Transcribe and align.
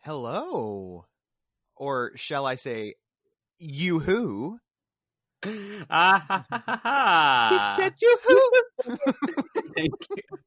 Hello. 0.00 1.06
Or 1.76 2.12
shall 2.16 2.46
I 2.46 2.56
say, 2.56 2.94
you 3.58 4.00
who? 4.00 4.58
Ah, 5.90 6.24
ha, 6.26 6.44
ha, 6.50 6.80
ha, 6.82 7.74
said 7.78 7.94
you 8.00 8.18
who? 8.26 8.96
Thank 9.76 9.92
you. 10.16 10.38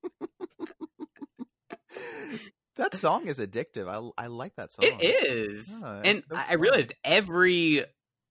that 2.75 2.95
song 2.95 3.27
is 3.27 3.39
addictive. 3.39 3.87
I, 3.87 4.23
I 4.23 4.27
like 4.27 4.55
that 4.55 4.71
song. 4.73 4.85
It 4.85 5.01
is. 5.01 5.81
Yeah, 5.83 6.01
and 6.03 6.23
so 6.29 6.35
I 6.35 6.55
realized 6.55 6.93
every 7.03 7.85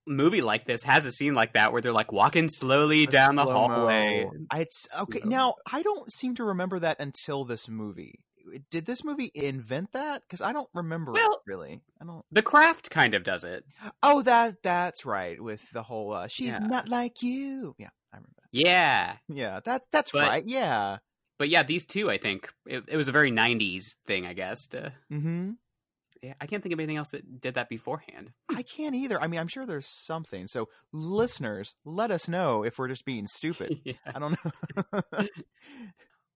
movie 0.07 0.43
like 0.43 0.67
this 0.67 0.83
has 0.83 1.07
a 1.07 1.13
scene 1.13 1.35
like 1.35 1.55
that 1.55 1.73
where 1.73 1.81
they're 1.81 1.93
like 1.93 2.13
walking 2.13 2.49
slowly 2.49 3.07
down 3.07 3.37
the 3.37 3.45
hallway. 3.45 4.29
It's 4.55 4.87
okay. 4.99 5.21
Now 5.25 5.55
I 5.71 5.83
don't 5.83 6.11
seem 6.13 6.35
to 6.37 6.45
remember 6.45 6.79
that 6.81 7.01
until 7.01 7.45
this 7.45 7.69
movie. 7.69 8.21
Did 8.71 8.87
this 8.87 9.05
movie 9.05 9.31
invent 9.35 9.93
that? 9.93 10.23
Because 10.23 10.41
I 10.41 10.53
don't 10.53 10.69
remember 10.75 11.13
it 11.13 11.15
Well- 11.15 11.43
really. 11.47 11.81
I 12.01 12.05
don't. 12.05 12.25
The 12.33 12.43
craft 12.43 12.91
kind 12.91 13.15
of 13.15 13.23
does 13.23 13.45
it. 13.45 13.65
Oh, 14.03 14.23
that 14.23 14.63
that's 14.63 15.05
right. 15.05 15.41
With 15.41 15.63
the 15.73 15.83
whole 15.83 16.13
uh, 16.13 16.29
"she's 16.29 16.49
Yeah. 16.49 16.59
not 16.59 16.89
like 16.89 17.23
you." 17.23 17.75
Yeah, 17.79 17.89
I 18.13 18.17
remember 18.17 18.35
that. 18.43 18.49
Yeah. 18.53 19.17
Yeah, 19.29 19.61
that 19.65 19.83
that's 19.93 20.11
But- 20.13 20.29
right. 20.29 20.45
Yeah. 20.47 20.99
But 21.39 21.49
yeah, 21.49 21.63
these 21.63 21.87
two, 21.87 22.11
I 22.11 22.19
think 22.19 22.53
it, 22.67 22.85
it 22.89 22.97
was 22.97 23.09
a 23.09 23.13
very 23.13 23.31
'90s 23.31 23.83
thing, 24.07 24.27
I 24.27 24.35
guess. 24.35 24.67
To, 24.69 24.93
Mm-hmm. 25.11 25.53
yeah, 26.23 26.35
I 26.39 26.47
can't 26.47 26.63
think 26.63 26.75
of 26.75 26.79
anything 26.81 26.99
else 26.99 27.09
that 27.13 27.41
did 27.41 27.55
that 27.55 27.71
beforehand. 27.71 28.33
I 28.55 28.63
can't 28.63 28.95
either. 28.95 29.19
I 29.19 29.27
mean, 29.27 29.41
I'm 29.41 29.49
sure 29.49 29.65
there's 29.65 29.89
something. 30.05 30.47
So, 30.49 30.69
listeners, 30.93 31.75
let 31.85 32.11
us 32.11 32.29
know 32.29 32.63
if 32.63 32.79
we're 32.79 32.89
just 32.89 33.07
being 33.07 33.27
stupid. 33.27 33.81
Yeah. 33.85 33.95
I 34.07 34.19
don't 34.19 34.37
know. 34.45 35.01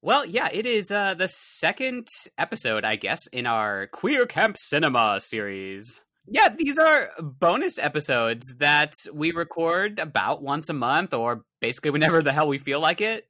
Well, 0.05 0.27
yeah, 0.27 0.51
it 0.53 0.67
is 0.67 0.91
uh, 0.91 1.15
the 1.15 1.29
second 1.29 2.09
episode, 2.37 2.85
I 2.85 2.97
guess, 2.97 3.27
in 3.29 3.47
our 3.47 3.87
Queer 3.87 4.27
Camp 4.27 4.59
Cinema 4.59 5.19
series. 5.19 6.03
Yeah, 6.27 6.51
these 6.55 6.77
are 6.77 7.09
bonus 7.19 7.79
episodes 7.79 8.55
that 8.59 8.93
we 9.15 9.33
record 9.33 9.99
about 9.99 10.43
once 10.43 10.69
a 10.69 10.75
month 10.75 11.15
or 11.15 11.47
basically 11.59 11.91
whenever 11.91 12.21
the 12.21 12.35
hell 12.35 12.49
we 12.49 12.59
feel 12.59 12.81
like 12.81 13.01
it. 13.01 13.27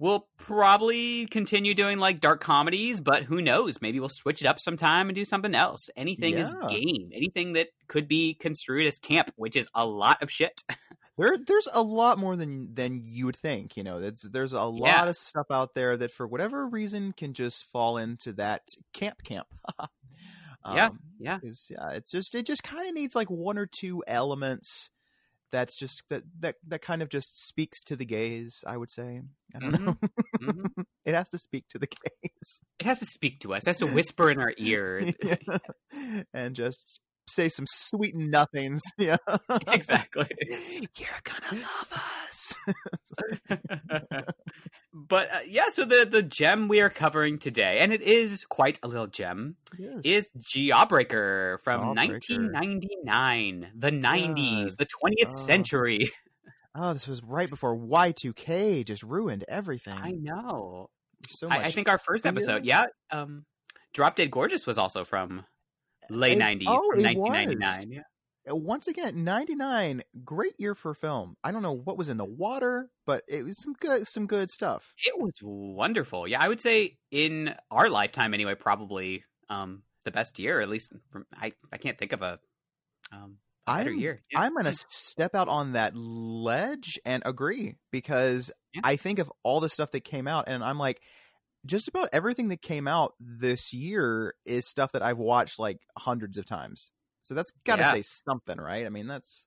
We'll 0.00 0.26
probably 0.36 1.26
continue 1.26 1.74
doing 1.74 1.98
like 1.98 2.18
dark 2.18 2.40
comedies, 2.40 3.00
but 3.00 3.22
who 3.22 3.40
knows? 3.40 3.80
Maybe 3.80 4.00
we'll 4.00 4.08
switch 4.08 4.42
it 4.42 4.46
up 4.46 4.58
sometime 4.58 5.08
and 5.08 5.14
do 5.14 5.24
something 5.24 5.54
else. 5.54 5.90
Anything 5.96 6.34
is 6.36 6.56
game. 6.68 7.10
Anything 7.14 7.52
that 7.52 7.68
could 7.86 8.08
be 8.08 8.34
construed 8.34 8.88
as 8.88 8.98
camp, 8.98 9.30
which 9.36 9.54
is 9.54 9.68
a 9.76 9.86
lot 9.86 10.20
of 10.24 10.28
shit. 10.28 10.60
there, 11.18 11.36
there's 11.38 11.68
a 11.72 11.82
lot 11.82 12.18
more 12.18 12.36
than 12.36 12.74
than 12.74 13.02
you 13.04 13.26
would 13.26 13.36
think. 13.36 13.76
You 13.76 13.84
know, 13.84 14.00
there's 14.00 14.20
there's 14.30 14.52
a 14.52 14.62
lot 14.64 14.86
Yeah. 14.88 15.08
of 15.08 15.16
stuff 15.16 15.46
out 15.50 15.74
there 15.74 15.96
that, 15.96 16.12
for 16.12 16.26
whatever 16.26 16.66
reason, 16.66 17.12
can 17.12 17.32
just 17.34 17.64
fall 17.72 17.96
into 17.98 18.32
that 18.34 18.62
camp 18.92 19.22
camp. 19.22 19.46
Yeah, 20.74 20.86
Um, 20.86 20.98
yeah. 21.18 21.38
yeah, 21.44 21.90
it's 21.90 22.10
just 22.10 22.34
it 22.34 22.46
just 22.46 22.62
kind 22.62 22.88
of 22.88 22.94
needs 22.94 23.14
like 23.14 23.28
one 23.28 23.58
or 23.58 23.66
two 23.66 24.02
elements 24.06 24.88
that's 25.52 25.78
just 25.78 26.02
that 26.08 26.22
that 26.40 26.54
that 26.66 26.80
kind 26.80 27.02
of 27.02 27.10
just 27.10 27.46
speaks 27.46 27.80
to 27.82 27.96
the 27.96 28.06
gaze. 28.06 28.64
I 28.66 28.78
would 28.78 28.90
say. 28.90 29.20
I 29.54 29.58
don't 29.58 29.84
know. 29.84 29.96
Mhm. 30.40 30.84
it 31.04 31.14
has 31.14 31.28
to 31.28 31.38
speak 31.38 31.66
to 31.68 31.78
the 31.78 31.86
gaze. 32.22 32.60
It 32.80 32.86
has 32.86 32.98
to 33.00 33.04
speak 33.04 33.40
to 33.40 33.52
us. 33.52 33.66
It 33.66 33.70
has 33.70 33.78
to 33.80 33.86
whisper 33.88 34.30
in 34.30 34.40
our 34.40 34.54
ears. 34.56 35.12
Yeah. 35.22 35.58
and 36.32 36.56
just 36.56 36.98
say 37.28 37.48
some 37.48 37.66
sweet 37.68 38.14
nothings. 38.14 38.82
Yeah, 38.98 39.16
exactly. 39.72 40.28
You're 40.96 41.08
gonna 41.24 41.62
love 41.62 41.92
us. 42.26 42.54
but 44.94 45.34
uh, 45.34 45.38
yeah, 45.46 45.68
so 45.70 45.84
the 45.84 46.06
the 46.10 46.22
gem 46.22 46.68
we 46.68 46.80
are 46.80 46.90
covering 46.90 47.38
today, 47.38 47.78
and 47.80 47.92
it 47.92 48.02
is 48.02 48.44
quite 48.48 48.78
a 48.82 48.88
little 48.88 49.06
gem, 49.06 49.56
yes. 49.78 50.00
is 50.04 50.30
Jawbreaker 50.38 51.58
from 51.64 51.96
Jawbreaker. 51.96 52.52
1999, 52.52 53.72
the 53.76 53.90
90s, 53.90 54.76
the 54.76 54.86
20th 54.86 55.26
Oh. 55.26 55.30
century. 55.30 56.10
oh, 56.74 56.92
this 56.92 57.06
was 57.08 57.22
right 57.22 57.50
before 57.50 57.76
Y2K 57.76 58.84
just 58.84 59.02
ruined 59.02 59.44
everything. 59.48 59.98
I 60.00 60.12
know. 60.12 60.88
so 61.28 61.48
much. 61.48 61.58
I, 61.58 61.64
I 61.64 61.70
think 61.70 61.88
our 61.88 61.98
first 61.98 62.26
episode, 62.26 62.64
yeah, 62.64 62.84
um, 63.10 63.44
Drop 63.92 64.16
Dead 64.16 64.30
Gorgeous 64.30 64.66
was 64.66 64.78
also 64.78 65.04
from 65.04 65.44
late 66.10 66.38
90s, 66.38 66.64
oh, 66.66 66.74
it 66.92 66.96
was. 66.96 67.04
1999. 67.04 67.90
Yeah. 67.92 68.00
Uh, 68.50 68.54
once 68.56 68.86
again, 68.88 69.24
ninety 69.24 69.54
nine, 69.54 70.02
great 70.22 70.52
year 70.58 70.74
for 70.74 70.92
film. 70.92 71.34
I 71.42 71.50
don't 71.50 71.62
know 71.62 71.72
what 71.72 71.96
was 71.96 72.10
in 72.10 72.18
the 72.18 72.26
water, 72.26 72.90
but 73.06 73.22
it 73.26 73.42
was 73.42 73.58
some 73.62 73.72
good, 73.72 74.06
some 74.06 74.26
good 74.26 74.50
stuff. 74.50 74.92
It 74.98 75.18
was 75.18 75.32
wonderful. 75.40 76.28
Yeah, 76.28 76.42
I 76.42 76.48
would 76.48 76.60
say 76.60 76.98
in 77.10 77.54
our 77.70 77.88
lifetime 77.88 78.34
anyway, 78.34 78.54
probably 78.54 79.24
um, 79.48 79.82
the 80.04 80.10
best 80.10 80.38
year. 80.38 80.60
At 80.60 80.68
least 80.68 80.92
from, 81.10 81.24
I 81.34 81.52
I 81.72 81.78
can't 81.78 81.96
think 81.96 82.12
of 82.12 82.20
a 82.20 82.38
um, 83.12 83.38
better 83.66 83.88
I'm- 83.90 83.98
year. 83.98 84.22
Yeah. 84.30 84.40
I'm 84.40 84.54
gonna 84.54 84.74
step 84.90 85.34
out 85.34 85.48
on 85.48 85.72
that 85.72 85.96
ledge 85.96 86.98
and 87.06 87.22
agree 87.24 87.76
because 87.90 88.50
Yeah. 88.74 88.82
I 88.84 88.96
think 88.96 89.20
of 89.20 89.32
all 89.42 89.60
the 89.60 89.70
stuff 89.70 89.90
that 89.92 90.04
came 90.04 90.28
out, 90.28 90.44
and 90.48 90.62
I'm 90.62 90.78
like, 90.78 91.00
just 91.66 91.88
about 91.88 92.08
everything 92.12 92.48
that 92.48 92.62
came 92.62 92.86
out 92.88 93.14
this 93.20 93.72
year 93.72 94.34
is 94.44 94.66
stuff 94.66 94.92
that 94.92 95.02
I've 95.02 95.18
watched 95.18 95.58
like 95.58 95.78
hundreds 95.96 96.36
of 96.38 96.44
times. 96.46 96.90
So 97.22 97.34
that's 97.34 97.52
got 97.64 97.76
to 97.76 97.82
Yeah. 97.82 97.92
say 97.92 98.02
something, 98.02 98.58
right? 98.58 98.84
I 98.86 98.90
mean, 98.90 99.06
that's 99.06 99.46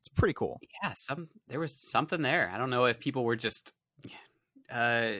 it's 0.00 0.08
pretty 0.08 0.34
cool. 0.34 0.60
yeah, 0.82 0.94
some 0.94 1.28
there 1.48 1.60
was 1.60 1.74
something 1.74 2.22
there. 2.22 2.50
I 2.52 2.58
don't 2.58 2.70
know 2.70 2.86
if 2.86 3.00
people 3.00 3.24
were 3.24 3.36
just 3.36 3.72
uh 4.70 5.12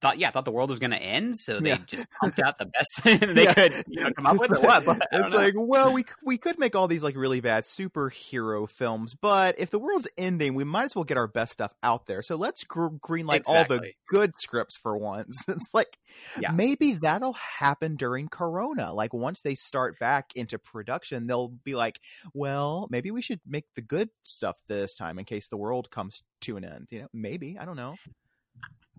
thought 0.00 0.18
yeah 0.18 0.30
thought 0.30 0.44
the 0.44 0.52
world 0.52 0.68
was 0.70 0.78
going 0.78 0.90
to 0.90 0.98
end, 1.02 1.34
so 1.36 1.58
they 1.60 1.70
Yeah. 1.70 1.78
just 1.86 2.06
pumped 2.20 2.38
out 2.38 2.58
the 2.58 2.66
best 2.66 2.90
thing 3.00 3.18
they 3.34 3.44
Yeah. 3.44 3.54
could 3.54 3.72
you 3.88 4.04
know, 4.04 4.10
come 4.12 4.26
up 4.26 4.38
with 4.38 4.52
or 4.52 4.60
what. 4.60 4.84
But 4.84 5.00
it's 5.10 5.30
know. 5.30 5.36
like, 5.36 5.54
well, 5.56 5.92
we 5.92 6.04
we 6.22 6.36
could 6.38 6.58
make 6.58 6.76
all 6.76 6.86
these 6.88 7.02
like 7.02 7.16
really 7.16 7.40
bad 7.40 7.64
superhero 7.64 8.68
films, 8.68 9.14
but 9.14 9.54
if 9.58 9.70
the 9.70 9.78
world's 9.78 10.06
ending, 10.18 10.54
we 10.54 10.64
might 10.64 10.84
as 10.84 10.94
well 10.94 11.04
get 11.04 11.16
our 11.16 11.26
best 11.26 11.52
stuff 11.52 11.72
out 11.82 12.06
there. 12.06 12.22
So 12.22 12.36
let's 12.36 12.64
gr- 12.64 12.88
greenlight 12.88 13.42
all 13.46 13.64
the 13.64 13.92
good 14.10 14.34
scripts 14.38 14.76
for 14.76 14.96
once. 14.96 15.36
It's 15.48 15.70
like 15.72 15.98
Yeah. 16.40 16.50
maybe 16.52 16.94
that'll 16.94 17.32
happen 17.58 17.96
during 17.96 18.28
Corona. 18.28 18.92
Like 18.92 19.14
once 19.14 19.40
they 19.42 19.54
start 19.54 19.98
back 19.98 20.30
into 20.34 20.58
production, 20.58 21.26
they'll 21.26 21.48
be 21.48 21.74
like, 21.74 22.00
well, 22.34 22.86
maybe 22.90 23.10
we 23.10 23.22
should 23.22 23.40
make 23.46 23.64
the 23.74 23.82
good 23.82 24.10
stuff 24.22 24.56
this 24.68 24.94
time 24.96 25.18
in 25.18 25.24
case 25.24 25.48
the 25.48 25.56
world 25.56 25.90
comes 25.90 26.22
to 26.42 26.56
an 26.56 26.64
end. 26.64 26.88
You 26.90 27.02
know, 27.02 27.08
maybe 27.12 27.56
I 27.58 27.64
don't 27.64 27.76
know. 27.76 27.96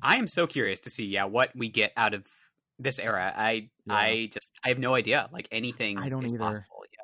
I 0.02 0.18
am 0.18 0.28
so 0.28 0.48
curious 0.48 0.80
to 0.82 0.90
see 0.90 1.06
yeah 1.06 1.26
what 1.26 1.52
we 1.56 1.70
get 1.70 1.92
out 1.98 2.14
of 2.14 2.26
this 2.80 3.00
era. 3.00 3.34
I 3.36 3.70
Yeah. 3.86 3.94
I 3.94 4.30
just 4.32 4.52
I 4.64 4.70
have 4.70 4.80
no 4.80 4.94
idea. 4.96 5.30
Like 5.32 5.48
anything 5.52 5.98
I 5.98 6.10
don't 6.10 6.24
is 6.26 6.34
either. 6.34 6.44
possible. 6.44 6.84
Yeah. 6.92 7.02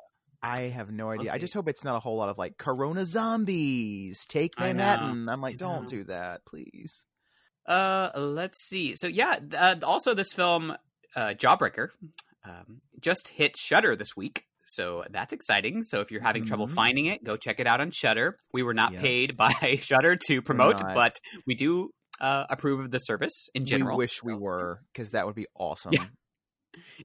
I 0.50 0.60
have 0.70 0.90
no 0.92 1.10
idea. 1.10 1.32
I 1.32 1.38
just 1.38 1.54
hope 1.54 1.68
it's 1.68 1.84
not 1.84 1.96
a 1.96 2.00
whole 2.00 2.16
lot 2.16 2.28
of 2.28 2.36
like 2.38 2.58
Corona 2.58 3.06
zombies 3.06 4.26
take. 4.26 4.58
Manhattan. 4.58 5.28
I'm 5.28 5.40
like, 5.40 5.54
I 5.54 5.56
don't 5.56 5.82
know. 5.82 5.88
do 5.88 6.04
that, 6.04 6.44
please. 6.44 7.04
Uh, 7.66 8.10
let's 8.16 8.58
see. 8.58 8.96
So 8.96 9.06
yeah, 9.06 9.38
uh, 9.56 9.76
also 9.84 10.14
this 10.14 10.32
film, 10.32 10.76
uh, 11.14 11.28
Jawbreaker, 11.34 11.88
um, 12.44 12.80
just 13.00 13.28
hit 13.28 13.56
Shudder 13.56 13.94
this 13.94 14.16
week. 14.16 14.46
So 14.66 15.04
that's 15.10 15.32
exciting. 15.32 15.82
So 15.82 16.00
if 16.00 16.10
you're 16.10 16.22
having 16.22 16.44
trouble 16.44 16.66
Mhm. 16.66 16.72
finding 16.74 17.06
it, 17.06 17.22
go 17.22 17.36
check 17.36 17.60
it 17.60 17.66
out 17.66 17.80
on 17.80 17.90
Shudder. 17.92 18.36
We 18.52 18.62
were 18.62 18.74
not 18.74 18.92
Yeah. 18.94 19.00
paid 19.00 19.36
by 19.36 19.78
Shudder 19.80 20.16
to 20.26 20.42
promote, 20.42 20.78
but 20.80 21.20
we 21.46 21.54
do 21.54 21.90
uh, 22.20 22.44
approve 22.50 22.80
of 22.80 22.90
the 22.90 22.98
service 22.98 23.48
in 23.54 23.64
general. 23.66 23.96
we 23.96 24.04
wish 24.04 24.22
we 24.22 24.34
were 24.34 24.80
because 24.92 25.10
that 25.10 25.26
would 25.26 25.34
be 25.34 25.46
awesome. 25.58 25.92
Yeah. 25.92 26.04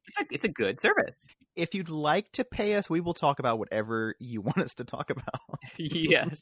It's 0.08 0.20
a 0.22 0.26
it's 0.32 0.46
a 0.46 0.50
good 0.50 0.82
service. 0.82 1.16
If 1.56 1.74
you'd 1.74 1.90
like 1.90 2.32
to 2.34 2.44
pay 2.46 2.76
us, 2.76 2.90
we 2.90 3.02
will 3.02 3.14
talk 3.14 3.40
about 3.40 3.60
whatever 3.60 4.16
you 4.20 4.42
want 4.48 4.60
us 4.60 4.74
to 4.76 4.86
talk 4.86 5.10
about. 5.10 5.42
yes, 5.78 6.42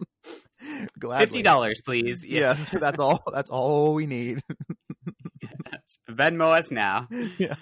Gladly. 0.98 1.26
fifty 1.26 1.42
dollars, 1.42 1.80
please. 1.84 2.24
Yeah. 2.26 2.54
Yes, 2.58 2.70
that's 2.70 2.98
all. 2.98 3.22
That's 3.32 3.50
all 3.50 3.94
we 3.94 4.06
need. 4.06 4.40
Yes. 6.08 6.16
Venmo 6.16 6.56
us 6.56 6.70
now. 6.70 7.08
yeah. 7.38 7.54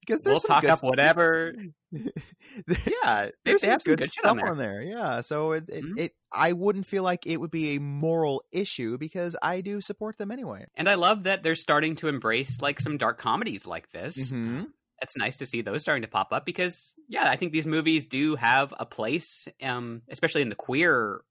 because 0.00 0.22
We'll 0.24 0.40
talk 0.40 0.64
up 0.64 0.78
stuff- 0.78 0.88
whatever. 0.88 1.54
There- 1.92 2.76
Yeah, 3.04 3.30
there's 3.44 3.62
they 3.62 3.68
some 3.68 3.78
good, 3.78 3.98
good 3.98 4.04
shit 4.12 4.24
stuff 4.24 4.38
on 4.42 4.56
there. 4.58 4.82
Yeah, 4.82 5.20
so 5.20 5.52
it, 5.52 5.64
it, 5.68 5.84
Mhm. 5.84 5.98
it 5.98 6.14
I 6.32 6.52
wouldn't 6.52 6.86
feel 6.86 7.02
like 7.02 7.26
it 7.26 7.38
would 7.38 7.50
be 7.50 7.76
a 7.76 7.80
moral 7.80 8.42
issue 8.50 8.96
because 8.98 9.36
I 9.42 9.60
do 9.60 9.80
support 9.80 10.16
them 10.18 10.30
anyway. 10.30 10.64
And 10.74 10.88
I 10.88 10.94
love 10.94 11.24
that 11.24 11.42
they're 11.42 11.54
starting 11.54 11.96
to 11.96 12.08
embrace 12.08 12.60
like 12.62 12.80
some 12.80 12.96
dark 12.96 13.18
comedies 13.18 13.66
like 13.66 13.90
this. 13.92 14.32
Mhm. 14.32 14.66
it's 15.02 15.16
nice 15.16 15.36
to 15.38 15.46
see 15.46 15.62
those 15.62 15.82
starting 15.82 16.02
to 16.02 16.08
pop 16.08 16.32
up 16.32 16.46
because 16.46 16.94
yeah, 17.08 17.28
I 17.28 17.34
think 17.36 17.52
these 17.52 17.66
movies 17.66 18.06
do 18.06 18.36
have 18.36 18.72
a 18.78 18.86
place, 18.86 19.48
um, 19.60 20.02
especially 20.08 20.42
in 20.42 20.48
the 20.48 20.54
queer 20.54 21.22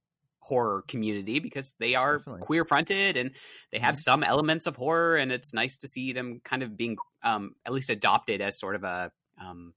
horror 0.42 0.84
community 0.88 1.40
because 1.40 1.76
they 1.80 1.94
are 1.96 2.20
queer 2.42 2.66
fronted 2.66 3.16
and 3.16 3.32
they 3.72 3.80
have 3.80 3.96
Mhm. 3.96 4.00
some 4.02 4.24
elements 4.24 4.66
of 4.66 4.76
horror 4.76 5.16
and 5.16 5.32
it's 5.32 5.54
nice 5.54 5.78
to 5.78 5.88
see 5.88 6.14
them 6.14 6.40
kind 6.44 6.64
of 6.64 6.76
being 6.76 6.98
um 7.24 7.56
at 7.66 7.72
least 7.74 7.90
adopted 7.92 8.42
as 8.42 8.60
sort 8.60 8.76
of 8.76 8.84
a 8.84 9.12
um 9.40 9.74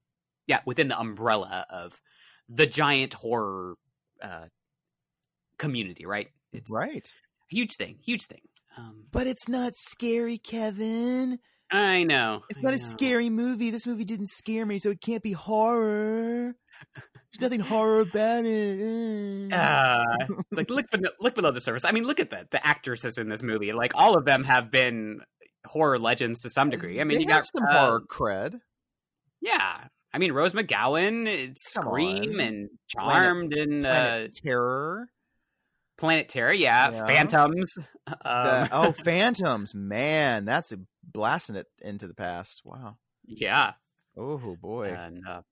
yeah 0.47 0.61
within 0.65 0.89
the 0.89 0.99
umbrella 0.99 1.67
of 1.69 2.01
the 2.49 2.67
giant 2.67 3.13
horror 3.15 3.75
uh 4.23 4.47
community 5.59 6.07
right 6.07 6.29
it's 6.53 6.71
Right. 6.73 7.07
huge 7.51 7.75
thing 7.77 7.99
huge 8.03 8.25
thing 8.25 8.41
um 8.77 9.05
But 9.13 9.27
it's 9.27 9.49
not 9.49 9.75
scary, 9.77 10.39
Kevin. 10.39 11.39
I 11.75 12.05
know 12.05 12.43
It's 12.49 12.59
I 12.59 12.62
not 12.62 12.75
a 12.75 12.79
scary 12.79 13.31
movie. 13.31 13.71
This 13.71 13.87
movie 13.87 14.05
didn't 14.05 14.29
scare 14.29 14.65
me, 14.65 14.79
so 14.79 14.91
it 14.91 15.00
can't 15.00 15.23
be 15.23 15.32
horror. 15.32 16.55
There's 16.94 17.41
nothing 17.41 17.61
horror 17.61 18.00
about 18.00 18.44
it. 18.44 19.53
Uh. 19.53 19.56
Uh, 19.56 20.05
it's 20.50 20.56
like 20.56 20.71
look 20.71 20.88
below, 20.91 21.11
look 21.21 21.35
below 21.35 21.50
the 21.50 21.61
surface. 21.61 21.85
I 21.85 21.91
mean, 21.93 22.05
look 22.05 22.21
at 22.21 22.31
the 22.31 22.47
the 22.50 22.65
actresses 22.65 23.19
in 23.19 23.29
this 23.29 23.43
movie. 23.43 23.73
Like 23.73 23.93
all 23.97 24.17
of 24.17 24.25
them 24.25 24.44
have 24.44 24.71
been 24.71 25.21
horror 25.67 25.99
legends 25.99 26.43
to 26.43 26.50
some 26.50 26.71
degree. 26.71 27.00
I 27.00 27.05
mean, 27.05 27.19
They 27.19 27.23
you 27.25 27.29
got 27.29 27.44
some 27.47 27.65
uh, 27.69 27.81
horror 27.87 28.03
cred. 28.09 28.61
Yeah, 29.41 29.85
I 30.12 30.19
mean 30.19 30.32
Rose 30.32 30.53
McGowan, 30.53 31.27
it's 31.27 31.73
Scream 31.73 32.38
and 32.38 32.69
Charmed 32.88 33.53
and 33.53 33.85
uh, 33.85 33.91
Planet 33.91 34.37
Terror. 34.43 35.09
Planet 35.99 36.29
Terror. 36.29 36.53
Yeah, 36.53 36.91
Yeah. 36.93 37.06
Phantoms. 37.06 37.75
Um, 38.06 38.17
The- 38.23 38.69
oh, 38.70 38.93
Phantoms. 39.05 39.75
Man, 39.75 40.44
that's 40.44 40.73
a 40.73 40.77
blasting 41.12 41.56
it 41.56 41.69
into 41.83 42.06
the 42.09 42.15
past. 42.15 42.65
Wow. 42.65 42.99
yeah, 43.27 43.75
Oh 44.17 44.56
boy. 44.56 45.01
and, 45.06 45.27
uh, 45.27 45.43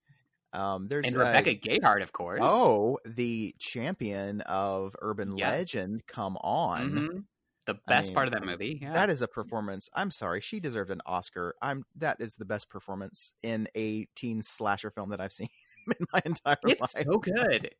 Um, 0.52 0.88
there's 0.88 1.08
and 1.08 1.16
uh, 1.16 1.19
Rebecca 1.19 1.54
Gayheart, 1.54 2.02
of 2.02 2.12
course. 2.12 2.64
Oh, 2.64 2.99
the 3.04 3.54
champion 3.60 4.43
of 4.43 4.96
urban 5.02 5.32
Yeah. 5.34 5.56
legend. 5.56 6.06
Come 6.06 6.37
on. 6.38 7.06
Mhm. 7.08 7.26
the 7.66 7.75
I 7.87 7.94
best 7.94 7.94
mean, 7.94 8.14
part 8.14 8.28
of 8.28 8.32
that 8.34 8.44
movie. 8.44 8.78
Yeah. 8.82 8.93
That 8.93 9.10
is 9.10 9.22
a 9.22 9.28
performance. 9.28 9.90
I'm 9.94 10.10
sorry, 10.12 10.40
she 10.43 10.60
deserved 10.60 10.90
an 10.90 11.02
Oscar. 11.06 11.56
I'm 11.62 11.84
that 11.96 12.20
is 12.20 12.37
the 12.37 12.44
best 12.46 12.70
performance 12.70 13.34
in 13.43 13.69
a 13.76 14.06
teen 14.16 14.43
slasher 14.43 14.90
film 14.93 15.10
that 15.10 15.20
I've 15.20 15.32
seen 15.32 15.49
in 16.00 16.06
my 16.12 16.22
entire 16.26 16.58
it's 16.64 16.81
life. 16.81 16.90
It's 16.99 17.10
so 17.10 17.19
good. 17.19 17.75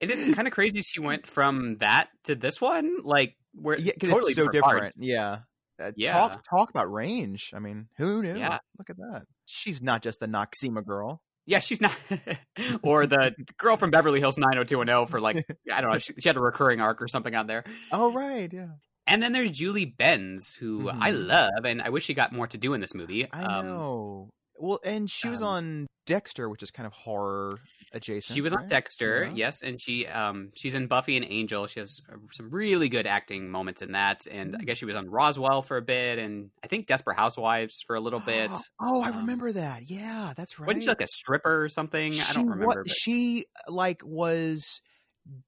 It 0.00 0.10
is 0.10 0.24
kind 0.32 0.46
of 0.46 0.54
crazy 0.54 0.82
she 0.82 1.00
went 1.00 1.26
from 1.26 1.78
that 1.78 2.10
to 2.24 2.34
this 2.34 2.60
one, 2.60 2.98
like 3.02 3.36
where 3.52 3.76
yeah, 3.76 3.92
totally 4.02 4.34
it's 4.34 4.34
so 4.34 4.48
different. 4.48 4.88
different. 4.88 4.94
Yeah. 4.98 5.40
Uh, 5.80 5.92
Yeah. 5.96 6.12
Talk 6.12 6.44
talk 6.48 6.70
about 6.70 6.92
range. 6.92 7.52
I 7.54 7.58
mean, 7.58 7.88
who 7.96 8.22
knew? 8.22 8.36
Yeah. 8.36 8.58
Look 8.78 8.90
at 8.90 8.96
that. 8.96 9.22
She's 9.46 9.80
not 9.82 10.02
just 10.02 10.20
the 10.20 10.26
Noxzema 10.26 10.84
girl. 10.84 11.20
Yeah, 11.46 11.60
she's 11.60 11.80
not. 11.80 11.92
or 12.82 13.06
the 13.06 13.32
girl 13.56 13.76
from 13.76 13.90
Beverly 13.90 14.20
Hills 14.20 14.36
90210 14.38 15.06
for 15.06 15.20
like 15.20 15.46
I 15.72 15.80
don't 15.80 15.92
know. 15.92 15.98
She, 15.98 16.12
she 16.18 16.28
had 16.28 16.36
a 16.36 16.40
recurring 16.40 16.80
arc 16.80 17.00
or 17.00 17.08
something 17.08 17.34
on 17.34 17.46
there. 17.46 17.64
Oh 17.92 18.12
right, 18.12 18.52
yeah. 18.52 18.68
And 19.06 19.22
then 19.22 19.32
there's 19.32 19.50
Julie 19.50 19.86
Benz, 19.86 20.52
who 20.60 20.90
I 20.90 21.12
Mhm. 21.12 21.28
love, 21.28 21.64
and 21.64 21.80
I 21.80 21.88
wish 21.88 22.04
she 22.04 22.12
got 22.12 22.30
more 22.34 22.46
to 22.48 22.58
do 22.58 22.74
in 22.74 22.82
this 22.82 22.94
movie. 22.94 23.26
I 23.32 23.42
Um, 23.42 23.66
know. 23.66 24.28
Well, 24.58 24.80
and 24.84 25.08
she 25.10 25.28
was 25.28 25.40
um, 25.42 25.48
on 25.48 25.86
Dexter, 26.06 26.48
which 26.48 26.62
is 26.62 26.70
kind 26.70 26.86
of 26.86 26.92
horror 26.92 27.52
adjacent. 27.92 28.34
She 28.34 28.40
was 28.40 28.52
on? 28.52 28.66
Dexter, 28.66 29.24
Yeah. 29.26 29.32
yes, 29.34 29.62
and 29.62 29.80
she 29.80 30.06
um 30.06 30.50
she's 30.54 30.74
in 30.74 30.86
Buffy 30.88 31.16
and 31.16 31.24
Angel. 31.28 31.66
She 31.66 31.80
has 31.80 32.00
uh, 32.12 32.16
some 32.32 32.50
really 32.50 32.88
good 32.88 33.06
acting 33.06 33.50
moments 33.50 33.80
in 33.82 33.92
that, 33.92 34.26
and 34.26 34.54
I 34.56 34.58
Mm. 34.60 34.66
guess 34.66 34.78
she 34.78 34.84
was 34.84 34.96
on 34.96 35.08
Roswell 35.08 35.62
for 35.62 35.76
a 35.76 35.82
bit, 35.82 36.18
and 36.18 36.50
I 36.62 36.66
think 36.66 36.86
Desperate 36.86 37.16
Housewives 37.16 37.82
for 37.86 37.96
a 37.96 38.00
little 38.00 38.20
bit. 38.20 38.50
oh, 38.80 39.02
I 39.02 39.10
Um, 39.10 39.18
remember 39.18 39.52
that. 39.52 39.88
Yeah, 39.90 40.32
that's 40.36 40.58
right. 40.58 40.66
Wasn't 40.66 40.82
she 40.82 40.88
like 40.88 41.00
a 41.02 41.06
stripper 41.06 41.62
or 41.64 41.68
something? 41.68 42.12
I 42.14 42.32
don't 42.32 42.34
She 42.34 42.38
wa- 42.44 42.52
remember. 42.52 42.84
but- 42.84 42.92
She 42.92 43.44
like 43.68 44.02
was 44.04 44.80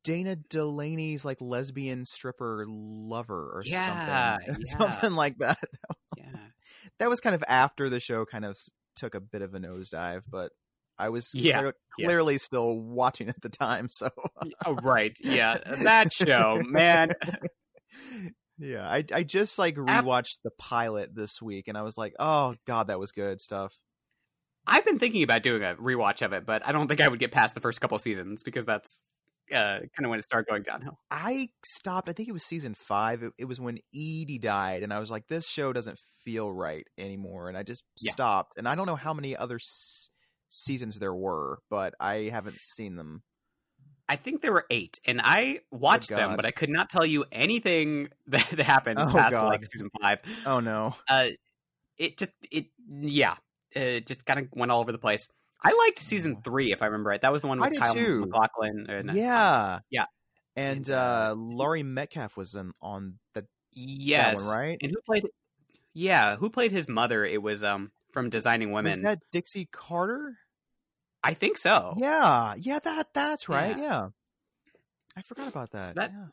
Dana 0.05 0.37
Delany's 0.37 1.25
like 1.25 1.41
lesbian 1.41 2.05
stripper 2.05 2.65
lover 2.69 3.51
or 3.55 3.63
Yeah, 3.65 4.37
something, 4.39 4.63
yeah. 4.69 4.79
something 4.79 5.13
like 5.13 5.39
that. 5.39 5.59
yeah. 6.19 6.25
That 6.99 7.09
was 7.09 7.21
kind 7.21 7.35
of 7.35 7.43
after 7.49 7.89
the 7.89 8.01
show 8.01 8.25
kind 8.27 8.45
of 8.45 8.57
took 8.97 9.15
a 9.15 9.21
bit 9.21 9.43
of 9.43 9.55
a 9.55 9.59
nosedive, 9.61 10.23
but 10.29 10.53
I 10.99 11.09
was 11.09 11.31
Yeah, 11.35 11.61
clear- 11.61 11.75
yeah. 11.99 12.07
clearly 12.07 12.39
still 12.39 12.77
watching 12.79 13.29
at 13.29 13.41
the 13.41 13.49
time. 13.49 13.89
So 13.91 14.11
Oh 14.67 14.75
right, 14.83 15.17
yeah, 15.23 15.59
that 15.83 16.13
show, 16.13 16.63
man. 16.67 17.11
yeah, 18.59 18.89
I 18.89 19.05
I 19.13 19.23
just 19.23 19.59
like 19.59 19.77
rewatched 19.77 20.39
the 20.45 20.51
pilot 20.59 21.15
this 21.15 21.41
week, 21.41 21.69
and 21.69 21.77
I 21.79 21.83
was 21.83 21.97
like, 21.97 22.15
oh 22.19 22.55
god, 22.67 22.89
that 22.89 22.99
was 23.01 23.13
good 23.13 23.41
stuff. 23.41 23.79
I've 24.67 24.85
been 24.85 24.99
thinking 24.99 25.23
about 25.23 25.43
doing 25.43 25.63
a 25.63 25.75
rewatch 25.75 26.23
of 26.25 26.33
it, 26.33 26.45
but 26.47 26.67
I 26.67 26.73
don't 26.73 26.87
think 26.87 27.01
I 27.01 27.09
would 27.09 27.19
get 27.19 27.33
past 27.33 27.55
the 27.55 27.61
first 27.61 27.81
couple 27.81 27.99
seasons 27.99 28.43
because 28.43 28.67
that's 28.67 29.03
uh, 29.51 29.81
kind 29.97 30.05
of 30.05 30.11
when 30.11 30.19
it 30.19 30.23
started 30.25 30.49
going 30.49 30.63
downhill. 30.63 30.99
I 31.11 31.49
stopped. 31.65 32.09
I 32.09 32.13
think 32.13 32.29
it 32.29 32.33
was 32.33 32.45
season 32.45 32.75
five. 32.75 33.23
It, 33.23 33.33
it 33.39 33.45
was 33.47 33.59
when 33.59 33.79
Edie 33.95 34.39
died, 34.39 34.83
and 34.83 34.93
I 34.93 34.99
was 35.01 35.11
like, 35.11 35.27
"This 35.29 35.49
show 35.49 35.73
doesn't 35.73 35.99
feel 36.25 36.53
right 36.53 36.87
anymore," 36.99 37.49
and 37.49 37.57
I 37.57 37.63
just 37.63 37.85
Yeah. 38.01 38.13
stopped. 38.13 38.59
And 38.59 38.69
I 38.69 38.75
don't 38.75 38.87
know 38.87 38.97
how 38.97 39.15
many 39.15 39.37
other 39.37 39.57
s- 39.57 40.11
seasons 40.49 40.99
there 40.99 41.15
were, 41.15 41.61
but 41.71 41.95
I 42.01 42.31
haven't 42.33 42.61
seen 42.61 42.97
them. 42.97 43.23
I 44.09 44.17
think 44.17 44.43
there 44.43 44.53
were 44.53 44.67
eight, 44.71 44.99
and 45.07 45.21
I 45.23 45.61
watched 45.71 46.09
them, 46.11 46.35
but 46.37 46.45
I 46.45 46.51
could 46.51 46.69
not 46.71 46.91
tell 46.91 47.07
you 47.07 47.25
anything 47.31 48.09
that, 48.27 48.47
that 48.51 48.65
happens 48.67 48.99
Oh, 49.09 49.13
past 49.13 49.33
God. 49.37 49.47
like 49.47 49.65
season 49.71 49.89
five. 50.03 50.19
Oh 50.47 50.61
no! 50.61 50.97
Uh, 51.09 51.29
it 51.99 52.19
just 52.19 52.33
it 52.51 52.67
yeah, 52.89 53.37
it 53.73 54.07
just 54.07 54.25
kind 54.27 54.41
of 54.41 54.49
went 54.53 54.73
all 54.73 54.81
over 54.81 54.93
the 54.93 54.99
place. 54.99 55.29
I 55.63 55.73
liked 55.87 55.99
season 55.99 56.37
Oh. 56.39 56.41
three, 56.43 56.73
if 56.73 56.83
I 56.83 56.87
remember 56.87 57.11
right. 57.11 57.21
That 57.21 57.33
was 57.33 57.43
the 57.43 57.49
one 57.49 57.61
with 57.61 57.79
Kyle 57.79 57.95
too. 57.95 58.21
MacLachlan. 58.23 58.87
And, 58.89 59.11
uh, 59.11 59.15
yeah, 59.15 59.79
yeah. 59.91 60.07
And 60.57 60.89
uh, 60.91 61.33
uh, 61.33 61.35
Laurie 61.37 61.83
Metcalf 61.83 62.37
was 62.37 62.55
in, 62.55 62.73
on 62.81 63.19
the 63.35 63.47
yes, 63.73 64.41
that 64.41 64.47
one, 64.47 64.57
right? 64.57 64.79
And 64.83 64.91
who 64.91 65.01
played? 65.03 65.25
Yeah, 65.95 66.37
who 66.37 66.51
played 66.51 66.73
his 66.73 66.89
mother? 66.89 67.25
It 67.25 67.43
was 67.43 67.63
um 67.63 67.91
from 68.13 68.31
Designing 68.31 68.73
Women. 68.73 68.91
Was 68.91 68.97
Women. 68.97 69.05
that 69.05 69.21
Dixie 69.33 69.69
Carter? 69.71 70.37
I 71.23 71.35
think 71.35 71.59
so. 71.59 71.95
Yeah, 71.99 72.55
yeah, 72.57 72.79
that 72.79 73.09
that's 73.13 73.49
right. 73.49 73.77
Yeah. 73.77 73.83
Yeah, 73.83 74.09
I 75.17 75.23
forgot 75.23 75.49
about 75.49 75.73
that. 75.73 75.95
that- 75.97 76.13
yeah. 76.13 76.27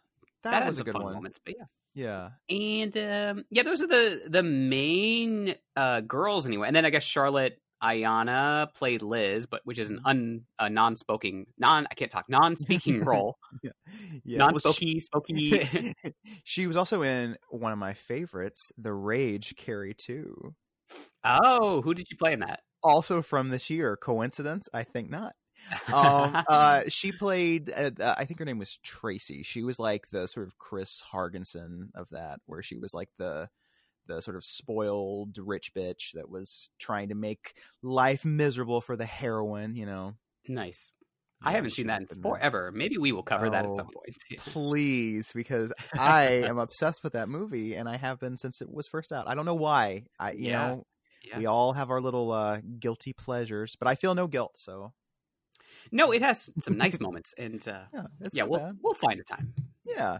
that, 0.43 0.51
that, 0.51 0.67
was 0.67 0.79
a 0.79 0.83
good 0.83 0.93
fun 0.93 1.03
one. 1.03 1.13
moments, 1.13 1.39
but 1.43 1.55
yeah. 1.57 1.65
Yeah. 1.93 2.29
And 2.55 2.95
um, 2.95 3.45
yeah, 3.49 3.63
those 3.63 3.81
are 3.81 3.87
the 3.87 4.21
the 4.27 4.43
main 4.43 5.55
uh, 5.75 6.01
girls 6.01 6.45
anyway. 6.45 6.67
And 6.67 6.75
then 6.75 6.85
I 6.85 6.91
guess 6.91 7.03
Charlotte 7.03 7.59
Ayanna 7.83 8.73
played 8.73 9.01
Liz, 9.01 9.45
but 9.45 9.61
which 9.63 9.79
is 9.79 9.89
an 9.89 9.99
un 10.05 10.41
a 10.59 10.69
non-spoken 10.69 11.45
non 11.57 11.87
I 11.89 11.93
can't 11.95 12.11
talk 12.11 12.25
non-speaking 12.29 13.03
role, 13.05 13.37
Yeah. 13.63 13.71
well, 14.25 14.47
non-spokey 14.47 14.99
spokey. 15.03 15.37
she, 16.03 16.11
she 16.43 16.67
was 16.67 16.77
also 16.77 17.03
in 17.03 17.37
one 17.49 17.71
of 17.71 17.77
my 17.77 17.93
favorites, 17.93 18.71
The 18.77 18.93
Rage 18.93 19.55
Carrie 19.55 19.93
2. 19.93 20.53
oh, 21.23 21.81
who 21.81 21.93
did 21.93 22.09
you 22.09 22.17
play 22.17 22.33
in 22.33 22.39
that? 22.41 22.61
Also 22.83 23.21
from 23.21 23.49
this 23.49 23.69
year. 23.69 23.97
Coincidence? 23.97 24.69
I 24.73 24.83
think 24.83 25.09
not. 25.09 25.33
um, 25.91 26.43
uh, 26.49 26.83
she 26.87 27.11
played. 27.11 27.71
Uh, 27.75 27.91
uh, 27.99 28.15
I 28.17 28.25
think 28.25 28.39
her 28.39 28.45
name 28.45 28.59
was 28.59 28.77
Tracy. 28.83 29.41
She 29.43 29.63
was 29.63 29.79
like 29.79 30.07
the 30.11 30.27
sort 30.27 30.47
of 30.47 30.57
Chris 30.59 31.01
Hargensen 31.11 31.89
of 31.95 32.09
that, 32.11 32.39
where 32.45 32.61
she 32.61 32.77
was 32.77 32.93
like 32.93 33.09
the 33.17 33.49
the 34.07 34.21
sort 34.21 34.35
of 34.37 34.43
spoiled 34.43 35.37
rich 35.37 35.73
bitch 35.73 36.13
that 36.13 36.29
was 36.29 36.69
trying 36.79 37.09
to 37.09 37.15
make 37.15 37.53
life 37.83 38.25
miserable 38.25 38.81
for 38.81 38.95
the 38.95 39.05
heroine. 39.05 39.75
You 39.75 39.85
know. 39.85 40.15
nice. 40.47 40.93
I 41.43 41.51
haven't 41.51 41.69
seen 41.69 41.85
that 41.85 42.01
in 42.01 42.07
forever. 42.07 42.71
Maybe 42.73 42.97
we 42.97 43.11
will 43.11 43.21
cover 43.21 43.47
that 43.51 43.63
at 43.63 43.69
Oh, 43.69 43.73
some 43.73 43.85
point. 43.93 44.17
Please, 44.39 45.31
because 45.33 45.71
I 45.93 46.23
am 46.23 46.57
obsessed 46.57 47.03
with 47.03 47.13
that 47.13 47.29
movie, 47.29 47.75
and 47.75 47.87
I 47.87 47.95
have 47.97 48.19
been 48.19 48.37
since 48.37 48.59
it 48.59 48.71
was 48.73 48.87
first 48.87 49.11
out. 49.11 49.27
I 49.27 49.35
don't 49.35 49.45
know 49.45 49.53
why. 49.53 50.05
I, 50.19 50.31
you 50.31 50.49
Yeah. 50.49 50.67
know, 50.67 50.87
Yeah. 51.23 51.37
we 51.37 51.45
all 51.45 51.73
have 51.73 51.91
our 51.91 52.01
little 52.01 52.31
uh, 52.31 52.61
guilty 52.79 53.13
pleasures, 53.13 53.75
but 53.75 53.87
I 53.87 53.93
feel 53.93 54.15
no 54.15 54.25
guilt. 54.25 54.53
So 54.57 54.93
No, 55.91 56.11
it 56.11 56.23
has 56.23 56.49
some 56.59 56.75
nice 56.75 56.99
moments, 56.99 57.35
and 57.37 57.65
uh, 57.67 57.83
yeah, 57.93 58.03
yeah, 58.33 58.43
we'll 58.43 58.59
bad. 58.59 58.77
we'll 58.81 58.95
find 58.95 59.19
a 59.19 59.23
time. 59.23 59.53
yeah. 59.85 60.17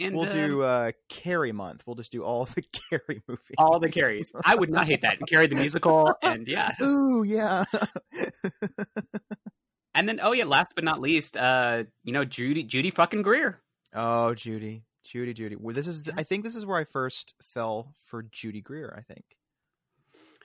And 0.00 0.14
we'll 0.14 0.26
um, 0.26 0.32
do 0.32 0.62
uh 0.62 0.92
Carrie 1.08 1.52
month. 1.52 1.82
We'll 1.86 1.96
just 1.96 2.12
do 2.12 2.22
all 2.24 2.44
the 2.44 2.62
Carrie 2.90 3.22
movies. 3.26 3.54
all 3.58 3.80
the 3.80 3.88
carries. 3.90 4.32
I 4.44 4.54
would 4.54 4.70
not 4.70 4.86
hate 4.86 5.00
that. 5.00 5.18
Carrie 5.28 5.46
the 5.48 5.56
musical, 5.56 6.14
and 6.22 6.46
yeah, 6.46 6.74
Ooh, 6.82 7.24
yeah. 7.24 7.64
and 9.94 10.08
then 10.08 10.20
oh 10.22 10.32
yeah, 10.32 10.44
last 10.44 10.72
but 10.74 10.84
not 10.84 11.00
least, 11.00 11.36
uh, 11.36 11.84
you 12.04 12.12
know 12.12 12.24
Judy 12.24 12.62
Judy 12.62 12.90
fucking 12.90 13.22
Greer. 13.22 13.60
oh, 13.94 14.34
Judy, 14.34 14.84
Judy, 15.04 15.32
Judy. 15.34 15.56
Well, 15.56 15.74
this 15.74 15.86
is. 15.86 16.04
I 16.16 16.22
think 16.22 16.44
this 16.44 16.56
is 16.56 16.64
where 16.66 16.78
I 16.78 16.84
first 16.84 17.34
fell 17.54 17.94
for 18.06 18.22
Judy 18.22 18.60
Greer. 18.60 18.94
I 18.96 19.02
think 19.02 19.24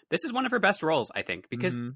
This 0.10 0.24
is 0.24 0.34
one 0.34 0.46
of 0.46 0.52
her 0.52 0.60
best 0.60 0.82
roles, 0.84 1.12
I 1.14 1.22
think, 1.22 1.50
because 1.50 1.78
Mhm. 1.78 1.96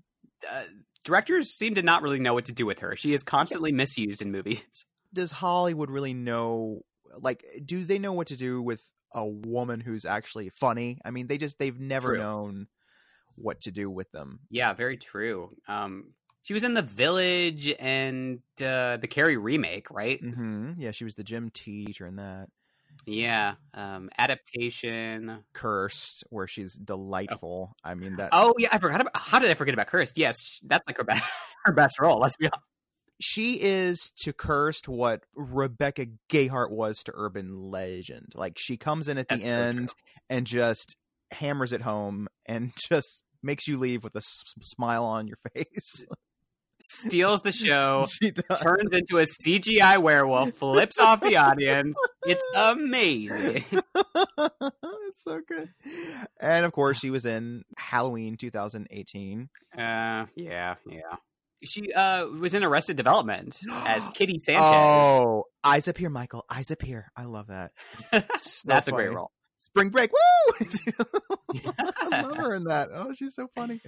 uh, 0.50 0.64
directors 1.04 1.52
seem 1.58 1.76
to 1.76 1.82
not 1.82 2.02
really 2.02 2.20
know 2.20 2.34
what 2.34 2.46
to 2.46 2.52
do 2.54 2.66
with 2.66 2.80
her. 2.80 2.96
She 2.96 3.14
is 3.14 3.24
constantly 3.24 3.72
misused 3.72 4.22
in 4.22 4.32
movies. 4.32 4.86
does 5.14 5.32
Hollywood 5.32 5.90
really 5.90 6.14
know? 6.14 6.82
Like, 7.20 7.46
do 7.66 7.84
they 7.84 8.00
know 8.00 8.14
what 8.14 8.28
to 8.28 8.38
do 8.38 8.62
with 8.62 8.84
a 9.14 9.26
woman 9.26 9.80
who's 9.80 10.06
actually 10.06 10.50
funny? 10.50 11.00
I 11.06 11.12
mean, 11.12 11.28
they 11.28 11.38
just 11.38 11.60
they've 11.60 11.80
never 11.80 12.10
True. 12.10 12.20
known 12.20 12.68
what 13.36 13.62
to 13.62 13.72
do 13.72 13.90
with 13.90 14.12
them. 14.12 14.40
Yeah, 14.50 14.74
very 14.74 14.98
true. 14.98 15.52
Um, 15.68 16.14
she 16.42 16.54
was 16.54 16.64
in 16.64 16.74
The 16.74 16.82
Village 16.82 17.74
and 17.80 18.40
uh, 18.62 18.98
the 18.98 19.08
Carrie 19.10 19.38
remake, 19.38 19.92
right? 19.92 20.22
Mm-hmm. 20.22 20.74
Yeah, 20.78 20.92
she 20.92 21.04
was 21.04 21.16
the 21.16 21.24
gym 21.24 21.50
teacher 21.50 22.08
in 22.08 22.16
that. 22.18 22.48
Yeah. 23.06 23.56
Um, 23.74 24.10
adaptation. 24.18 25.44
Cursed, 25.54 26.24
where 26.30 26.48
she's 26.48 26.74
delightful. 26.74 27.76
I 27.84 27.96
mean 27.96 28.16
that. 28.18 28.30
Oh 28.32 28.54
yeah, 28.58 28.70
I 28.72 28.78
forgot 28.80 29.02
about. 29.02 29.16
How 29.16 29.40
did 29.40 29.50
I 29.52 29.54
forget 29.54 29.74
about 29.74 29.88
Cursed? 29.88 30.18
Yes, 30.18 30.60
that's 30.64 30.86
like 30.88 30.98
her 30.98 31.04
best 31.04 31.24
her 31.66 31.74
best 31.74 32.00
role. 32.00 32.20
Let's 32.20 32.38
be 32.38 32.48
honest. 32.48 32.64
She 33.19 33.59
is 33.62 34.12
to 34.21 34.33
Cursed 34.33 34.88
what 34.88 35.24
Rebecca 35.36 36.07
Gayheart 36.29 36.71
was 36.71 37.00
to 37.03 37.12
Urban 37.15 37.71
Legend. 37.71 38.33
Like 38.36 38.57
she 38.57 38.77
comes 38.77 39.07
in 39.09 39.17
at 39.17 39.27
the 39.27 39.36
That's 39.38 39.50
so 39.50 39.55
true. 39.55 39.59
end 39.79 39.93
and 40.29 40.45
just 40.47 40.95
hammers 41.31 41.71
it 41.74 41.81
home 41.81 42.27
and 42.45 42.74
just 42.89 43.24
makes 43.41 43.67
you 43.67 43.77
leave 43.77 44.03
with 44.03 44.15
a 44.15 44.19
s- 44.19 44.43
smile 44.62 45.03
on 45.05 45.27
your 45.27 45.38
face. 45.53 46.05
Steals 46.79 47.41
the 47.41 47.51
show. 47.51 48.05
Turns 48.62 48.93
into 48.93 49.17
a 49.17 49.25
CGI 49.25 50.00
werewolf, 50.00 50.53
flips 50.53 51.00
off 51.00 51.21
the 51.21 51.38
audience. 51.38 51.97
It's 52.24 52.45
amazing. 52.55 53.65
it's 53.95 55.24
so 55.24 55.41
good. 55.47 55.69
And 56.39 56.65
of 56.67 56.71
course, 56.74 57.00
she 57.00 57.09
was 57.09 57.25
in 57.25 57.63
Halloween 57.77 58.38
2018. 58.38 59.50
Uh, 59.75 59.79
yeah, 60.36 60.75
yeah. 60.88 61.15
She 61.64 61.92
uh 61.94 62.26
was 62.28 62.54
in 62.54 62.64
Arrested 62.64 62.98
Development 62.98 63.58
as 63.86 64.08
Kitty 64.14 64.40
Sanchez. 64.40 64.64
Oh, 64.64 65.46
eyes 65.64 65.88
up 65.88 65.98
here, 65.98 66.10
Michael. 66.10 66.46
Eyes 66.50 66.70
up 66.72 66.82
here. 66.82 67.12
I 67.16 67.24
love 67.24 67.48
that. 67.48 67.72
So 68.38 68.64
That's 68.66 68.88
a 68.88 68.92
great 68.92 69.12
role. 69.14 69.32
Spring 69.58 69.90
Break. 69.90 70.12
Woo! 70.12 70.68
I 71.76 72.22
love 72.22 72.38
her 72.38 72.54
in 72.54 72.64
that. 72.66 72.90
Oh, 72.94 73.14
she's 73.14 73.36
so 73.36 73.48
funny. 73.56 73.82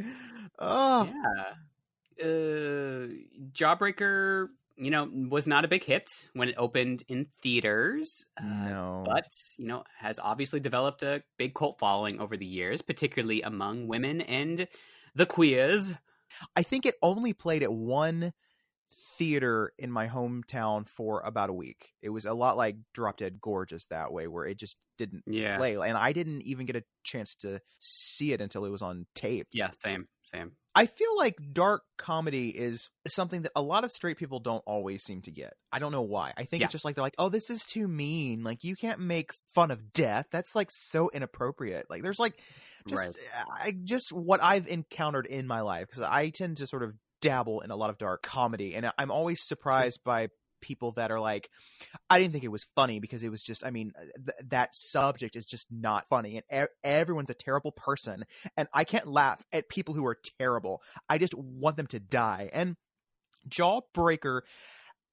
Oh, 0.59 1.05
Yeah. 1.05 2.25
Uh, 2.25 3.07
Jawbreaker, 3.53 4.47
you 4.75 4.91
know, 4.91 5.09
was 5.29 5.47
not 5.47 5.63
a 5.63 5.67
big 5.67 5.83
hit 5.83 6.09
when 6.33 6.49
it 6.49 6.55
opened 6.57 7.03
in 7.07 7.27
theaters. 7.41 8.25
Uh, 8.37 8.43
no. 8.45 9.03
but 9.05 9.25
you 9.57 9.67
know 9.67 9.83
has 9.99 10.19
obviously 10.19 10.59
developed 10.59 11.01
a 11.03 11.23
big 11.37 11.53
cult 11.53 11.79
following 11.79 12.19
over 12.19 12.35
the 12.35 12.45
years 12.45 12.81
particularly 12.81 13.41
among 13.41 13.87
women 13.87 14.21
and 14.21 14.67
the 15.15 15.25
queers 15.25 15.93
I 16.55 16.63
think 16.63 16.85
it 16.85 16.95
only 17.01 17.33
played 17.33 17.63
at 17.63 17.71
one 17.73 18.33
theater 19.17 19.73
in 19.77 19.91
my 19.91 20.07
hometown 20.07 20.87
for 20.87 21.21
about 21.21 21.49
a 21.49 21.53
week. 21.53 21.93
It 22.01 22.09
was 22.09 22.25
a 22.25 22.33
lot 22.33 22.57
like 22.57 22.77
Drop 22.93 23.17
Dead 23.17 23.39
Gorgeous 23.41 23.85
that 23.87 24.11
way, 24.11 24.27
where 24.27 24.45
it 24.45 24.57
just 24.57 24.77
didn't 24.97 25.23
yeah 25.27 25.57
play, 25.57 25.75
and 25.75 25.97
I 25.97 26.11
didn't 26.13 26.41
even 26.43 26.65
get 26.65 26.75
a 26.75 26.83
chance 27.03 27.35
to 27.35 27.61
see 27.79 28.33
it 28.33 28.41
until 28.41 28.65
it 28.65 28.69
was 28.69 28.81
on 28.81 29.05
tape. 29.15 29.47
yeah 29.53 29.69
same 29.77 30.07
same 30.23 30.51
I 30.75 30.85
feel 30.85 31.17
like 31.17 31.35
dark 31.51 31.81
comedy 31.97 32.49
is 32.49 32.89
something 33.07 33.41
that 33.41 33.51
a 33.55 33.61
lot 33.61 33.83
of 33.83 33.91
straight 33.91 34.17
people 34.17 34.39
don't 34.39 34.63
always 34.67 35.03
seem 35.03 35.21
to 35.23 35.31
get. 35.31 35.53
I 35.73 35.79
don't 35.79 35.91
know 35.91 36.03
why. 36.03 36.31
I 36.37 36.43
think 36.43 36.61
Yeah. 36.61 36.65
it's 36.65 36.71
just 36.73 36.85
like 36.85 36.95
they're 36.95 37.03
like, 37.03 37.15
"Oh, 37.17 37.27
this 37.27 37.49
is 37.49 37.63
too 37.63 37.87
mean. 37.87 38.43
Like 38.43 38.63
you 38.63 38.75
can't 38.75 38.99
make 38.99 39.31
fun 39.53 39.71
of 39.71 39.91
death. 39.91 40.27
That's 40.31 40.55
like 40.55 40.69
so 40.71 41.09
inappropriate." 41.09 41.87
Like 41.89 42.03
there's 42.03 42.19
like 42.19 42.39
just 42.89 43.01
Right. 43.01 43.15
I 43.47 43.73
just 43.83 44.11
what 44.11 44.41
I've 44.41 44.67
encountered 44.67 45.25
in 45.25 45.47
my 45.47 45.61
life 45.61 45.87
because 45.87 46.03
I 46.03 46.29
tend 46.29 46.57
to 46.57 46.67
sort 46.67 46.83
of 46.83 46.93
dabble 47.21 47.61
in 47.61 47.71
a 47.71 47.75
lot 47.75 47.89
of 47.89 47.97
dark 47.97 48.21
comedy 48.21 48.75
and 48.75 48.91
I'm 48.97 49.11
always 49.11 49.45
surprised 49.45 50.01
by 50.03 50.29
people 50.61 50.91
that 50.93 51.11
are 51.11 51.19
like 51.19 51.49
I 52.09 52.19
didn't 52.19 52.33
think 52.33 52.43
it 52.43 52.51
was 52.51 52.65
funny 52.75 52.99
because 52.99 53.23
it 53.23 53.29
was 53.29 53.41
just 53.41 53.65
I 53.65 53.71
mean 53.71 53.93
uh, 53.97 54.01
th- 54.01 54.49
that 54.49 54.75
subject 54.75 55.35
is 55.35 55.45
just 55.45 55.67
not 55.71 56.07
funny 56.09 56.41
and 56.49 56.63
e- 56.63 56.71
everyone's 56.83 57.29
a 57.29 57.35
terrible 57.35 57.71
person 57.71 58.25
and 58.57 58.67
I 58.73 58.83
can't 58.83 59.07
laugh 59.07 59.41
at 59.51 59.69
people 59.69 59.93
who 59.93 60.05
are 60.05 60.17
terrible. 60.39 60.81
I 61.07 61.17
just 61.17 61.33
want 61.33 61.77
them 61.77 61.87
to 61.87 61.99
die. 61.99 62.49
And 62.53 62.75
Jawbreaker 63.47 64.41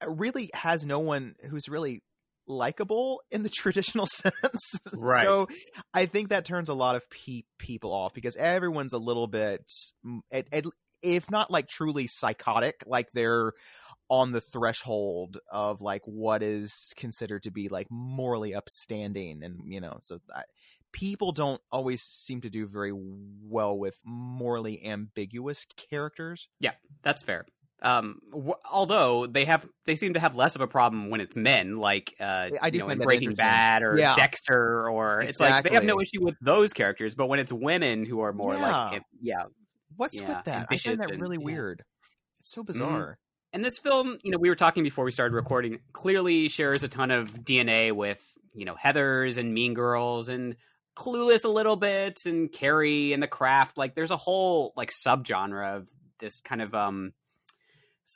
uh, 0.03 0.09
really 0.09 0.49
has 0.53 0.85
no 0.85 0.99
one 0.99 1.35
who's 1.49 1.69
really 1.69 2.03
likable 2.47 3.21
in 3.31 3.43
the 3.43 3.49
traditional 3.55 4.05
sense. 4.05 4.79
Right. 4.93 5.23
So 5.23 5.47
I 5.93 6.05
think 6.05 6.29
that 6.29 6.45
turns 6.45 6.69
a 6.69 6.73
lot 6.73 6.95
of 6.95 7.09
pe- 7.09 7.43
people 7.57 7.93
off 7.93 8.13
because 8.13 8.35
everyone's 8.35 8.93
a 8.93 8.97
little 8.97 9.27
bit, 9.27 9.63
at, 10.31 10.47
at, 10.51 10.65
if 11.01 11.29
not 11.29 11.51
like 11.51 11.67
truly 11.67 12.07
psychotic, 12.07 12.83
like 12.85 13.09
they're 13.13 13.53
on 14.09 14.31
the 14.31 14.41
threshold 14.41 15.37
of 15.51 15.81
like 15.81 16.01
what 16.05 16.41
is 16.41 16.93
considered 16.95 17.43
to 17.43 17.51
be 17.51 17.67
like 17.67 17.87
morally 17.89 18.55
upstanding 18.55 19.43
and 19.43 19.59
you 19.65 19.81
know 19.81 19.99
so 20.01 20.19
I, 20.33 20.43
people 20.93 21.33
don't 21.33 21.61
always 21.71 22.01
seem 22.01 22.41
to 22.41 22.49
do 22.49 22.67
very 22.67 22.93
well 22.93 23.77
with 23.77 23.95
morally 24.05 24.85
ambiguous 24.85 25.65
characters 25.89 26.47
yeah 26.59 26.71
that's 27.03 27.21
fair 27.21 27.45
um 27.83 28.19
w- 28.31 28.55
although 28.71 29.27
they 29.27 29.45
have 29.45 29.67
they 29.85 29.95
seem 29.95 30.13
to 30.15 30.19
have 30.19 30.35
less 30.35 30.55
of 30.55 30.61
a 30.61 30.67
problem 30.67 31.09
when 31.09 31.21
it's 31.21 31.35
men 31.35 31.77
like 31.77 32.15
uh 32.19 32.49
I 32.61 32.69
do 32.71 32.77
you 32.79 32.83
know, 32.83 32.89
in 32.89 32.97
breaking 32.99 33.33
bad 33.33 33.83
or 33.83 33.97
Yeah. 33.97 34.15
dexter 34.15 34.89
or 34.89 35.19
it's 35.21 35.39
like 35.39 35.63
they 35.63 35.75
have 35.75 35.83
no 35.85 35.99
issue 36.01 36.23
with 36.23 36.35
those 36.41 36.73
characters 36.73 37.13
but 37.15 37.27
when 37.27 37.39
it's 37.39 37.51
women 37.53 38.05
who 38.05 38.21
are 38.21 38.33
more 38.33 38.53
Yeah. 38.55 38.71
like 38.89 39.03
yeah 39.21 39.43
what's 39.95 40.19
Yeah, 40.19 40.27
with 40.37 40.45
that 40.45 40.67
i 40.71 40.77
find 40.77 40.97
that 40.99 41.11
and- 41.11 41.21
really. 41.21 41.37
Mm-hmm. 41.37 41.45
weird 41.45 41.83
it's 42.39 42.51
so 42.51 42.63
bizarre 42.63 43.19
And 43.53 43.63
this 43.63 43.77
film, 43.79 44.17
you 44.23 44.31
know, 44.31 44.37
we 44.39 44.49
were 44.49 44.55
talking 44.55 44.83
before 44.83 45.05
we 45.05 45.11
started 45.11 45.33
recording, 45.33 45.79
clearly 45.93 46.49
shares 46.49 46.83
a 46.83 46.87
ton 46.89 47.11
of 47.11 47.33
DNA 47.33 47.93
with, 47.93 48.21
you 48.53 48.65
know, 48.65 48.75
Heathers 48.75 49.37
and 49.37 49.53
Mean 49.53 49.73
Girls 49.73 50.27
and 50.29 50.55
Clueless 50.97 51.45
a 51.45 51.47
little 51.47 51.77
bit 51.77 52.25
and 52.25 52.51
Carrie 52.51 53.13
and 53.13 53.23
The 53.23 53.27
Craft. 53.27 53.77
Like 53.77 53.95
there's 53.95 54.11
a 54.11 54.17
whole 54.17 54.73
like 54.75 54.91
subgenre 54.91 55.77
of 55.77 55.87
this 56.19 56.41
kind 56.41 56.61
of 56.61 56.73
um 56.73 57.13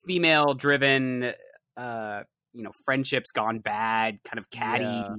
female 0.05 0.53
driven 0.53 1.33
uh 1.77 2.23
you 2.53 2.63
know, 2.63 2.71
friendships 2.83 3.31
gone 3.31 3.59
bad, 3.59 4.19
kind 4.25 4.37
of 4.37 4.49
catty 4.49 4.83
Yeah. 4.83 5.15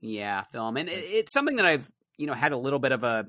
yeah, 0.00 0.44
film. 0.52 0.76
And 0.76 0.88
it, 0.88 0.92
it's 0.92 1.32
something 1.32 1.56
that 1.56 1.66
I've, 1.66 1.90
you 2.16 2.26
know, 2.26 2.34
had 2.34 2.52
a 2.52 2.56
little 2.56 2.78
bit 2.78 2.92
of 2.92 3.02
a 3.02 3.26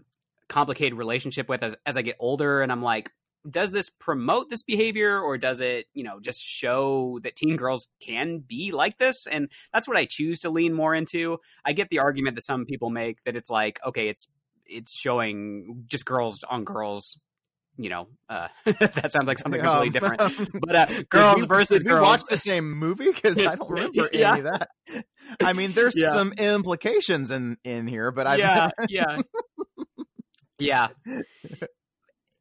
complicated 0.50 0.98
relationship 0.98 1.50
with 1.50 1.64
as 1.64 1.76
as 1.86 1.98
I 1.98 2.02
get 2.04 2.16
older 2.20 2.62
and 2.62 2.72
I'm 2.72 2.82
like 2.84 3.10
does 3.50 3.72
this 3.72 3.90
promote 3.90 4.50
this 4.50 4.64
behavior 4.64 5.20
or 5.20 5.38
does 5.38 5.62
it 5.62 5.88
you 5.94 6.04
know 6.04 6.20
just 6.20 6.40
show 6.42 7.20
that 7.24 7.36
teen 7.36 7.56
girls 7.56 7.88
can 8.00 8.40
be 8.40 8.72
like 8.72 8.98
this 8.98 9.28
and 9.28 9.50
that's 9.74 9.88
what 9.88 9.98
i 9.98 10.06
choose 10.06 10.40
to 10.40 10.50
lean 10.50 10.74
more 10.74 10.96
into 10.96 11.38
i 11.66 11.74
get 11.74 11.90
the 11.90 12.00
argument 12.00 12.36
that 12.36 12.42
some 12.44 12.66
people 12.66 12.90
make 12.90 13.18
that 13.26 13.36
it's 13.36 13.50
like 13.50 13.80
okay 13.86 14.08
it's 14.08 14.30
it's 14.66 14.96
showing 14.98 15.84
just 15.88 16.06
girls 16.06 16.42
on 16.50 16.64
girls 16.64 17.20
you 17.78 17.90
know 17.90 18.08
uh 18.30 18.48
that 18.66 19.12
sounds 19.12 19.26
like 19.26 19.40
something 19.40 19.60
completely 19.62 19.90
different 19.90 20.22
but 20.62 20.76
uh 20.76 20.86
girls 21.10 21.42
we- 21.42 21.48
versus 21.48 21.80
did 21.80 21.88
we 21.88 21.92
girls 21.94 22.04
watch 22.06 22.22
the 22.30 22.38
same 22.38 22.72
movie 22.78 23.12
because 23.12 23.38
i 23.46 23.56
don't 23.56 23.70
remember 23.70 24.10
Yeah. 24.14 24.32
any 24.34 24.40
of 24.42 24.46
that 24.46 24.70
i 25.42 25.54
mean 25.54 25.72
there's 25.74 25.94
Yeah. 25.98 26.10
some 26.10 26.34
implications 26.34 27.32
in 27.32 27.58
in 27.64 27.88
here 27.88 28.12
but 28.12 28.28
i 28.28 28.36
yeah, 28.36 28.70
yeah, 28.90 29.22
yeah. 30.60 30.88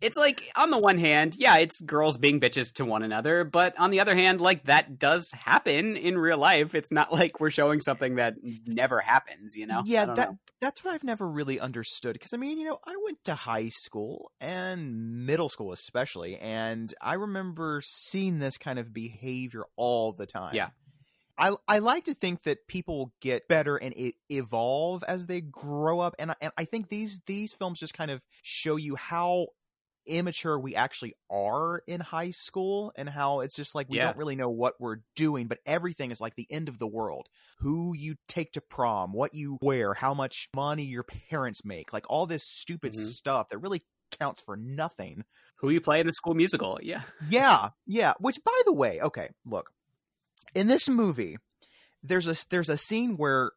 It's 0.02 0.16
like 0.16 0.50
on 0.56 0.70
the 0.70 0.78
one 0.78 0.98
hand, 0.98 1.36
yeah, 1.38 1.56
it's 1.56 1.80
girls 1.80 2.18
being 2.18 2.40
bitches 2.40 2.72
to 2.74 2.84
one 2.84 3.02
another, 3.02 3.44
but 3.44 3.78
on 3.78 3.90
the 3.90 4.00
other 4.00 4.14
hand, 4.14 4.40
like 4.40 4.64
that 4.64 4.98
does 4.98 5.30
happen 5.32 5.96
in 5.96 6.18
real 6.18 6.38
life. 6.38 6.74
It's 6.74 6.92
not 6.92 7.12
like 7.12 7.40
we're 7.40 7.50
showing 7.50 7.80
something 7.80 8.16
that 8.16 8.34
never 8.66 9.00
happens, 9.00 9.56
you 9.56 9.66
know? 9.66 9.82
Yeah 9.84 10.06
that 10.06 10.30
know. 10.30 10.38
that's 10.60 10.84
what 10.84 10.94
i've 10.94 11.04
never 11.04 11.28
really 11.28 11.58
understood 11.60 12.12
because 12.14 12.32
i 12.32 12.36
mean 12.36 12.58
you 12.58 12.64
know 12.64 12.78
i 12.86 12.94
went 13.04 13.22
to 13.24 13.34
high 13.34 13.68
school 13.68 14.30
and 14.40 15.26
middle 15.26 15.48
school 15.48 15.72
especially 15.72 16.36
and 16.36 16.94
i 17.00 17.14
remember 17.14 17.80
seeing 17.84 18.38
this 18.38 18.56
kind 18.58 18.78
of 18.78 18.92
behavior 18.92 19.64
all 19.76 20.12
the 20.12 20.26
time 20.26 20.54
Yeah. 20.54 20.68
I, 21.38 21.56
I 21.66 21.78
like 21.78 22.04
to 22.04 22.14
think 22.14 22.42
that 22.42 22.68
people 22.68 23.14
get 23.22 23.48
better 23.48 23.76
and 23.76 23.96
e- 23.96 24.16
evolve 24.28 25.02
as 25.08 25.26
they 25.26 25.40
grow 25.40 25.98
up, 25.98 26.14
and 26.18 26.30
I, 26.30 26.34
and 26.42 26.52
I 26.58 26.66
think 26.66 26.90
these 26.90 27.20
these 27.26 27.54
films 27.54 27.80
just 27.80 27.94
kind 27.94 28.10
of 28.10 28.22
show 28.42 28.76
you 28.76 28.96
how 28.96 29.46
immature 30.06 30.58
we 30.58 30.74
actually 30.74 31.14
are 31.30 31.82
in 31.86 32.00
high 32.00 32.30
school, 32.30 32.92
and 32.96 33.08
how 33.08 33.40
it's 33.40 33.56
just 33.56 33.74
like 33.74 33.88
we 33.88 33.96
Yeah. 33.98 34.06
don't 34.06 34.16
really 34.16 34.36
know 34.36 34.50
what 34.50 34.74
we're 34.80 34.98
doing, 35.16 35.46
but 35.48 35.58
everything 35.66 36.10
is 36.10 36.20
like 36.20 36.34
the 36.36 36.46
end 36.50 36.68
of 36.68 36.78
the 36.78 36.86
world. 36.86 37.28
Who 37.58 37.94
you 37.96 38.16
take 38.28 38.52
to 38.52 38.60
prom, 38.60 39.12
what 39.12 39.34
you 39.34 39.58
wear, 39.62 39.94
how 39.94 40.14
much 40.14 40.48
money 40.54 40.84
your 40.84 41.04
parents 41.30 41.64
make, 41.64 41.92
like 41.92 42.04
all 42.10 42.26
this 42.26 42.42
stupid 42.44 42.92
Mhm. 42.92 43.06
stuff 43.06 43.48
that 43.50 43.58
really 43.58 43.82
counts 44.18 44.42
for 44.44 44.56
nothing. 44.56 45.24
Who 45.56 45.70
you 45.70 45.80
play 45.80 46.00
in 46.00 46.06
the 46.06 46.12
school 46.12 46.34
musical? 46.34 46.78
Yeah, 46.82 47.02
Yeah, 47.28 47.70
yeah. 47.86 48.12
Which, 48.18 48.38
by 48.44 48.60
the 48.66 48.72
way, 48.74 49.00
okay, 49.00 49.30
look, 49.46 49.72
in 50.54 50.66
this 50.66 50.88
movie, 50.88 51.38
there's 52.02 52.26
a 52.26 52.36
there's 52.50 52.68
a 52.68 52.76
scene 52.76 53.16
where 53.16 53.52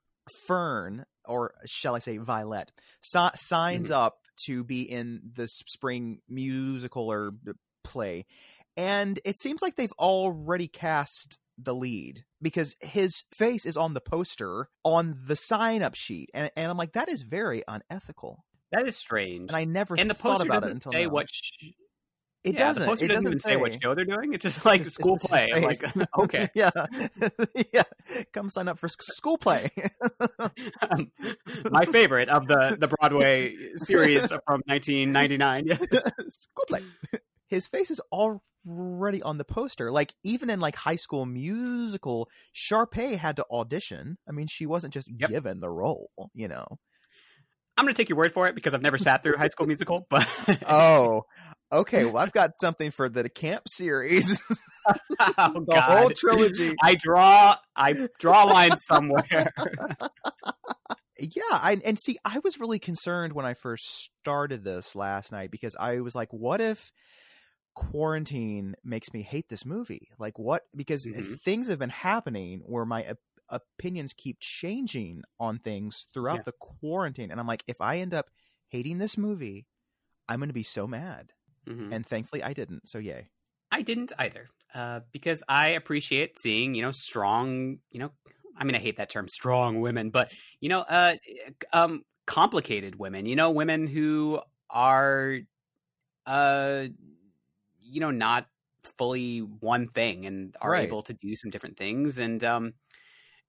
Fern, 0.47 1.05
or 1.25 1.53
shall 1.65 1.95
I 1.95 1.99
say 1.99 2.17
Violet, 2.17 2.71
si- 3.01 3.29
signs 3.35 3.91
up 3.91 4.19
to 4.45 4.63
be 4.63 4.81
in 4.81 5.21
the 5.35 5.47
spring 5.47 6.19
musical 6.27 7.11
or 7.11 7.33
uh, 7.47 7.53
play, 7.83 8.25
and 8.77 9.19
it 9.25 9.37
seems 9.37 9.61
like 9.61 9.75
they've 9.75 9.91
already 9.93 10.67
cast 10.67 11.37
the 11.57 11.73
lead 11.73 12.25
because 12.41 12.75
his 12.81 13.23
face 13.33 13.65
is 13.65 13.77
on 13.77 13.93
the 13.93 14.01
poster 14.01 14.69
on 14.83 15.17
the 15.25 15.35
sign 15.35 15.81
up 15.81 15.95
sheet, 15.95 16.29
and 16.33 16.51
and 16.55 16.69
I'm 16.69 16.77
like 16.77 16.93
that 16.93 17.09
is 17.09 17.21
very 17.21 17.63
unethical. 17.67 18.43
That 18.71 18.87
is 18.87 18.97
strange. 18.97 19.49
and 19.49 19.55
I 19.55 19.63
never 19.63 19.95
and 19.97 20.09
the 20.09 20.13
thought 20.13 20.37
poster 20.37 20.47
about 20.47 20.61
doesn't 20.63 20.77
until 20.77 20.91
say 20.91 21.05
now. 21.05 21.11
what. 21.11 21.29
Sh- 21.29 21.71
it 22.45 22.53
yeah, 22.53 22.59
doesn't. 22.59 22.81
The 22.83 22.87
poster 22.87 23.05
it 23.05 23.07
doesn't, 23.09 23.23
doesn't 23.23 23.31
even 23.33 23.39
say. 23.39 23.55
what 23.57 23.73
say. 23.73 23.79
show 23.81 23.95
they're 23.95 24.05
doing. 24.05 24.33
It's 24.33 24.43
just 24.43 24.63
like 24.65 24.81
It's- 24.81 24.93
school 24.93 25.15
it's 25.15 25.27
play. 25.27 25.51
Like, 25.53 25.83
okay. 26.19 26.47
yeah, 26.55 26.69
yeah. 27.73 27.83
Come 28.33 28.49
sign 28.49 28.67
up 28.67 28.79
for 28.79 28.87
school 28.87 29.37
play. 29.37 29.71
Um, 30.39 31.11
my 31.69 31.85
favorite 31.85 32.29
of 32.29 32.47
the 32.47 32.77
the 32.79 32.87
Broadway 32.87 33.55
series 33.75 34.27
from 34.45 34.61
1999. 34.67 35.77
school 36.29 36.65
play. 36.67 36.81
His 37.47 37.67
face 37.67 37.91
is 37.91 38.01
already 38.11 39.21
on 39.21 39.37
the 39.37 39.45
poster. 39.45 39.91
Like 39.91 40.13
even 40.23 40.49
in 40.49 40.59
like 40.59 40.75
High 40.75 40.95
School 40.95 41.25
Musical, 41.25 42.29
Sharpay 42.53 43.17
had 43.17 43.35
to 43.37 43.45
audition. 43.51 44.17
I 44.27 44.31
mean, 44.31 44.47
she 44.47 44.65
wasn't 44.65 44.93
just 44.93 45.09
Yep. 45.17 45.29
given 45.29 45.59
the 45.59 45.69
role. 45.69 46.09
You 46.33 46.47
know. 46.47 46.65
I'm 47.77 47.83
going 47.83 47.93
to 47.93 48.01
take 48.01 48.07
your 48.07 48.17
word 48.17 48.31
for 48.31 48.47
it 48.47 48.55
because 48.55 48.73
I've 48.73 48.81
never 48.81 48.97
sat 48.97 49.21
through 49.21 49.35
High 49.35 49.49
School 49.49 49.67
Musical, 49.67 50.07
but 50.09 50.25
Oh, 50.65 51.23
okay. 51.71 52.05
Well, 52.05 52.17
I've 52.17 52.31
got 52.31 52.51
something 52.59 52.91
for 52.91 53.09
the 53.09 53.29
camp 53.29 53.63
series. 53.67 54.41
oh, 54.87 54.95
the 55.53 55.65
God. 55.71 55.81
whole 55.81 56.09
trilogy. 56.11 56.75
I 56.81 56.95
draw 56.95 57.55
I 57.75 58.07
draw 58.19 58.45
a 58.45 58.47
line 58.51 58.77
somewhere. 58.81 59.53
Yeah, 61.17 61.41
I 61.51 61.79
and 61.85 61.97
see, 61.97 62.17
I 62.25 62.39
was 62.43 62.59
really 62.59 62.79
concerned 62.79 63.33
when 63.33 63.45
I 63.45 63.53
first 63.53 64.09
started 64.21 64.63
this 64.63 64.95
last 64.95 65.31
night 65.31 65.49
because 65.49 65.75
I 65.79 66.01
was 66.01 66.13
like, 66.13 66.31
what 66.33 66.59
if 66.59 66.91
quarantine 67.73 68.75
makes 68.83 69.13
me 69.13 69.21
hate 69.21 69.47
this 69.49 69.65
movie? 69.65 70.09
Like, 70.19 70.37
what? 70.37 70.63
Because 70.75 71.05
Mhm. 71.05 71.39
things 71.41 71.69
have 71.69 71.79
been 71.79 71.89
happening 71.89 72.61
where 72.65 72.85
my 72.85 73.05
op- 73.09 73.17
opinions 73.49 74.13
keep 74.13 74.37
changing 74.39 75.21
on 75.39 75.59
things 75.59 76.05
throughout 76.13 76.39
Yeah. 76.39 76.43
the 76.43 76.53
quarantine, 76.59 77.31
and 77.31 77.39
I'm 77.39 77.47
like, 77.47 77.63
if 77.67 77.79
I 77.79 77.99
end 77.99 78.13
up 78.13 78.29
hating 78.69 78.97
this 78.97 79.17
movie, 79.17 79.67
I'm 80.27 80.39
going 80.39 80.49
to 80.49 80.53
be 80.53 80.63
so 80.63 80.87
mad. 80.87 81.31
Mhm. 81.67 81.95
And 81.95 82.05
thankfully, 82.05 82.43
I 82.43 82.53
didn't. 82.53 82.87
So 82.87 82.99
yay. 82.99 83.29
I 83.71 83.81
didn't 83.81 84.11
either, 84.17 84.49
uh, 84.73 85.01
because 85.11 85.43
I 85.47 85.69
appreciate 85.69 86.37
seeing 86.39 86.75
you 86.75 86.81
know 86.81 86.91
strong, 86.91 87.79
you 87.91 87.99
know, 87.99 88.11
I 88.55 88.63
mean 88.63 88.75
I 88.75 88.79
hate 88.79 88.97
that 88.97 89.09
term 89.09 89.27
strong 89.27 89.81
women, 89.81 90.09
but 90.11 90.31
you 90.59 90.69
know, 90.69 90.81
uh, 90.81 91.15
um, 91.73 92.03
complicated 92.27 92.95
women. 92.97 93.25
You 93.25 93.35
know, 93.35 93.51
women 93.51 93.87
who 93.87 94.41
are, 94.69 95.39
uh, 96.25 96.87
you 97.81 97.99
know, 97.99 98.11
not 98.11 98.47
fully 98.97 99.39
one 99.41 99.89
thing 99.89 100.25
and 100.25 100.55
are 100.61 100.75
Right. 100.75 100.77
able 100.77 101.03
to 101.03 101.13
do 101.13 101.35
some 101.35 101.51
different 101.51 101.77
things. 101.77 102.19
And 102.19 102.43
um, 102.43 102.73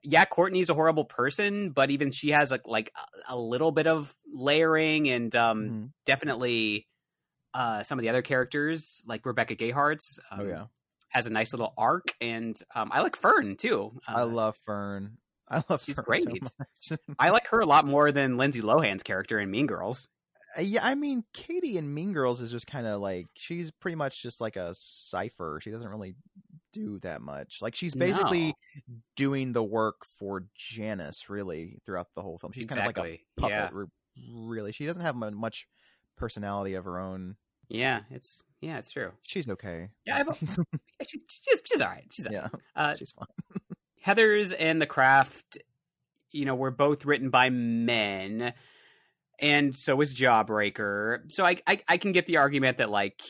yeah, 0.03 0.25
Courtney's 0.25 0.71
a 0.71 0.75
horrible 0.75 1.05
person, 1.05 1.71
but 1.71 1.91
even 1.91 2.11
she 2.13 2.31
has 2.31 2.51
like 2.51 2.67
like 2.67 2.93
a, 2.97 3.35
a 3.35 3.39
little 3.39 3.73
bit 3.73 3.87
of 3.87 4.17
layering 4.33 5.09
and 5.09 5.35
um, 5.35 5.75
Mhm. 5.75 5.93
definitely 6.05 6.89
uh, 7.57 7.83
some 7.83 7.99
of 7.99 8.03
the 8.03 8.09
other 8.11 8.23
characters, 8.23 9.03
like 9.07 9.25
Rebecca 9.25 9.57
Gayheart's, 9.57 10.21
um, 10.31 10.41
oh 10.41 10.45
yeah, 10.47 10.65
has 11.09 11.27
a 11.27 11.31
nice 11.31 11.53
little 11.53 11.73
arc, 11.79 12.13
and 12.21 12.59
um, 12.75 12.91
I 12.93 13.01
like 13.03 13.17
Fern 13.17 13.57
too. 13.57 13.93
I 14.07 14.23
Uh, 14.23 14.27
love 14.27 14.57
Fern. 14.67 15.17
I 15.49 15.63
love 15.71 15.83
she's 15.85 15.95
Fern 15.95 16.05
great. 16.05 16.25
so 16.25 16.97
much. 16.99 17.01
I 17.19 17.31
like 17.31 17.47
her 17.49 17.61
a 17.61 17.67
lot 17.67 17.87
more 17.87 18.13
than 18.13 18.37
Lindsay 18.37 18.61
Lohan's 18.63 19.03
character 19.03 19.39
in 19.41 19.51
Mean 19.51 19.67
Girls. 19.67 20.09
Uh, 20.59 20.61
Yeah, 20.63 20.85
I 20.85 20.95
mean, 20.97 21.23
Cady 21.33 21.77
in 21.79 21.93
Mean 21.95 22.13
Girls 22.13 22.41
is 22.41 22.51
just 22.51 22.67
kind 22.67 22.87
of 22.87 23.01
like 23.01 23.27
she's 23.35 23.71
pretty 23.71 23.95
much 23.97 24.23
just 24.23 24.41
like 24.41 24.57
a 24.57 24.75
cipher. 24.75 25.61
She 25.63 25.71
doesn't 25.71 25.89
really 25.89 26.17
do 26.73 26.99
that 27.01 27.23
much. 27.23 27.59
Like 27.63 27.75
she's 27.75 27.95
basically 27.95 28.55
doing 29.17 29.53
the 29.53 29.63
work 29.63 30.05
for 30.19 30.45
Janis 30.57 31.31
really 31.31 31.79
throughout 31.87 32.09
the 32.15 32.23
whole 32.23 32.37
film. 32.39 32.53
She's 32.53 32.67
kind 32.67 32.81
of 32.81 32.87
like 32.87 32.99
a 32.99 33.21
puppet. 33.37 33.51
yeah, 33.57 33.69
re- 33.73 33.87
Really, 34.35 34.73
she 34.73 34.85
doesn't 34.87 35.03
have 35.03 35.15
much 35.17 35.67
personality 36.17 36.75
of 36.75 36.85
her 36.87 36.99
own. 36.99 37.37
Yeah, 37.69 38.01
it's 38.11 38.43
yeah, 38.61 38.79
it's 38.79 38.91
true. 38.91 39.13
She's 39.23 39.49
okay. 39.49 39.89
Yeah, 40.07 40.23
she's 41.07 41.23
she's 41.29 41.63
she's 41.65 41.81
all 41.81 41.89
right. 41.89 42.05
She's 42.11 42.27
all 42.27 42.33
right. 42.33 42.51
yeah, 42.53 42.59
Uh, 42.75 42.95
she's 42.95 43.13
fine. 43.13 43.27
Heathers 44.05 44.55
and 44.59 44.81
the 44.81 44.87
Craft, 44.87 45.59
you 46.33 46.45
know, 46.45 46.55
were 46.55 46.71
both 46.71 47.05
written 47.05 47.31
by 47.31 47.51
men, 47.51 48.53
and 49.41 49.75
so 49.75 49.97
was 49.97 50.15
Jawbreaker. 50.15 51.31
So 51.31 51.45
I, 51.45 51.57
I 51.67 51.81
I 51.89 51.97
can 51.99 52.13
get 52.13 52.27
the 52.27 52.39
argument 52.39 52.79
that 52.79 52.89
like 52.91 53.21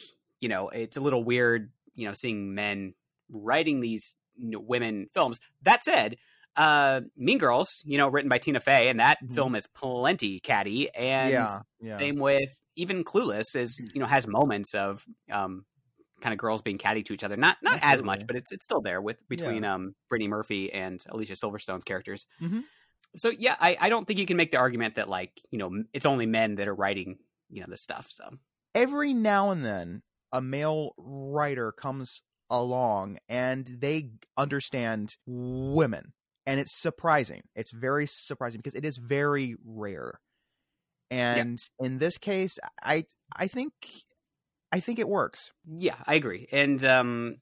you 0.41 0.49
know 0.49 0.69
it's 0.69 0.97
a 0.97 1.01
little 1.01 1.25
weird, 1.25 1.71
you 1.95 2.07
know, 2.07 2.13
seeing 2.13 2.55
men 2.55 2.95
writing 3.31 3.81
these 3.81 4.15
women 4.39 5.09
films. 5.15 5.41
That 5.63 5.83
said, 5.83 6.17
uh, 6.57 7.03
Mean 7.17 7.39
Girls, 7.39 7.83
you 7.85 7.99
know, 7.99 8.09
written 8.09 8.29
by 8.29 8.39
Tina 8.39 8.61
Fey, 8.61 8.89
and 8.89 9.01
that 9.01 9.19
Mhm. 9.23 9.35
film 9.35 9.55
is 9.55 9.67
plenty 9.67 10.41
catty, 10.41 10.93
and 10.95 11.33
yeah, 11.33 11.59
yeah. 11.81 11.99
same 11.99 12.17
with 12.19 12.51
even 12.77 13.05
Clueless 13.05 13.55
is 13.57 13.81
you 13.93 14.01
know 14.01 14.07
has 14.07 14.27
moments 14.27 14.75
of 14.75 15.05
um 15.31 15.65
kind 16.23 16.33
of 16.33 16.39
girls 16.39 16.63
being 16.63 16.79
catty 16.79 17.03
to 17.03 17.13
each 17.13 17.25
other. 17.25 17.37
Not 17.37 17.59
not 17.63 17.79
as 17.83 18.03
much, 18.03 18.27
but 18.27 18.37
it's 18.37 18.53
it's 18.53 18.65
still 18.65 18.81
there 18.81 19.01
with 19.01 19.19
between 19.29 19.65
um 19.65 19.95
Brittany 20.09 20.29
Murphy 20.29 20.73
and 20.73 21.03
Alicia 21.09 21.35
Silverstone's 21.37 21.85
characters. 21.85 22.27
Mhm. 22.41 22.65
So 23.17 23.31
yeah, 23.31 23.57
I 23.61 23.77
I 23.81 23.89
don't 23.89 24.07
think 24.07 24.19
you 24.19 24.27
can 24.27 24.37
make 24.37 24.51
the 24.51 24.59
argument 24.59 24.97
that 24.97 25.09
like 25.09 25.41
you 25.51 25.59
know 25.59 25.85
it's 25.93 26.07
only 26.07 26.27
men 26.27 26.57
that 26.57 26.69
are 26.69 26.75
writing 26.75 27.19
you 27.51 27.61
know 27.61 27.67
this 27.69 27.83
stuff. 27.83 28.09
So 28.11 28.29
every 28.75 29.13
now 29.15 29.51
and 29.51 29.65
then 29.65 30.03
a 30.33 30.41
male 30.43 30.93
writer 30.99 31.73
comes 31.73 32.23
along 32.51 33.19
and 33.29 33.67
they 33.67 34.11
understand 34.37 35.17
women 35.27 36.13
and 36.47 36.61
it's 36.61 36.81
surprising 36.81 37.43
it's 37.55 37.73
very 37.73 38.07
surprising 38.07 38.59
because 38.59 38.75
it 38.75 38.85
is 38.85 38.97
very 38.97 39.57
rare 39.65 40.21
and 41.11 41.59
in 41.79 41.99
this 41.99 42.19
case 42.19 42.59
i 42.83 43.05
i 43.37 43.47
think 43.47 43.73
i 44.73 44.81
think 44.81 44.99
it 44.99 45.09
works 45.09 45.53
yeah, 45.69 45.97
I 46.07 46.15
agree. 46.15 46.49
And 46.53 46.83
um 46.85 47.37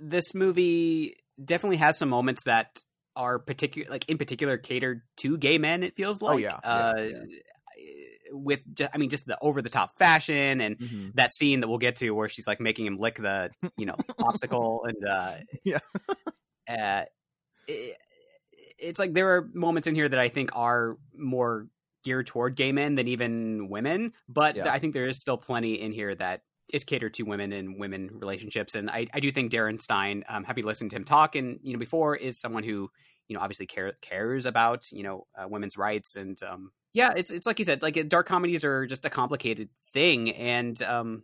this 0.00 0.34
movie 0.34 1.16
definitely 1.42 1.76
has 1.76 1.98
some 1.98 2.08
moments 2.08 2.44
that 2.44 2.82
are 3.16 3.38
particular 3.38 3.88
like 3.90 4.08
in 4.08 4.18
particular 4.18 4.56
catered 4.56 5.02
to 5.16 5.36
gay 5.36 5.58
men 5.58 5.82
it 5.82 5.96
feels 5.96 6.22
like 6.22 6.34
Oh, 6.34 6.36
yeah, 6.38 6.60
yeah, 6.70 6.92
uh 6.92 7.08
with 8.32 8.62
ju- 8.74 8.86
i 8.92 8.98
mean 8.98 9.10
just 9.10 9.26
the 9.26 9.36
over 9.40 9.60
the 9.62 9.68
top 9.68 9.90
fashion 9.98 10.60
and 10.60 10.76
Mm-hmm. 10.80 11.08
that 11.14 11.34
scene 11.34 11.60
that 11.60 11.68
we'll 11.68 11.78
get 11.78 11.96
to 11.96 12.10
where 12.12 12.28
she's 12.28 12.46
like 12.46 12.60
making 12.60 12.86
him 12.86 12.98
lick 12.98 13.16
the 13.16 13.50
you 13.76 13.86
know 13.86 13.96
popsicle 14.20 14.80
and 14.84 15.04
uh 15.08 15.34
Yeah. 15.64 15.78
uh 16.68 17.04
it's 18.78 18.98
like 18.98 19.12
there 19.12 19.36
are 19.36 19.48
moments 19.54 19.86
in 19.86 19.94
here 19.94 20.08
that 20.08 20.18
i 20.18 20.28
think 20.28 20.50
are 20.54 20.96
more 21.16 21.66
geared 22.04 22.26
toward 22.26 22.56
gay 22.56 22.72
men 22.72 22.94
than 22.94 23.08
even 23.08 23.68
women 23.68 24.12
but 24.28 24.56
Yeah. 24.56 24.72
i 24.72 24.78
think 24.78 24.94
there 24.94 25.06
is 25.06 25.18
still 25.18 25.36
plenty 25.36 25.80
in 25.80 25.92
here 25.92 26.14
that 26.14 26.42
is 26.72 26.84
catered 26.84 27.14
to 27.14 27.24
women 27.24 27.52
and 27.52 27.78
women 27.78 28.10
relationships 28.12 28.74
and 28.74 28.90
i, 28.90 29.06
I 29.12 29.20
do 29.20 29.30
think 29.30 29.52
darren 29.52 29.80
stein 29.80 30.24
um, 30.28 30.44
having 30.44 30.64
listened 30.64 30.90
to 30.90 30.96
him 30.96 31.04
talk 31.04 31.34
and 31.36 31.58
you 31.62 31.72
know 31.72 31.78
before 31.78 32.16
is 32.16 32.40
someone 32.40 32.62
who 32.62 32.90
you 33.28 33.36
know 33.36 33.40
obviously 33.42 33.66
care, 33.66 33.92
cares 34.00 34.46
about 34.46 34.90
you 34.92 35.02
know 35.02 35.26
uh, 35.36 35.46
women's 35.48 35.76
rights 35.76 36.16
and 36.16 36.40
um 36.42 36.70
yeah 36.92 37.12
it's 37.16 37.30
it's 37.30 37.46
like 37.46 37.58
you 37.58 37.64
said 37.64 37.82
like 37.82 38.08
dark 38.08 38.26
comedies 38.26 38.64
are 38.64 38.86
just 38.86 39.04
a 39.04 39.10
complicated 39.10 39.68
thing 39.92 40.30
and 40.30 40.82
um 40.82 41.22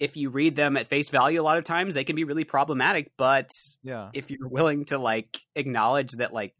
if 0.00 0.16
you 0.16 0.30
read 0.30 0.56
them 0.56 0.76
at 0.76 0.86
face 0.88 1.08
value 1.08 1.40
a 1.40 1.42
lot 1.44 1.56
of 1.58 1.64
times 1.64 1.94
they 1.94 2.04
can 2.04 2.16
be 2.16 2.24
really 2.24 2.44
problematic 2.44 3.12
but 3.16 3.48
yeah. 3.82 4.10
if 4.12 4.30
you're 4.30 4.48
willing 4.48 4.84
to 4.84 4.98
like 4.98 5.38
acknowledge 5.54 6.10
that 6.18 6.32
like 6.32 6.54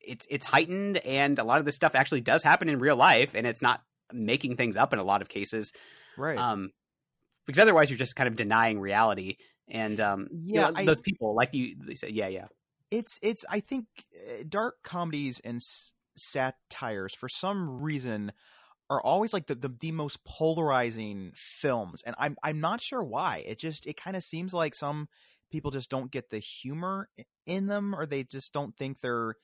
it's 0.00 0.26
it's 0.30 0.46
heightened 0.46 0.96
and 0.98 1.38
a 1.38 1.44
lot 1.44 1.58
of 1.58 1.64
this 1.64 1.74
stuff 1.76 1.94
actually 1.94 2.20
does 2.20 2.42
happen 2.42 2.68
in 2.68 2.78
real 2.78 2.96
life 2.96 3.34
and 3.34 3.46
it's 3.46 3.62
not 3.62 3.82
making 4.12 4.56
things 4.56 4.76
up 4.76 4.92
in 4.92 4.98
a 4.98 5.04
lot 5.04 5.22
of 5.22 5.28
cases 5.28 5.72
right. 6.16 6.38
um 6.38 6.70
because 7.46 7.58
otherwise 7.58 7.90
you're 7.90 7.98
just 7.98 8.16
kind 8.16 8.28
of 8.28 8.36
denying 8.36 8.78
reality 8.80 9.36
and 9.68 10.00
um 10.00 10.28
you 10.30 10.54
Yeah, 10.54 10.70
know, 10.70 10.72
I- 10.76 10.84
those 10.84 11.00
people 11.00 11.34
like 11.34 11.54
you 11.54 11.76
they 11.86 11.94
say 11.94 12.08
yeah 12.10 12.28
yeah. 12.28 12.46
It's 12.90 13.18
it's 13.22 13.44
i 13.48 13.60
think 13.60 13.86
uh, 14.16 14.42
dark 14.48 14.76
comedies 14.82 15.40
and 15.44 15.56
s- 15.56 15.92
satires 16.14 17.14
for 17.14 17.28
some 17.28 17.80
reason 17.80 18.32
are 18.92 19.00
always 19.00 19.32
like 19.32 19.46
the, 19.46 19.54
the, 19.54 19.74
the 19.80 19.92
most 19.92 20.22
polarizing 20.24 21.32
films 21.34 22.02
and 22.04 22.14
i'm 22.18 22.36
i'm 22.42 22.60
not 22.60 22.80
sure 22.80 23.02
why 23.02 23.42
it 23.46 23.58
just 23.58 23.86
it 23.86 23.96
kind 23.96 24.16
of 24.16 24.22
seems 24.22 24.52
like 24.52 24.74
some 24.74 25.08
people 25.50 25.70
just 25.70 25.90
don't 25.90 26.10
get 26.10 26.30
the 26.30 26.38
humor 26.38 27.08
in 27.46 27.66
them 27.66 27.94
or 27.94 28.06
they 28.06 28.22
just 28.22 28.52
don't 28.52 28.76
think 28.76 29.00
they're 29.00 29.34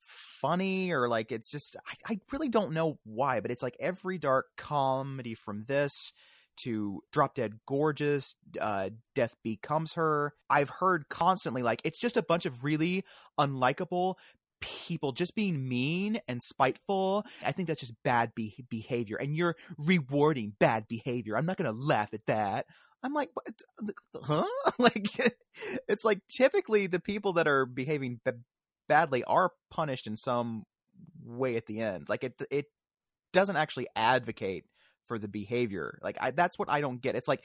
funny 0.00 0.90
or 0.92 1.08
like 1.08 1.30
it's 1.30 1.50
just 1.50 1.76
I, 1.86 2.14
I 2.14 2.20
really 2.32 2.48
don't 2.48 2.72
know 2.72 2.98
why 3.04 3.40
but 3.40 3.50
it's 3.50 3.62
like 3.62 3.76
every 3.78 4.18
dark 4.18 4.46
comedy 4.56 5.34
from 5.34 5.64
this 5.66 6.12
to 6.58 7.00
Drop 7.12 7.34
Dead 7.34 7.52
Gorgeous, 7.66 8.34
uh, 8.60 8.90
Death 9.14 9.36
Becomes 9.44 9.94
Her. 9.94 10.34
I've 10.50 10.70
heard 10.70 11.08
constantly 11.08 11.62
like 11.62 11.80
it's 11.84 12.00
just 12.00 12.16
a 12.16 12.22
bunch 12.22 12.46
of 12.46 12.64
really 12.64 13.04
unlikable 13.38 14.16
people 14.60 15.12
just 15.12 15.34
being 15.34 15.68
mean 15.68 16.20
and 16.28 16.42
spiteful. 16.42 17.24
I 17.44 17.52
think 17.52 17.68
that's 17.68 17.80
just 17.80 17.94
bad 18.04 18.34
be- 18.34 18.64
behavior, 18.68 19.16
and 19.16 19.36
you're 19.36 19.56
rewarding 19.76 20.54
bad 20.58 20.86
behavior. 20.88 21.36
I'm 21.36 21.46
not 21.46 21.56
gonna 21.56 21.72
laugh 21.72 22.12
at 22.12 22.26
that. 22.26 22.66
I'm 23.02 23.14
like, 23.14 23.30
what? 23.34 23.46
huh? 24.24 24.44
like, 24.78 25.08
it's 25.88 26.04
like 26.04 26.20
typically 26.28 26.86
the 26.86 27.00
people 27.00 27.34
that 27.34 27.46
are 27.46 27.64
behaving 27.64 28.20
b- 28.24 28.32
badly 28.88 29.24
are 29.24 29.52
punished 29.70 30.06
in 30.06 30.16
some 30.16 30.64
way 31.24 31.56
at 31.56 31.66
the 31.66 31.80
end. 31.80 32.08
Like 32.08 32.24
it, 32.24 32.40
it 32.50 32.66
doesn't 33.32 33.56
actually 33.56 33.86
advocate 33.94 34.64
for 35.06 35.18
the 35.18 35.28
behavior. 35.28 35.98
Like 36.02 36.18
I, 36.20 36.30
that's 36.32 36.58
what 36.58 36.70
I 36.70 36.80
don't 36.80 37.00
get. 37.00 37.14
It's 37.14 37.28
like 37.28 37.44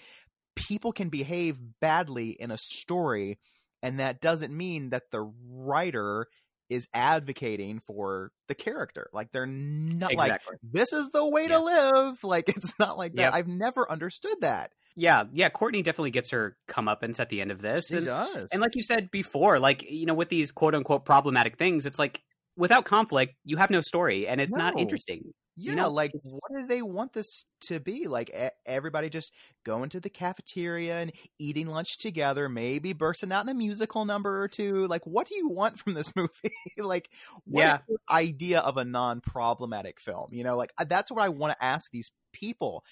people 0.56 0.91
can 0.91 1.10
behave 1.10 1.60
badly 1.82 2.32
in 2.32 2.52
a 2.52 2.58
story, 2.58 3.39
and 3.82 3.99
that 3.99 4.21
doesn't 4.21 4.56
mean 4.56 4.89
that 4.89 5.04
the 5.12 5.32
writer 5.49 6.28
is 6.69 6.88
advocating 6.93 7.80
for 7.80 8.32
the 8.47 8.56
character. 8.56 9.10
Like 9.13 9.32
they're 9.32 9.45
not 9.45 10.12
Exactly. 10.13 10.54
like 10.54 10.60
this 10.63 10.93
is 10.93 11.10
the 11.10 11.28
way 11.28 11.43
Yeah. 11.43 11.58
to 11.58 11.60
live. 11.63 12.17
Like 12.23 12.49
it's 12.49 12.73
not 12.80 12.97
like 12.97 13.13
that. 13.15 13.21
Yep. 13.21 13.34
I've 13.34 13.47
never 13.47 13.89
understood 13.91 14.36
that. 14.41 14.71
Yeah, 14.95 15.23
yeah. 15.34 15.49
Courtney 15.49 15.82
definitely 15.82 16.12
gets 16.12 16.32
her 16.32 16.56
comeuppance 16.69 17.19
at 17.19 17.30
the 17.30 17.41
end 17.41 17.52
of 17.52 17.62
this, 17.62 17.91
and, 17.91 18.06
does. 18.06 18.49
and 18.52 18.62
like 18.62 18.76
you 18.76 18.84
said 18.84 19.10
before, 19.12 19.60
like 19.60 19.84
you 19.89 20.06
know, 20.06 20.13
with 20.13 20.30
these 20.30 20.52
quote 20.52 20.76
unquote 20.76 21.04
problematic 21.06 21.58
things, 21.58 21.86
it's 21.88 21.97
like 21.97 22.21
without 22.56 22.86
conflict, 22.86 23.34
you 23.43 23.58
have 23.58 23.71
no 23.71 23.82
story, 23.82 24.28
and 24.28 24.39
it's 24.39 24.56
not 24.56 24.78
interesting. 24.80 25.34
Yeah, 25.56 25.72
you 25.72 25.76
know, 25.78 25.89
like 25.92 26.12
what 26.13 26.62
do 26.62 26.68
they 26.68 26.82
want 26.82 27.13
this 27.13 27.46
to 27.68 27.80
be? 27.80 28.08
Like 28.08 28.30
e- 28.32 28.50
everybody 28.66 29.10
just 29.10 29.32
going 29.63 29.89
to 29.89 30.00
the 30.00 30.10
cafeteria 30.10 30.98
and 30.98 31.12
eating 31.38 31.68
lunch 31.68 32.00
together, 32.00 32.50
maybe 32.50 32.94
bursting 32.94 33.32
out 33.32 33.44
in 33.46 33.50
a 33.50 33.54
musical 33.54 34.06
number 34.06 34.42
or 34.42 34.48
two. 34.48 34.88
Like, 34.88 35.06
what 35.06 35.28
do 35.28 35.36
you 35.36 35.50
want 35.50 35.78
from 35.78 35.94
this 35.94 36.12
movie? 36.16 36.32
like, 36.78 37.10
Yeah. 37.46 37.80
your 37.88 38.00
idea 38.10 38.60
of 38.62 38.78
a 38.78 38.84
non-problematic 38.84 40.00
film? 40.00 40.30
You 40.34 40.44
know, 40.44 40.58
like 40.58 40.74
uh, 40.78 40.86
that's 40.86 41.12
what 41.12 41.22
I 41.24 41.30
want 41.30 41.58
to 41.58 41.63
ask 41.63 41.92
these 41.92 42.12
people. 42.32 42.84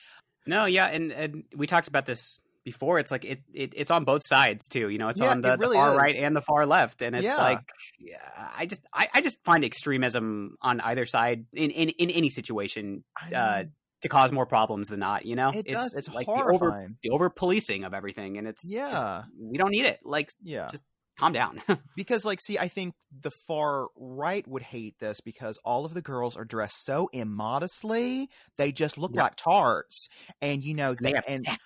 No, 0.45 0.65
yeah, 0.65 0.85
and 0.87 1.11
and 1.11 1.43
we 1.55 1.67
talked 1.67 1.87
about 1.87 2.05
this 2.05 2.39
before. 2.63 2.99
It's 2.99 3.11
like 3.11 3.25
it, 3.25 3.41
it 3.53 3.73
it's 3.75 3.91
on 3.91 4.03
both 4.03 4.21
sides 4.25 4.67
too. 4.67 4.89
You 4.89 4.97
know, 4.97 5.07
it's 5.09 5.19
Yeah, 5.21 5.31
on 5.31 5.41
the, 5.41 5.53
it 5.53 5.59
really 5.59 5.75
the 5.77 5.81
far 5.81 5.91
is. 5.91 5.97
right 5.97 6.15
and 6.15 6.35
the 6.35 6.41
far 6.41 6.65
left, 6.65 7.01
and 7.01 7.15
it's 7.15 7.25
Yeah. 7.25 7.35
like 7.37 7.59
yeah, 7.99 8.17
I 8.57 8.65
just 8.65 8.85
I, 8.93 9.07
I 9.13 9.21
just 9.21 9.43
find 9.43 9.63
extremism 9.63 10.55
on 10.61 10.79
either 10.81 11.05
side 11.05 11.45
in 11.53 11.71
in, 11.71 11.89
in 11.89 12.09
any 12.09 12.29
situation 12.29 13.03
uh, 13.35 13.63
to 14.01 14.09
cause 14.09 14.31
more 14.31 14.45
problems 14.45 14.87
than 14.87 14.99
not. 14.99 15.25
You 15.25 15.35
know, 15.35 15.51
it 15.53 15.67
does. 15.67 15.95
It's 15.95 16.09
like 16.09 16.25
the 16.27 16.31
over 16.33 16.51
horrifying. 16.57 16.97
the 17.03 17.09
over 17.11 17.29
policing 17.29 17.83
of 17.83 17.93
everything, 17.93 18.37
and 18.37 18.47
it's 18.47 18.69
just- 18.69 18.93
Yeah. 18.95 19.23
we 19.39 19.57
don't 19.57 19.71
need 19.71 19.85
it. 19.85 19.99
Like, 20.03 20.29
yeah. 20.43 20.67
just- 20.71 20.83
calm 21.19 21.33
down. 21.33 21.61
because 21.95 22.25
like 22.25 22.39
see 22.41 22.57
i 22.57 22.67
think 22.67 22.95
the 23.19 23.29
far 23.29 23.89
right 23.95 24.47
would 24.47 24.63
hate 24.63 24.95
this 24.99 25.21
because 25.21 25.59
all 25.63 25.85
of 25.85 25.93
the 25.93 26.01
girls 26.01 26.35
are 26.35 26.45
dressed 26.45 26.83
so 26.83 27.09
immodestly 27.13 28.27
they 28.57 28.71
just 28.71 28.97
look 28.97 29.11
Yeah. 29.13 29.23
like 29.23 29.35
tarts 29.35 30.07
and 30.41 30.63
you 30.63 30.73
know 30.73 30.95
they 30.95 31.11
that, 31.11 31.25
have 31.25 31.25
and 31.27 31.43
sex. 31.45 31.59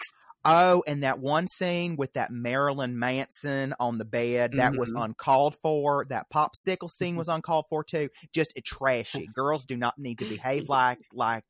Oh 0.46 0.84
and 0.88 1.04
that 1.04 1.20
one 1.20 1.48
scene 1.48 1.96
with 1.96 2.14
that 2.14 2.32
marilyn 2.32 2.98
manson 2.98 3.74
on 3.80 3.98
the 3.98 4.06
bed 4.06 4.54
that 4.58 4.76
was 4.76 4.92
Mhm. 4.92 5.02
uncalled 5.04 5.56
for 5.62 6.06
that 6.10 6.28
popsicle 6.34 6.90
scene 6.90 7.16
was 7.16 7.28
uncalled 7.28 7.66
for 7.70 7.84
too 7.84 8.10
just 8.34 8.54
trashy 8.66 9.28
girls 9.34 9.66
do 9.66 9.76
not 9.78 9.98
need 9.98 10.20
to 10.20 10.26
behave 10.26 10.70
like 10.70 11.00
like 11.14 11.44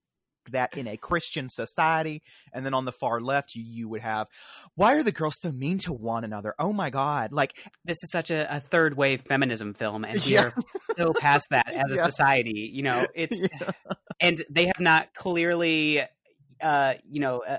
that 0.52 0.70
in 0.76 0.88
a 0.88 0.96
Christian 0.96 1.50
society, 1.50 2.22
and 2.54 2.64
then 2.66 2.76
on 2.76 2.86
the 2.86 2.92
far 2.92 3.20
left, 3.20 3.56
you 3.56 3.64
you 3.64 3.90
would 3.90 4.02
have, 4.02 4.28
why 4.76 4.96
are 4.96 5.02
the 5.02 5.12
girls 5.12 5.38
so 5.40 5.52
mean 5.52 5.80
to 5.80 5.92
one 5.94 6.24
another? 6.24 6.54
Oh 6.60 6.72
my 6.72 6.92
god! 6.92 7.32
Like 7.34 7.58
This 7.84 7.98
is 8.04 8.12
such 8.12 8.30
a, 8.30 8.56
a 8.56 8.60
third 8.60 8.96
wave 8.96 9.22
feminism 9.22 9.74
film, 9.74 10.06
and 10.06 10.24
we 10.24 10.36
Yeah. 10.36 10.44
are 10.44 10.54
so 11.00 11.14
past 11.16 11.48
that 11.50 11.66
as 11.74 11.92
a 11.92 11.98
society. 11.98 12.70
You 12.72 12.84
know, 12.84 13.10
it's 13.16 13.42
Yeah. 13.52 13.72
and 14.22 14.44
they 14.50 14.66
have 14.68 14.80
not 14.80 15.14
clearly 15.14 16.02
uh 16.62 16.94
you 17.10 17.20
know 17.20 17.44
uh, 17.48 17.58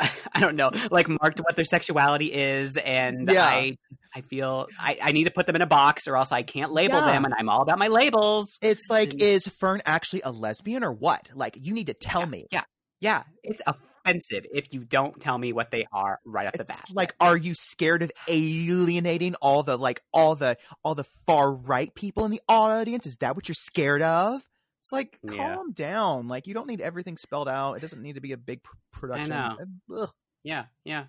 uh, 0.00 0.06
i 0.34 0.40
don't 0.40 0.56
know 0.56 0.70
like 0.90 1.08
marked 1.08 1.40
what 1.40 1.56
their 1.56 1.64
sexuality 1.64 2.32
is 2.32 2.76
and 2.76 3.28
Yeah. 3.30 3.44
i 3.44 3.76
i 4.14 4.20
feel 4.20 4.68
I, 4.78 4.98
I 5.02 5.12
need 5.12 5.24
to 5.24 5.30
put 5.30 5.46
them 5.46 5.56
in 5.56 5.62
a 5.62 5.66
box 5.66 6.06
or 6.06 6.16
else 6.16 6.30
i 6.32 6.42
can't 6.42 6.72
label 6.72 6.98
Yeah. 6.98 7.06
them 7.12 7.24
and 7.24 7.34
i'm 7.38 7.48
all 7.48 7.62
about 7.62 7.78
my 7.78 7.88
labels 7.88 8.58
It's 8.62 8.86
like, 8.90 9.12
And- 9.12 9.22
is 9.22 9.46
Fern 9.48 9.80
actually 9.86 10.22
a 10.24 10.30
lesbian 10.30 10.84
or 10.84 10.92
what? 10.92 11.30
Like, 11.34 11.56
you 11.60 11.72
need 11.74 11.86
to 11.86 11.94
tell 11.94 12.20
Yeah, 12.22 12.26
me. 12.26 12.46
yeah 12.50 12.62
yeah 13.00 13.22
it's 13.42 13.60
offensive 13.66 14.44
if 14.52 14.72
you 14.72 14.84
don't 14.84 15.18
tell 15.20 15.38
me 15.38 15.52
what 15.52 15.70
they 15.70 15.86
are 15.92 16.20
right 16.24 16.46
off 16.46 16.52
the 16.52 16.64
bat 16.64 16.84
like, 16.92 17.14
are 17.20 17.36
you 17.36 17.54
scared 17.54 18.02
of 18.02 18.12
alienating 18.28 19.34
all 19.36 19.62
the 19.62 19.76
like 19.78 20.00
all 20.12 20.34
the 20.34 20.56
all 20.84 20.94
the 20.94 21.04
far 21.26 21.52
right 21.52 21.94
people 21.94 22.24
in 22.24 22.30
the 22.30 22.40
audience? 22.48 23.06
Is 23.06 23.16
that 23.18 23.34
what 23.36 23.48
you're 23.48 23.54
scared 23.54 24.02
of? 24.02 24.42
It's 24.84 24.92
like, 24.92 25.18
Yeah. 25.22 25.54
calm 25.54 25.72
down. 25.72 26.28
Like, 26.28 26.46
you 26.46 26.52
don't 26.52 26.66
need 26.66 26.82
everything 26.82 27.16
spelled 27.16 27.48
out. 27.48 27.72
It 27.74 27.80
doesn't 27.80 28.02
need 28.02 28.16
to 28.16 28.20
be 28.20 28.32
a 28.32 28.36
big 28.36 28.62
pr- 28.62 28.76
production. 28.92 29.30
know. 29.30 29.56
Ugh. 29.96 30.10
yeah 30.42 30.66
yeah 30.84 31.04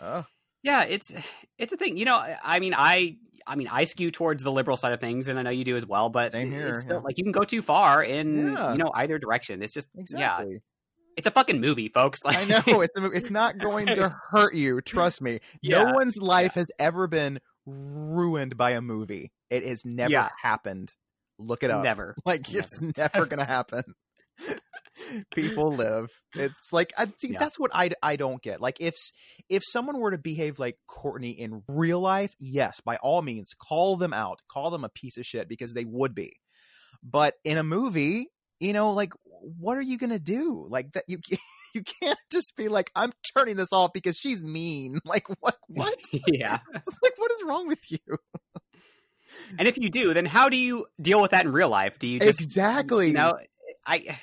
Ugh. 0.00 0.24
yeah 0.64 0.82
it's 0.82 1.12
it's 1.56 1.72
a 1.72 1.76
thing 1.76 1.96
you 1.96 2.04
know 2.04 2.16
I- 2.16 2.38
i 2.42 2.58
mean 2.58 2.74
i 2.76 3.16
i 3.46 3.54
mean 3.54 3.68
i 3.70 3.84
skew 3.84 4.10
towards 4.10 4.42
the 4.42 4.50
liberal 4.50 4.76
side 4.76 4.92
of 4.92 4.98
things 5.00 5.28
and 5.28 5.38
i 5.38 5.42
know 5.42 5.50
you 5.50 5.62
do 5.62 5.76
as 5.76 5.86
well 5.86 6.10
but 6.10 6.32
Same 6.32 6.50
here, 6.50 6.66
it's 6.70 6.80
still 6.80 6.96
yeah. 6.96 7.02
like 7.02 7.16
you 7.16 7.22
can 7.22 7.30
go 7.30 7.44
too 7.44 7.62
far 7.62 8.02
in 8.02 8.52
Yeah. 8.54 8.72
you 8.72 8.78
know 8.78 8.90
either 8.94 9.16
direction 9.20 9.62
it's 9.62 9.72
just 9.74 9.86
yeah 9.94 10.00
Exactly. 10.40 10.60
it's 11.16 11.26
a 11.28 11.30
fucking 11.30 11.60
movie 11.60 11.88
folks 11.88 12.24
like 12.24 12.36
I 12.36 12.44
know 12.66 12.80
it's 12.80 12.98
a, 12.98 13.04
it's 13.12 13.30
not 13.30 13.58
going 13.58 13.86
to 13.86 14.08
hurt 14.30 14.54
you. 14.56 14.80
Trust 14.80 15.22
me. 15.22 15.38
Yeah, 15.62 15.84
No 15.84 15.92
one's 15.92 16.16
life 16.16 16.54
has 16.54 16.66
ever 16.80 17.06
been 17.06 17.38
ruined 17.64 18.56
by 18.56 18.70
a 18.72 18.80
movie. 18.80 19.30
It 19.50 19.64
has 19.64 19.84
never 19.84 20.10
Yeah. 20.10 20.30
happened. 20.42 20.92
Look 21.38 21.62
it 21.62 21.70
up. 21.70 21.82
never 21.84 22.14
Like 22.24 22.52
it's 22.52 22.80
never 22.80 23.26
gonna 23.30 23.44
happen. 23.44 23.82
People 25.34 25.72
live. 25.72 26.08
It's 26.34 26.72
like 26.72 26.92
I 26.96 27.06
see. 27.18 27.32
Yeah. 27.32 27.40
That's 27.40 27.58
what 27.58 27.72
I 27.74 27.90
I 28.02 28.16
don't 28.16 28.40
get. 28.40 28.60
Like 28.60 28.76
if 28.80 28.94
if 29.48 29.62
someone 29.64 29.98
were 29.98 30.12
to 30.12 30.18
behave 30.18 30.58
like 30.58 30.76
Courtney 30.86 31.32
in 31.32 31.62
real 31.66 32.00
life, 32.00 32.34
yes, 32.38 32.80
by 32.80 32.96
all 32.96 33.20
means, 33.20 33.50
call 33.60 33.96
them 33.96 34.12
out, 34.12 34.40
call 34.50 34.70
them 34.70 34.84
a 34.84 34.88
piece 34.88 35.16
of 35.18 35.26
shit 35.26 35.48
because 35.48 35.72
they 35.72 35.84
would 35.84 36.14
be. 36.14 36.32
But 37.02 37.34
in 37.44 37.58
a 37.58 37.64
movie, 37.64 38.28
you 38.60 38.72
know, 38.72 38.92
like 38.92 39.12
what 39.24 39.76
are 39.76 39.82
you 39.82 39.98
gonna 39.98 40.20
do? 40.20 40.64
Like 40.68 40.92
that 40.92 41.04
you 41.08 41.18
you 41.74 41.82
can't 41.82 42.18
just 42.30 42.54
be 42.56 42.68
like 42.68 42.90
I'm 42.94 43.12
turning 43.36 43.56
this 43.56 43.72
off 43.72 43.92
because 43.92 44.16
she's 44.16 44.42
mean. 44.44 45.00
Like 45.04 45.26
what 45.40 45.56
what? 45.66 45.98
yeah 46.28 46.58
like 47.02 47.12
what 47.16 47.32
is 47.32 47.42
wrong 47.44 47.66
with 47.66 47.90
you? 47.90 47.98
And 49.58 49.68
if 49.68 49.78
you 49.78 49.90
do, 49.90 50.14
then 50.14 50.26
how 50.26 50.48
do 50.48 50.56
you 50.56 50.86
deal 51.00 51.20
with 51.22 51.30
that 51.32 51.44
in 51.44 51.52
real 51.52 51.68
life? 51.68 51.98
Do 51.98 52.06
you 52.06 52.18
just 52.20 52.40
Exactly. 52.40 53.08
You 53.08 53.12
know, 53.14 53.38
I 53.86 54.18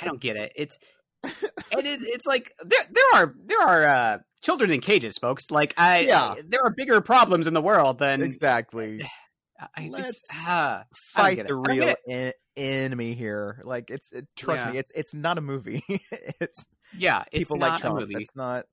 I 0.00 0.04
don't 0.06 0.20
get 0.20 0.36
it. 0.36 0.52
It's 0.56 0.78
and 1.24 1.86
it, 1.86 2.00
it's 2.02 2.26
like 2.26 2.52
there 2.64 2.80
there 2.90 3.04
are 3.14 3.34
there 3.44 3.60
are 3.60 3.84
uh, 3.86 4.18
children 4.42 4.70
in 4.70 4.80
cages, 4.80 5.18
folks. 5.18 5.50
Like 5.50 5.74
I 5.76 6.00
Yeah. 6.00 6.34
there 6.48 6.60
are 6.64 6.70
bigger 6.70 7.00
problems 7.00 7.46
in 7.46 7.54
the 7.54 7.60
world 7.62 7.98
than 7.98 8.22
Exactly. 8.22 9.02
I 9.76 9.88
Let's 9.90 10.22
I 10.48 10.84
fight 10.94 11.46
the. 11.46 11.54
I 11.54 11.72
real 11.74 11.94
en- 12.08 12.32
enemy 12.56 13.12
here. 13.14 13.60
Like 13.64 13.90
it's 13.90 14.10
it, 14.12 14.26
trust 14.36 14.64
Yeah. 14.64 14.72
me, 14.72 14.78
it's 14.78 14.92
it's 14.94 15.12
not 15.12 15.36
a 15.36 15.42
movie. 15.42 15.82
it's 16.40 16.66
yeah. 16.96 17.24
It's 17.32 17.40
people 17.44 17.58
not 17.58 17.70
like 17.72 17.78
a 17.78 17.82
Trump. 17.82 18.00
movie. 18.00 18.14
It's 18.16 18.34
not. 18.34 18.64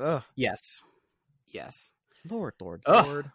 Ugh. 0.00 0.22
Yes, 0.36 0.82
yes. 1.52 1.90
Lord, 2.28 2.54
Lord, 2.60 2.82
Ugh. 2.86 3.06
Lord. 3.06 3.32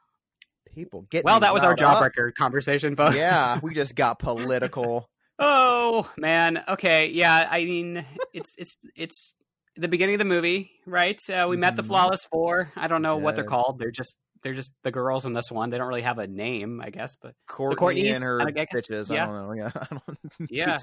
People 0.73 1.05
get. 1.09 1.23
Well, 1.23 1.39
that 1.41 1.53
was 1.53 1.63
our 1.63 1.75
job 1.75 1.97
up. 2.01 2.11
jawbreaker 2.13 2.33
conversation, 2.33 2.95
folks. 2.95 3.15
Yeah, 3.15 3.59
we 3.63 3.73
just 3.73 3.95
got 3.95 4.19
political. 4.19 5.09
Oh 5.39 6.09
man. 6.17 6.63
Okay. 6.67 7.07
Yeah. 7.09 7.47
I 7.49 7.65
mean, 7.65 8.05
it's 8.33 8.55
it's 8.57 8.77
it's 8.95 9.33
the 9.75 9.87
beginning 9.87 10.15
of 10.15 10.19
the 10.19 10.25
movie, 10.25 10.71
right? 10.85 11.19
Uh, 11.29 11.47
we 11.49 11.57
met 11.57 11.75
the 11.75 11.81
Mhm. 11.83 11.87
flawless 11.87 12.25
four. 12.25 12.71
I 12.75 12.87
don't 12.87 13.01
know 13.01 13.17
what 13.17 13.35
they're 13.35 13.43
called. 13.43 13.79
They're 13.79 13.91
just 13.91 14.17
they're 14.43 14.53
just 14.53 14.71
the 14.83 14.91
girls 14.91 15.25
in 15.25 15.33
this 15.33 15.49
one. 15.51 15.69
They 15.69 15.77
don't 15.77 15.87
really 15.87 16.01
have 16.01 16.17
a 16.19 16.27
name, 16.27 16.81
I 16.81 16.89
guess. 16.89 17.15
But 17.15 17.33
Courtney 17.47 17.75
Courtneys, 17.77 18.15
and 18.15 18.23
her 18.25 18.41
I 18.41 18.51
guess, 18.51 18.67
bitches. 18.75 19.09
I 19.09 19.15
yeah. 19.15 19.25
don't 19.25 19.35
know. 19.35 19.53
Yeah, 19.53 19.71
I 19.75 19.87
don't. 19.89 20.51
Yeah. 20.51 20.77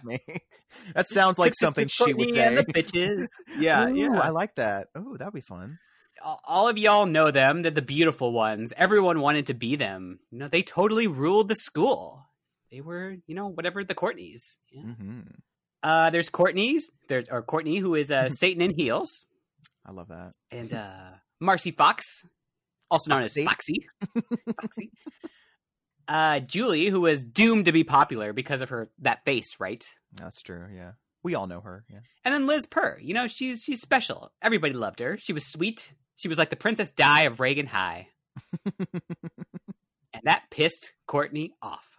That 0.95 1.09
sounds 1.09 1.39
like 1.39 1.55
something 1.61 1.87
she 1.89 2.15
would 2.15 2.33
say. 2.35 2.47
and 2.47 2.57
the 2.59 2.65
bitches. 2.65 3.27
Yeah. 3.59 3.89
Ooh, 3.89 3.95
yeah. 3.95 4.19
I 4.21 4.31
like 4.31 4.55
that. 4.57 4.89
Oh, 4.95 5.17
that'd 5.17 5.35
be 5.35 5.41
fun. 5.43 5.79
All 6.23 6.69
of 6.69 6.79
y'all 6.79 7.07
know 7.07 7.31
them. 7.31 7.63
They're 7.63 7.71
the 7.71 7.83
beautiful 7.83 8.33
ones. 8.33 8.73
Everyone 8.77 9.21
wanted 9.21 9.47
to 9.47 9.55
be 9.55 9.77
them. 9.77 10.19
You 10.31 10.39
know, 10.39 10.49
they 10.49 10.63
totally 10.63 11.07
ruled 11.07 11.49
the 11.49 11.55
school. 11.55 12.25
They 12.71 12.81
were, 12.81 13.17
you 13.27 13.35
know, 13.35 13.49
whatever 13.49 13.83
the 13.85 13.95
Courtneys. 13.95 14.59
Yeah. 14.71 14.83
hmm 14.83 15.21
Uh, 15.83 16.11
there's 16.11 16.29
Courtney's. 16.29 16.91
There's 17.09 17.27
or 17.31 17.43
Courtney, 17.43 17.79
who 17.79 17.95
is 17.95 18.11
uh, 18.13 18.29
Satan 18.43 18.63
in 18.63 18.75
heels, 18.77 19.27
I 19.87 19.93
love 19.93 20.09
that. 20.09 20.33
and 20.51 20.73
uh, 20.73 21.11
Marcy 21.41 21.71
Fox, 21.73 22.05
also 22.91 23.11
known 23.11 23.23
Foxy. 23.25 23.41
as 23.43 23.47
Foxy. 23.49 23.87
Foxy. 24.61 24.91
Uh, 26.09 26.41
Julie, 26.41 26.87
who 26.89 27.07
is 27.07 27.25
doomed 27.25 27.67
to 27.67 27.73
be 27.73 27.85
popular 27.85 28.33
because 28.33 28.61
of 28.61 28.69
her 28.71 28.91
that 29.01 29.25
face, 29.25 29.57
right? 29.61 29.85
That's 30.13 30.43
true. 30.43 30.67
Yeah, 30.75 30.93
we 31.23 31.35
all 31.37 31.47
know 31.47 31.61
her. 31.61 31.85
Yeah. 31.89 32.01
And 32.25 32.35
then 32.35 32.47
Liz 32.47 32.67
Purr, 32.67 32.99
you 33.01 33.15
know, 33.15 33.29
she's 33.29 33.63
she's 33.63 33.81
special. 33.81 34.33
Everybody 34.43 34.75
loved 34.75 34.99
her. 34.99 35.17
She 35.19 35.33
was 35.33 35.47
sweet. 35.47 35.93
She 36.21 36.29
was 36.29 36.37
like 36.37 36.51
the 36.51 36.57
Princess 36.57 36.93
Di 36.93 37.23
of 37.23 37.41
Reagan 37.41 37.65
High. 37.65 38.09
and 38.79 40.23
that 40.25 40.43
pissed 40.51 40.93
Courtney 41.07 41.55
off. 41.63 41.97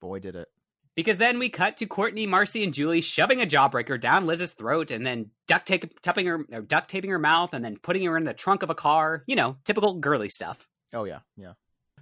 Boy, 0.00 0.18
did 0.18 0.34
it. 0.34 0.48
Because 0.96 1.18
then 1.18 1.38
we 1.38 1.48
cut 1.48 1.76
to 1.76 1.86
Courtney, 1.86 2.26
Marcy, 2.26 2.64
and 2.64 2.74
Julie 2.74 3.00
shoving 3.00 3.40
a 3.40 3.46
jawbreaker 3.46 4.00
down 4.00 4.26
Liz's 4.26 4.54
throat 4.54 4.90
and 4.90 5.06
then 5.06 5.30
duct 5.46 5.68
tape, 5.68 6.00
taping 6.02 6.26
her, 6.26 6.44
or 6.50 6.62
duct 6.62 6.90
taping 6.90 7.10
her 7.10 7.20
mouth 7.20 7.54
and 7.54 7.64
then 7.64 7.76
putting 7.80 8.02
her 8.02 8.16
in 8.16 8.24
the 8.24 8.34
trunk 8.34 8.64
of 8.64 8.70
a 8.70 8.74
car. 8.74 9.22
You 9.28 9.36
know, 9.36 9.58
typical 9.64 9.94
girly 9.94 10.28
stuff. 10.28 10.68
Oh 10.92 11.04
yeah, 11.04 11.20
yeah. 11.36 11.52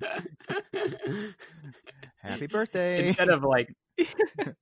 Happy 2.22 2.46
birthday. 2.46 3.06
instead 3.06 3.28
of 3.28 3.44
like, 3.44 3.68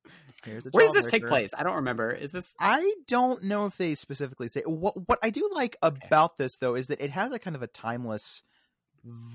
Where 0.72 0.84
does 0.84 0.94
this 0.94 1.06
take 1.10 1.22
place? 1.28 1.54
I 1.56 1.62
don't 1.62 1.76
remember. 1.76 2.10
Is 2.10 2.30
this? 2.30 2.54
I 2.60 2.94
don't 3.08 3.44
know 3.44 3.66
if 3.66 3.76
they 3.76 3.94
specifically 3.94 4.48
say 4.48 4.62
what. 4.64 4.94
What 5.08 5.18
I 5.22 5.30
do 5.30 5.48
like 5.52 5.76
about 5.82 6.38
this 6.38 6.56
though 6.58 6.74
is 6.74 6.86
that 6.88 7.00
it 7.02 7.10
has 7.10 7.32
a 7.32 7.38
kind 7.38 7.56
of 7.56 7.62
a 7.62 7.66
timeless 7.66 8.42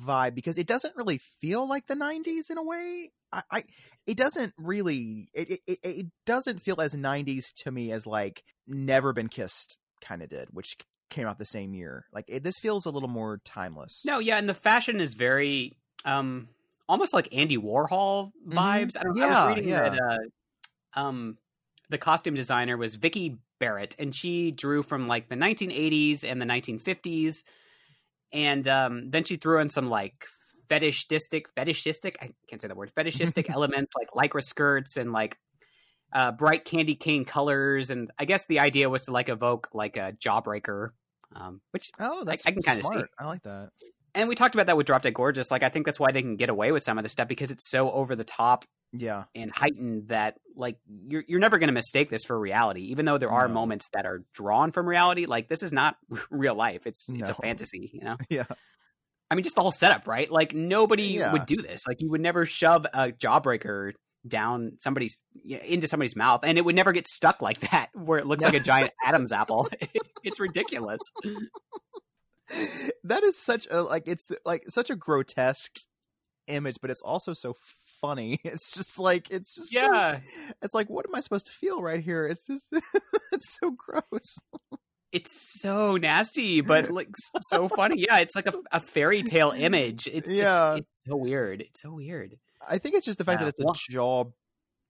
vibe 0.05 0.35
because 0.35 0.57
it 0.57 0.67
doesn't 0.67 0.95
really 0.95 1.17
feel 1.17 1.67
like 1.67 1.87
the 1.87 1.95
'90s 1.95 2.49
in 2.49 2.57
a 2.57 2.63
way. 2.63 3.11
I, 3.31 3.43
I 3.51 3.63
it 4.05 4.17
doesn't 4.17 4.53
really. 4.57 5.29
It, 5.33 5.49
it 5.49 5.59
it- 5.67 5.79
it 5.83 6.05
doesn't 6.25 6.61
feel 6.61 6.79
as 6.81 6.95
'90s 6.95 7.51
to 7.63 7.71
me 7.71 7.91
as 7.91 8.05
like 8.07 8.43
Never 8.67 9.13
Been 9.13 9.27
Kissed 9.29 9.77
kind 10.01 10.21
of 10.21 10.29
did, 10.29 10.49
which 10.51 10.77
came 11.09 11.27
out 11.27 11.37
the 11.39 11.45
same 11.45 11.73
year. 11.73 12.05
Like 12.13 12.25
it, 12.27 12.43
this 12.43 12.57
feels 12.57 12.85
a 12.85 12.89
little 12.89 13.09
more 13.09 13.41
timeless. 13.43 14.03
No, 14.05 14.19
yeah, 14.19 14.37
and 14.37 14.47
the 14.47 14.53
fashion 14.53 14.99
is 15.01 15.13
very 15.13 15.77
um 16.05 16.47
almost 16.91 17.13
like 17.13 17.35
Andy 17.35 17.57
Warhol 17.57 18.31
vibes. 18.47 18.97
I 18.99 19.03
don't 19.03 19.15
know. 19.15 19.25
I 19.25 19.29
Mm-hmm. 19.29 19.47
Was 19.49 19.55
reading 19.55 19.69
yeah. 19.69 19.89
that 19.89 19.99
uh, 20.95 20.99
um 20.99 21.37
the 21.89 21.97
costume 21.97 22.35
designer 22.35 22.77
was 22.77 22.95
Vicky 22.95 23.37
Barrett 23.59 23.95
and 23.99 24.15
she 24.15 24.51
drew 24.51 24.83
from 24.83 25.07
like 25.07 25.29
the 25.29 25.35
1980s 25.35 26.23
and 26.23 26.41
the 26.41 26.45
1950s 26.45 27.43
and 28.33 28.67
um 28.67 29.09
then 29.09 29.23
she 29.23 29.37
threw 29.37 29.59
in 29.59 29.69
some 29.69 29.87
like 29.87 30.25
fetishistic 30.69 31.49
fetishistic 31.55 32.17
I 32.21 32.31
can't 32.47 32.61
say 32.61 32.67
the 32.67 32.75
word 32.75 32.91
fetishistic 32.91 33.49
elements 33.57 33.93
like 33.97 34.09
lycra 34.11 34.43
skirts 34.43 34.97
and 34.97 35.11
like 35.11 35.37
uh, 36.13 36.31
bright 36.33 36.65
candy 36.65 36.95
cane 36.95 37.23
colors, 37.23 37.89
and 37.89 38.11
I 38.19 38.25
guess 38.25 38.45
the 38.45 38.59
idea 38.59 38.89
was 38.89 39.03
to 39.03 39.11
like 39.11 39.29
evoke 39.29 39.69
like 39.73 39.95
a 39.95 40.11
jawbreaker, 40.19 40.89
um, 41.35 41.61
which 41.71 41.89
Oh, 41.99 42.23
that's 42.25 42.45
I 42.45 42.51
can 42.51 42.61
kinda 42.61 42.83
see. 42.83 43.03
I 43.17 43.25
like 43.25 43.43
that. 43.43 43.69
And 44.15 44.27
we 44.29 44.35
talked 44.35 44.55
about 44.55 44.67
that 44.67 44.77
with 44.77 44.85
Drop 44.87 45.01
Dead 45.01 45.13
Gorgeous. 45.13 45.51
Like, 45.51 45.63
I 45.63 45.69
think 45.69 45.85
that's 45.85 45.99
why 45.99 46.11
they 46.11 46.21
can 46.21 46.35
get 46.35 46.49
away 46.49 46.71
with 46.71 46.83
some 46.83 46.97
of 46.97 47.03
this 47.03 47.11
stuff 47.11 47.27
because 47.27 47.51
it's 47.51 47.69
so 47.69 47.89
over 47.91 48.15
the 48.15 48.23
top 48.23 48.65
Yeah. 48.93 49.23
and 49.35 49.51
heightened 49.51 50.09
that, 50.09 50.37
like, 50.55 50.77
you're 51.07 51.23
you're 51.27 51.39
never 51.39 51.57
going 51.59 51.67
to 51.69 51.73
mistake 51.73 52.09
this 52.09 52.23
for 52.23 52.39
reality. 52.39 52.81
Even 52.91 53.05
though 53.05 53.17
there 53.17 53.31
are 53.31 53.47
No. 53.47 53.53
moments 53.53 53.87
that 53.93 54.05
are 54.05 54.23
drawn 54.33 54.71
from 54.71 54.87
reality, 54.87 55.25
like 55.25 55.47
this 55.47 55.63
is 55.63 55.71
not 55.73 55.95
real 56.29 56.55
life. 56.55 56.85
It's 56.87 57.07
it's 57.09 57.29
a 57.29 57.33
fantasy, 57.35 57.89
you 57.93 58.01
know. 58.03 58.17
Yeah. 58.29 58.45
I 59.29 59.35
mean, 59.35 59.43
just 59.43 59.55
the 59.55 59.61
whole 59.61 59.71
setup, 59.71 60.07
right? 60.07 60.29
Like 60.29 60.53
nobody 60.53 61.03
Yeah. 61.03 61.31
would 61.31 61.45
do 61.45 61.55
this. 61.57 61.87
Like 61.87 62.01
you 62.01 62.09
would 62.11 62.19
never 62.21 62.45
shove 62.45 62.85
a 62.93 63.11
jawbreaker 63.11 63.93
down 64.27 64.73
somebody's 64.79 65.23
you 65.43 65.55
know, 65.57 65.63
into 65.63 65.87
somebody's 65.87 66.15
mouth, 66.15 66.41
and 66.43 66.57
it 66.57 66.65
would 66.65 66.75
never 66.75 66.91
get 66.91 67.07
stuck 67.07 67.41
like 67.41 67.59
that, 67.71 67.87
where 67.95 68.19
it 68.19 68.27
looks 68.27 68.43
like 68.43 68.53
a 68.53 68.59
giant 68.59 68.91
Adam's 69.05 69.31
apple. 69.31 69.67
it's 70.23 70.39
ridiculous. 70.39 70.99
that 73.03 73.23
is 73.23 73.37
such 73.37 73.67
a 73.71 73.81
like 73.83 74.03
it's 74.07 74.27
like 74.45 74.63
such 74.69 74.89
a 74.89 74.95
grotesque 74.95 75.79
image 76.47 76.75
but 76.81 76.89
it's 76.89 77.01
also 77.01 77.33
so 77.33 77.55
funny 78.01 78.39
it's 78.43 78.71
just 78.71 78.97
like 78.99 79.29
it's 79.31 79.55
just 79.55 79.71
so- 79.71 79.79
Yeah, 79.79 80.19
it's 80.61 80.73
like 80.73 80.89
what 80.89 81.05
am 81.07 81.15
i 81.15 81.19
supposed 81.19 81.45
to 81.47 81.51
feel 81.51 81.81
right 81.81 82.01
here 82.01 82.25
it's 82.27 82.47
just 82.47 82.65
it's 83.31 83.57
so 83.61 83.71
gross 83.71 84.35
it's 85.13 85.59
so 85.59 85.97
nasty, 85.97 86.61
but 86.61 86.89
like 86.89 87.09
so 87.49 87.67
funny. 87.67 87.95
Yeah, 87.97 88.19
it's 88.19 88.33
like 88.33 88.47
a, 88.47 88.53
a 88.71 88.79
fairy 88.79 89.23
tale 89.23 89.51
image. 89.51 90.07
It's 90.07 90.29
just, 90.29 90.41
Yeah. 90.41 90.75
it's 90.75 91.01
so 91.05 91.17
weird. 91.17 91.59
It's 91.63 91.81
so 91.81 91.91
weird. 91.91 92.37
i 92.65 92.77
think 92.77 92.95
it's 92.95 93.05
just 93.05 93.17
the 93.17 93.25
fact 93.25 93.41
Yeah, 93.41 93.47
that 93.51 93.55
it's 93.59 93.87
a 93.89 93.91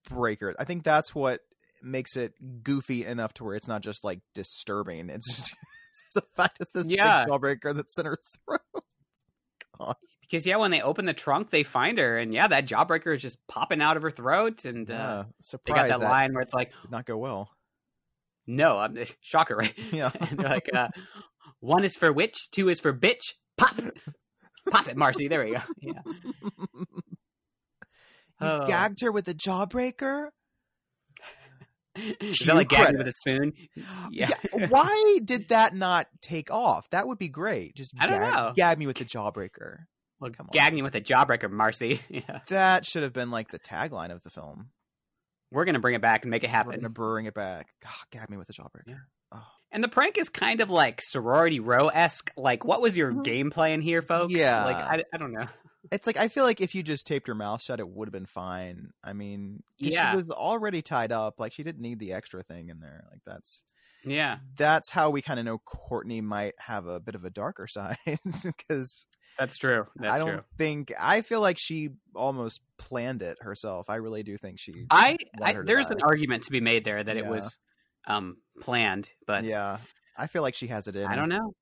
jawbreaker 0.09 0.53
i 0.59 0.63
think 0.63 0.83
that's 0.83 1.15
what 1.15 1.39
makes 1.81 2.15
it 2.15 2.33
goofy 2.63 3.03
enough 3.05 3.33
to 3.33 3.43
where 3.43 3.55
it's 3.55 3.67
not 3.67 3.81
just 3.81 4.03
like 4.03 4.19
disturbing 4.35 5.09
it's 5.09 5.27
just 5.35 5.55
the 6.13 6.23
fact 6.35 6.57
it's 6.59 6.71
this 6.73 6.87
big 6.87 6.97
Yeah. 6.97 7.25
jawbreaker 7.25 7.75
that's 7.75 7.97
in 7.97 8.05
her 8.05 8.17
throat 8.45 8.61
Because 10.21 10.45
yeah, 10.45 10.55
when 10.57 10.71
they 10.71 10.81
open 10.81 11.05
the 11.05 11.13
trunk, 11.13 11.49
they 11.49 11.63
find 11.63 11.97
her, 11.97 12.17
and 12.17 12.33
yeah, 12.33 12.47
that 12.47 12.65
jawbreaker 12.65 13.13
is 13.13 13.21
just 13.21 13.37
popping 13.47 13.81
out 13.81 13.97
of 13.97 14.03
her 14.03 14.11
throat, 14.11 14.63
and 14.63 14.89
uh, 14.89 15.25
yeah 15.25 15.57
they 15.65 15.73
got 15.73 15.89
that, 15.89 15.99
that 15.99 16.09
line 16.09 16.33
where 16.33 16.41
it's 16.41 16.53
like, 16.53 16.71
not 16.89 17.05
go 17.05 17.17
well 17.17 17.49
"No, 18.47 18.77
I'm 18.77 18.97
shocker, 19.21 19.57
right?" 19.57 19.73
yeah 19.91 20.11
and 20.17 20.39
they're 20.39 20.49
like, 20.49 20.69
uh, 20.73 20.87
"One 21.59 21.83
is 21.83 21.97
for 21.97 22.13
witch, 22.13 22.49
two 22.51 22.69
is 22.69 22.79
for 22.79 22.93
bitch." 22.93 23.33
Pop, 23.57 23.75
pop 24.69 24.87
it, 24.87 24.95
Marcy. 24.95 25.27
There 25.27 25.43
we 25.43 25.51
go. 25.51 25.59
Yeah. 25.81 25.99
you 26.05 26.85
Oh. 28.39 28.65
gagged 28.67 29.01
her 29.01 29.11
with 29.11 29.27
a 29.27 29.33
jawbreaker 29.33 30.29
Is 32.19 32.39
that 32.39 32.55
like 32.55 32.69
gagging 32.69 32.97
with 32.97 33.07
a 33.07 33.11
spoon? 33.11 33.53
Yeah. 34.11 34.29
Why 34.69 35.19
did 35.23 35.49
that 35.49 35.75
not 35.75 36.07
take 36.21 36.51
off? 36.51 36.89
That 36.91 37.07
would 37.07 37.17
be 37.19 37.29
great. 37.29 37.75
Just 37.75 37.93
I 37.99 38.07
don't 38.07 38.19
gag, 38.19 38.33
know. 38.33 38.53
gag 38.55 38.79
me 38.79 38.87
with 38.87 38.97
the 38.97 39.05
jawbreaker. 39.05 39.77
Well, 40.19 40.31
Come 40.31 40.47
on. 40.47 40.51
gagging 40.51 40.77
you 40.77 40.83
with 40.83 40.95
a 40.95 41.01
jawbreaker, 41.01 41.49
Marcy. 41.49 41.99
Yeah. 42.09 42.39
That 42.49 42.85
should 42.85 43.03
have 43.03 43.13
been 43.13 43.31
like 43.31 43.49
the 43.51 43.59
tagline 43.59 44.11
of 44.11 44.21
the 44.23 44.29
film. 44.29 44.69
We're 45.51 45.65
gonna 45.65 45.79
bring 45.79 45.95
it 45.95 46.01
back 46.01 46.23
and 46.23 46.31
make 46.31 46.43
it 46.43 46.47
We're 46.47 46.51
happen. 46.51 46.75
gonna 46.75 46.89
bring 46.89 47.25
it 47.25 47.33
back. 47.33 47.67
God, 47.83 47.91
gag 48.11 48.29
me 48.29 48.37
with 48.37 48.47
the 48.47 48.53
jawbreaker. 48.53 48.87
Yeah. 48.87 48.95
Oh. 49.33 49.43
And 49.71 49.83
the 49.83 49.87
prank 49.87 50.17
is 50.17 50.29
kind 50.29 50.59
of 50.61 50.69
like 50.69 51.01
sorority 51.01 51.59
row 51.61 51.87
esque. 51.87 52.31
Like, 52.37 52.65
what 52.65 52.81
was 52.81 52.97
your 52.97 53.11
Mhm. 53.13 53.23
game 53.23 53.49
plan 53.51 53.79
here, 53.81 54.01
folks? 54.01 54.33
Yeah. 54.33 54.65
Like, 54.65 54.75
I, 54.75 55.03
I 55.13 55.17
don't 55.17 55.31
know. 55.31 55.45
It's 55.91 56.05
like 56.05 56.17
I 56.17 56.27
feel 56.27 56.43
like 56.43 56.61
if 56.61 56.75
you 56.75 56.83
just 56.83 57.07
taped 57.07 57.27
her 57.27 57.35
mouth 57.35 57.61
shut, 57.61 57.79
it 57.79 57.87
would 57.89 58.07
have 58.07 58.13
been 58.13 58.25
fine. 58.25 58.91
I 59.03 59.13
mean, 59.13 59.63
Yeah. 59.77 60.11
she 60.11 60.17
was 60.17 60.29
already 60.29 60.81
tied 60.81 61.11
up. 61.11 61.39
Like 61.39 61.53
she 61.53 61.63
didn't 61.63 61.81
need 61.81 61.99
the 61.99 62.13
extra 62.13 62.43
thing 62.43 62.69
in 62.69 62.79
there. 62.79 63.03
Like 63.09 63.21
that's 63.25 63.63
Yeah. 64.03 64.37
that's 64.57 64.89
how 64.91 65.09
we 65.09 65.21
kind 65.21 65.39
of 65.39 65.45
know 65.45 65.57
Courtney 65.57 66.21
might 66.21 66.53
have 66.59 66.85
a 66.87 66.99
bit 66.99 67.15
of 67.15 67.25
a 67.25 67.29
darker 67.31 67.65
side 67.67 67.97
because 68.43 69.07
That's 69.39 69.57
true. 69.57 69.87
That's 69.95 70.13
I 70.13 70.17
don't 70.23 70.33
true. 70.35 70.43
think 70.57 70.91
I 70.99 71.21
feel 71.21 71.41
like 71.41 71.57
she 71.57 71.89
almost 72.13 72.61
planned 72.77 73.21
it 73.23 73.37
herself. 73.41 73.89
I 73.89 73.95
really 73.95 74.21
do 74.23 74.37
think 74.37 74.59
she. 74.59 74.73
I, 74.91 75.17
I 75.41 75.53
there's 75.63 75.87
die. 75.87 75.95
an 75.95 76.01
argument 76.03 76.43
to 76.43 76.51
be 76.51 76.59
made 76.61 76.85
there 76.85 77.03
that 77.03 77.17
it 77.17 77.25
was 77.25 77.57
um 78.05 78.37
planned, 78.59 79.09
but 79.25 79.43
yeah, 79.45 79.77
I 80.17 80.27
feel 80.27 80.41
like 80.41 80.55
she 80.55 80.67
has 80.67 80.87
it 80.87 80.95
in. 80.95 81.05
I 81.05 81.15
don't 81.15 81.29
know. 81.29 81.53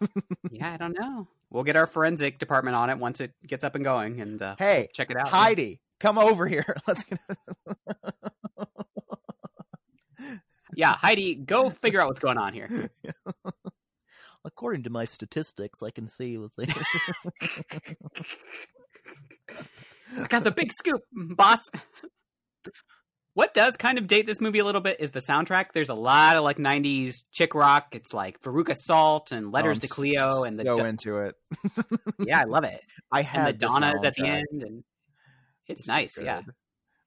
yeah, 0.50 0.72
I 0.72 0.76
don't 0.76 0.98
know. 0.98 1.28
We'll 1.50 1.64
get 1.64 1.76
our 1.76 1.86
forensic 1.86 2.38
department 2.38 2.76
on 2.76 2.90
it 2.90 2.98
once 2.98 3.20
it 3.20 3.32
gets 3.46 3.64
up 3.64 3.74
and 3.74 3.84
going, 3.84 4.20
and 4.20 4.40
uh, 4.40 4.56
Hey, 4.58 4.88
check 4.92 5.10
it 5.10 5.16
out. 5.16 5.28
Heidi, 5.28 5.80
come 6.00 6.18
over 6.18 6.46
here. 6.46 6.76
Let's 6.86 7.04
get. 7.04 7.18
Yeah, 10.74 10.94
Heidi, 10.94 11.34
go 11.34 11.70
figure 11.70 12.00
out 12.00 12.06
what's 12.06 12.20
going 12.20 12.38
on 12.38 12.52
here. 12.52 12.88
According 14.44 14.84
to 14.84 14.90
my 14.90 15.06
statistics, 15.06 15.82
I 15.82 15.90
can 15.90 16.06
see 16.06 16.38
with 16.38 16.54
the. 16.54 16.72
I 20.16 20.26
got 20.28 20.44
the 20.44 20.52
big 20.52 20.70
scoop, 20.72 21.00
boss. 21.10 21.62
What 23.38 23.54
does 23.54 23.76
kind 23.76 23.98
of 23.98 24.08
date 24.08 24.26
this 24.26 24.40
movie 24.40 24.58
a 24.58 24.64
little 24.64 24.80
bit 24.80 24.96
is 24.98 25.12
the 25.12 25.20
soundtrack. 25.20 25.66
There's 25.72 25.90
a 25.90 25.94
lot 25.94 26.34
of 26.34 26.42
like 26.42 26.56
'90s 26.56 27.22
chick 27.30 27.54
rock. 27.54 27.94
It's 27.94 28.12
like 28.12 28.42
Veruca 28.42 28.74
Salt 28.74 29.30
and 29.30 29.52
Letters 29.52 29.76
oh, 29.76 29.78
I'm 29.78 29.80
to 29.82 29.86
Cleo, 29.86 30.42
and 30.42 30.58
the 30.58 30.64
so 30.64 30.78
Do- 30.78 30.84
into 30.84 31.18
it. 31.18 31.36
yeah, 32.18 32.40
I 32.40 32.44
love 32.46 32.64
it. 32.64 32.82
I 33.12 33.20
And 33.20 33.28
had 33.28 33.60
the 33.60 33.66
Donnas 33.68 34.04
at 34.04 34.16
the 34.16 34.26
end, 34.26 34.64
and 34.64 34.82
it's 35.68 35.86
so 35.86 35.92
nice. 35.92 36.20
yeah. 36.20 36.40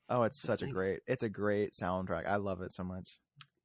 Oh, 0.07 0.23
it's 0.23 0.41
such 0.41 0.61
a 0.61 0.67
great. 0.67 1.01
It's 1.05 1.23
a 1.23 1.27
great 1.27 1.73
soundtrack. 1.73 2.25
I 2.25 2.37
love 2.37 2.61
it 2.61 2.71
so 2.71 2.85
much. 2.85 3.09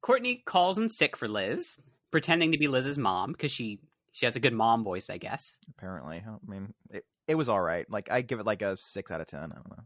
Courtney 0.01 0.43
calls 0.45 0.77
in 0.77 0.89
sick 0.89 1.15
for 1.15 1.29
Liz, 1.29 1.77
pretending 2.11 2.51
to 2.51 2.57
be 2.57 2.67
Liz's 2.67 2.97
mom 2.97 3.31
because 3.31 3.53
she 3.53 3.79
she 4.11 4.25
has 4.25 4.35
a 4.35 4.41
good 4.41 4.53
mom 4.53 4.83
voice, 4.83 5.09
I 5.09 5.19
guess. 5.19 5.55
Apparently, 5.77 6.17
I 6.17 6.51
mean, 6.51 6.73
it, 6.89 7.05
it 7.27 7.35
was 7.35 7.49
all 7.49 7.61
right. 7.61 7.85
Like 7.89 8.11
I 8.11 8.21
give 8.21 8.39
it 8.39 8.45
like 8.45 8.61
a 8.61 8.77
six 8.77 9.11
out 9.11 9.21
of 9.21 9.27
ten. 9.27 9.51
I 9.51 9.55
don't 9.55 9.69
know. 9.69 9.83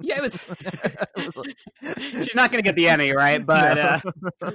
Yeah, 0.00 0.18
it 0.18 0.22
was. 0.22 0.38
It 1.16 1.26
was 1.26 1.36
like- 1.36 1.56
She's 2.24 2.34
not 2.34 2.50
going 2.50 2.62
to 2.62 2.66
get 2.68 2.74
the 2.76 2.88
Emmy, 2.88 3.12
right? 3.12 3.44
But 3.46 3.74
No. 3.74 4.12
uh, 4.42 4.52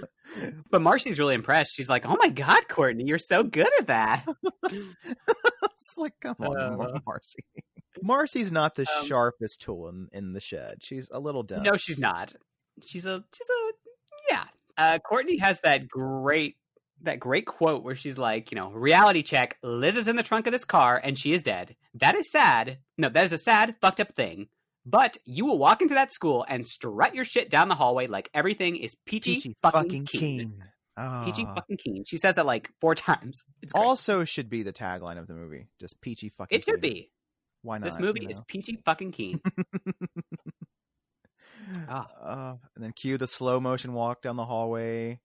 but 0.71 0.81
Marcy's 0.81 1.19
really 1.19 1.35
impressed. 1.35 1.73
She's 1.75 1.89
like, 1.89 2.05
"Oh 2.05 2.17
my 2.21 2.29
god, 2.29 2.67
Courtney, 2.67 3.03
you're 3.05 3.17
so 3.17 3.43
good 3.43 3.69
at 3.79 3.87
that." 3.87 4.25
it's 4.71 5.97
like, 5.97 6.13
come 6.21 6.35
on, 6.39 6.57
Uh. 6.81 6.99
Marcy. 7.05 7.43
Marcy's 8.01 8.51
not 8.51 8.75
the 8.75 8.85
Um, 8.99 9.05
sharpest 9.05 9.61
tool 9.61 9.89
in, 9.89 10.07
in 10.11 10.33
the 10.33 10.39
shed. 10.41 10.75
She's 10.83 11.09
a 11.11 11.19
little 11.19 11.43
dumb. 11.43 11.63
No, 11.63 11.77
she's 11.77 11.99
not. 11.99 12.33
She's 12.85 13.05
a 13.05 13.23
she's 13.33 13.49
a 13.49 13.71
yeah. 14.31 14.43
Uh, 14.77 14.99
Courtney 14.99 15.37
has 15.37 15.59
that 15.61 15.87
great 15.87 16.55
that 17.03 17.19
great 17.19 17.45
quote 17.45 17.83
where 17.83 17.95
she's 17.95 18.17
like, 18.17 18.51
you 18.51 18.55
know, 18.55 18.71
reality 18.71 19.21
check. 19.23 19.57
Liz 19.63 19.95
is 19.95 20.07
in 20.07 20.15
the 20.15 20.23
trunk 20.23 20.47
of 20.47 20.53
this 20.53 20.65
car 20.65 20.99
and 21.03 21.17
she 21.17 21.33
is 21.33 21.41
dead. 21.41 21.75
That 21.95 22.15
is 22.15 22.31
sad. 22.31 22.79
No, 22.97 23.09
that 23.09 23.23
is 23.23 23.31
a 23.31 23.37
sad, 23.37 23.75
fucked 23.81 23.99
up 23.99 24.15
thing. 24.15 24.47
But 24.85 25.17
you 25.25 25.45
will 25.45 25.57
walk 25.57 25.81
into 25.81 25.95
that 25.95 26.13
school 26.13 26.45
and 26.47 26.65
strut 26.67 27.13
your 27.13 27.25
shit 27.25 27.49
down 27.49 27.67
the 27.67 27.75
hallway 27.75 28.07
like 28.07 28.29
everything 28.33 28.77
is 28.77 28.95
peachy, 29.05 29.35
Peachy 29.35 29.55
fucking, 29.61 29.81
fucking 29.83 30.05
keen. 30.05 30.39
keen. 30.39 30.63
Peachy 31.25 31.45
Ah. 31.47 31.53
fucking 31.55 31.77
keen. 31.77 32.03
She 32.07 32.17
says 32.17 32.35
that 32.35 32.45
like 32.45 32.71
four 32.81 32.95
times. 32.95 33.43
It's 33.61 33.73
great. 33.73 33.83
Also, 33.83 34.23
should 34.23 34.49
be 34.49 34.63
the 34.63 34.73
tagline 34.73 35.19
of 35.19 35.27
the 35.27 35.33
movie. 35.33 35.67
Just 35.79 35.99
peachy 36.01 36.29
fucking. 36.29 36.55
it 36.57 36.63
should 36.63 36.81
keen. 36.81 36.91
be. 36.93 37.11
Why 37.61 37.77
not? 37.77 37.85
This 37.85 37.99
movie 37.99 38.21
you 38.23 38.29
is 38.29 38.39
peachy 38.47 38.79
fucking 38.85 39.11
keen. 39.11 39.41
Ah. 41.89 42.07
Uh, 42.21 42.55
and 42.75 42.83
then 42.83 42.91
cue 42.93 43.17
the 43.17 43.27
slow 43.27 43.59
motion 43.59 43.93
walk 43.93 44.21
down 44.21 44.35
the 44.37 44.45
hallway 44.45 45.19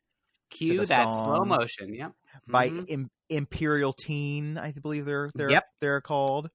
Cue 0.53 0.85
that 0.87 1.09
slow 1.09 1.45
motion. 1.45 1.95
Yep. 1.95 2.12
by 2.49 2.69
Mhm. 2.71 2.85
Im- 2.88 3.11
Imperial 3.29 3.93
Teen. 3.93 4.59
I 4.59 4.73
believe 4.73 5.05
they're 5.05 5.31
they're 5.35 5.51
Yep. 5.51 5.65
they're 5.81 6.01
called. 6.01 6.51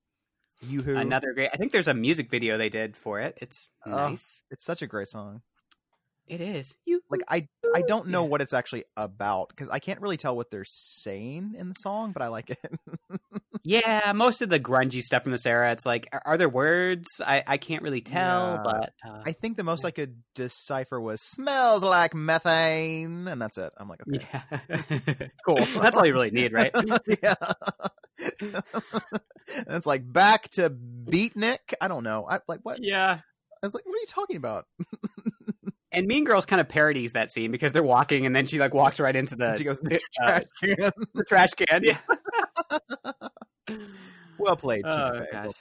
Yoo-hoo. 0.61 0.95
Another 0.97 1.33
great. 1.33 1.49
I 1.53 1.57
think 1.57 1.71
there's 1.71 1.87
a 1.87 1.93
music 1.93 2.29
video 2.31 2.57
they 2.57 2.69
did 2.69 2.97
for 2.97 3.19
it. 3.19 3.37
It's 3.41 3.71
Oh. 3.85 3.91
nice. 3.91 4.41
It's 4.49 4.65
such 4.65 4.81
a 4.81 4.87
great 4.87 5.07
song. 5.07 5.41
It 6.27 6.41
is. 6.41 6.77
You 6.85 7.01
Like 7.09 7.21
I 7.27 7.47
I 7.75 7.81
don't 7.81 8.07
know 8.09 8.23
Yeah. 8.23 8.29
what 8.29 8.41
it's 8.41 8.53
actually 8.53 8.83
about 8.97 9.49
because 9.49 9.69
I 9.69 9.79
can't 9.79 10.01
really 10.01 10.17
tell 10.17 10.35
what 10.35 10.51
they're 10.51 10.65
saying 10.65 11.55
in 11.57 11.69
the 11.69 11.75
song, 11.75 12.11
but 12.11 12.21
I 12.21 12.27
like 12.27 12.49
it. 12.51 12.59
Yeah, 13.63 14.13
most 14.15 14.41
of 14.41 14.47
the 14.47 14.61
grungy 14.61 15.01
stuff 15.01 15.23
from 15.23 15.33
this 15.33 15.45
era, 15.45 15.71
it's 15.71 15.85
like, 15.85 16.07
are, 16.13 16.21
are 16.25 16.37
there 16.37 16.47
words? 16.47 17.05
I, 17.25 17.43
I 17.45 17.57
can't 17.57 17.81
really 17.83 17.99
tell, 17.99 18.53
Yeah. 18.53 18.61
but 18.63 18.93
uh, 19.05 19.21
I 19.25 19.33
think 19.33 19.57
the 19.57 19.63
most 19.65 19.83
I 19.83 19.91
could 19.91 20.15
decipher 20.35 21.01
was 21.01 21.21
"smells 21.21 21.83
like 21.83 22.13
methane," 22.15 23.27
and 23.27 23.41
that's 23.41 23.57
it. 23.57 23.73
I'm 23.75 23.89
like, 23.89 24.01
okay, 24.07 24.25
yeah, 24.31 25.27
cool. 25.45 25.57
That's 25.81 25.97
all 25.97 26.05
you 26.05 26.13
really 26.13 26.31
need, 26.31 26.53
right? 26.53 26.71
yeah. 27.23 27.33
and 28.39 28.63
it's 29.67 29.85
like 29.87 30.11
back 30.13 30.49
to 30.51 30.69
beatnik. 30.69 31.73
I 31.81 31.89
don't 31.89 32.05
know. 32.05 32.25
I 32.29 32.39
like 32.47 32.61
what? 32.63 32.81
yeah. 32.81 33.19
I 33.61 33.65
was 33.65 33.73
like, 33.73 33.85
what 33.85 33.95
are 33.95 33.99
you 33.99 34.05
talking 34.07 34.37
about? 34.37 34.65
And 35.97 36.05
Mean 36.07 36.25
Girls 36.25 36.45
kind 36.45 36.61
of 36.61 36.69
parodies 36.69 37.13
that 37.13 37.31
scene 37.31 37.51
because 37.51 37.71
they're 37.71 37.81
walking, 37.83 38.25
and 38.27 38.35
then 38.35 38.45
she 38.45 38.59
like 38.59 38.73
walks 38.73 38.99
right 38.99 39.15
into 39.15 39.35
the 39.35 39.55
she 39.57 39.63
goes, 39.63 39.79
uh, 39.91 39.97
trash 40.13 40.43
can. 40.63 40.91
the 41.15 41.23
trash 41.27 41.49
can. 41.51 41.83
Yeah, 41.83 41.97
well 44.37 44.55
played, 44.55 44.83
Oh, 44.85 45.11
Well 45.33 45.43
played. 45.43 45.53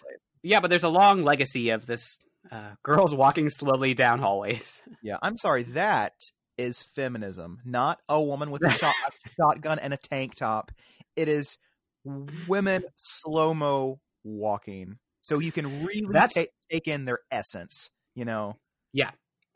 yeah, 0.43 0.61
but 0.61 0.69
there's 0.69 0.83
a 0.85 0.89
long 0.89 1.23
legacy 1.25 1.71
of 1.71 1.87
this 1.87 2.19
uh, 2.51 2.73
girls 2.83 3.15
walking 3.15 3.49
slowly 3.49 3.95
down 3.95 4.19
hallways. 4.19 4.83
Yeah, 5.03 5.19
I'm 5.23 5.37
sorry. 5.39 5.63
That 5.65 6.13
is 6.59 6.83
feminism, 6.83 7.61
not 7.65 8.01
a 8.09 8.21
woman 8.21 8.51
with 8.51 8.63
a, 8.65 8.71
shot, 8.71 8.95
a 9.25 9.31
shotgun 9.41 9.79
and 9.79 9.95
a 9.95 9.97
tank 9.97 10.35
top. 10.35 10.73
It 11.15 11.29
is 11.29 11.59
women 12.49 12.83
slow 12.97 13.55
mo 13.55 14.01
walking, 14.25 14.99
so 15.23 15.39
you 15.39 15.53
can 15.53 15.85
really 15.87 16.07
That's- 16.11 16.35
ta- 16.35 16.51
take 16.71 16.89
in 16.89 17.05
their 17.05 17.21
essence. 17.31 17.91
You 18.15 18.25
know, 18.25 18.57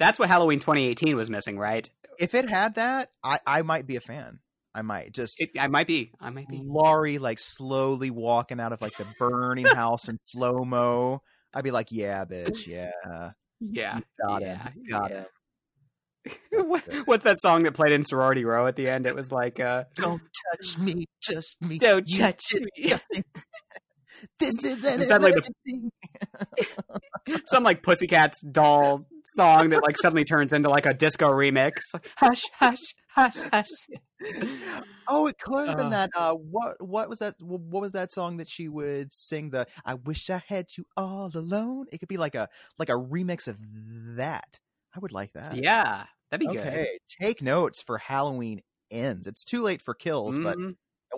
That's 0.00 0.18
what 0.18 0.28
Halloween 0.28 0.58
2018 0.58 1.14
was 1.16 1.30
missing, 1.30 1.56
right? 1.58 1.88
if 2.18 2.34
it 2.34 2.50
had 2.50 2.74
that, 2.74 3.10
I 3.24 3.38
I 3.46 3.62
might 3.62 3.86
be 3.86 3.94
a 3.96 4.00
fan. 4.00 4.40
I 4.74 4.82
might 4.82 5.12
just 5.12 5.40
It, 5.40 5.50
I 5.58 5.68
might 5.68 5.86
be. 5.86 6.12
I 6.20 6.30
might 6.30 6.48
be. 6.48 6.60
Laurie 6.62 7.18
like 7.18 7.38
slowly 7.38 8.10
walking 8.10 8.58
out 8.60 8.72
of 8.72 8.80
like 8.82 8.96
the 8.96 9.06
burning 9.18 9.66
house 9.74 10.08
in 10.08 10.18
slow 10.24 10.64
mo. 10.64 11.22
I'd 11.54 11.64
be 11.64 11.70
like, 11.70 11.88
yeah, 11.92 12.24
bitch, 12.24 12.66
yeah, 12.66 12.90
Yeah. 13.60 13.96
you 13.98 14.02
got 14.26 14.42
yeah, 14.42 14.68
you 14.76 14.90
got 14.90 15.10
yeah. 15.10 15.24
him. 16.52 16.68
What- 16.68 16.84
What's 17.06 17.24
that 17.24 17.40
song 17.40 17.62
that 17.64 17.72
played 17.74 17.92
in 17.92 18.04
Sorority 18.04 18.44
Row 18.44 18.66
at 18.66 18.76
the 18.76 18.88
end? 18.88 19.06
It 19.06 19.14
was 19.16 19.32
like, 19.32 19.58
uh, 19.60 19.84
Don't 19.96 20.20
touch 20.52 20.78
me, 20.78 21.06
just 21.22 21.56
me. 21.62 21.78
Don't 21.78 22.06
you 22.08 22.18
touch 22.18 22.44
me. 22.76 22.94
This 24.38 24.62
is 24.64 24.84
an 24.84 25.00
It 25.00 25.08
sounded 25.08 25.32
like 25.34 25.44
emergency. 25.66 25.90
some 27.46 27.62
like 27.64 27.82
Pussycats 27.82 28.42
doll 28.42 29.00
song 29.34 29.70
that 29.70 29.82
like 29.82 29.96
suddenly 29.96 30.24
turns 30.24 30.52
into 30.52 30.68
like 30.68 30.86
a 30.86 30.94
disco 30.94 31.30
remix. 31.30 31.72
Like, 31.94 32.08
hush, 32.16 32.42
hush, 32.54 32.80
hush, 33.08 33.36
hush. 33.52 33.68
oh, 35.08 35.26
it 35.26 35.38
could 35.38 35.68
have 35.68 35.76
been 35.76 35.86
Uh. 35.86 35.90
that. 35.90 36.10
Uh, 36.14 36.34
what 36.34 36.80
what 36.82 37.08
was 37.08 37.18
that? 37.20 37.34
What 37.40 37.82
was 37.82 37.92
that 37.92 38.12
song 38.12 38.36
that 38.38 38.48
she 38.48 38.68
would 38.68 39.12
sing? 39.12 39.50
The 39.50 39.66
I 39.84 39.94
wish 39.94 40.28
I 40.30 40.42
had 40.46 40.66
you 40.76 40.84
all 40.96 41.30
alone. 41.34 41.86
It 41.92 41.98
could 41.98 42.08
be 42.08 42.16
like 42.16 42.34
a 42.34 42.48
like 42.78 42.88
a 42.88 42.92
remix 42.92 43.48
of 43.48 43.58
that. 44.16 44.60
I 44.94 44.98
would 45.00 45.12
like 45.12 45.32
that. 45.34 45.56
Yeah, 45.56 46.06
that'd 46.30 46.46
be 46.46 46.58
Okay, 46.58 46.98
take 47.20 47.42
notes 47.42 47.82
for 47.82 47.98
Halloween 47.98 48.62
ends. 48.90 49.26
It's 49.26 49.44
too 49.44 49.62
late 49.62 49.80
for 49.82 49.94
kills, 49.94 50.36
good. 50.36 50.44
but 50.44 50.58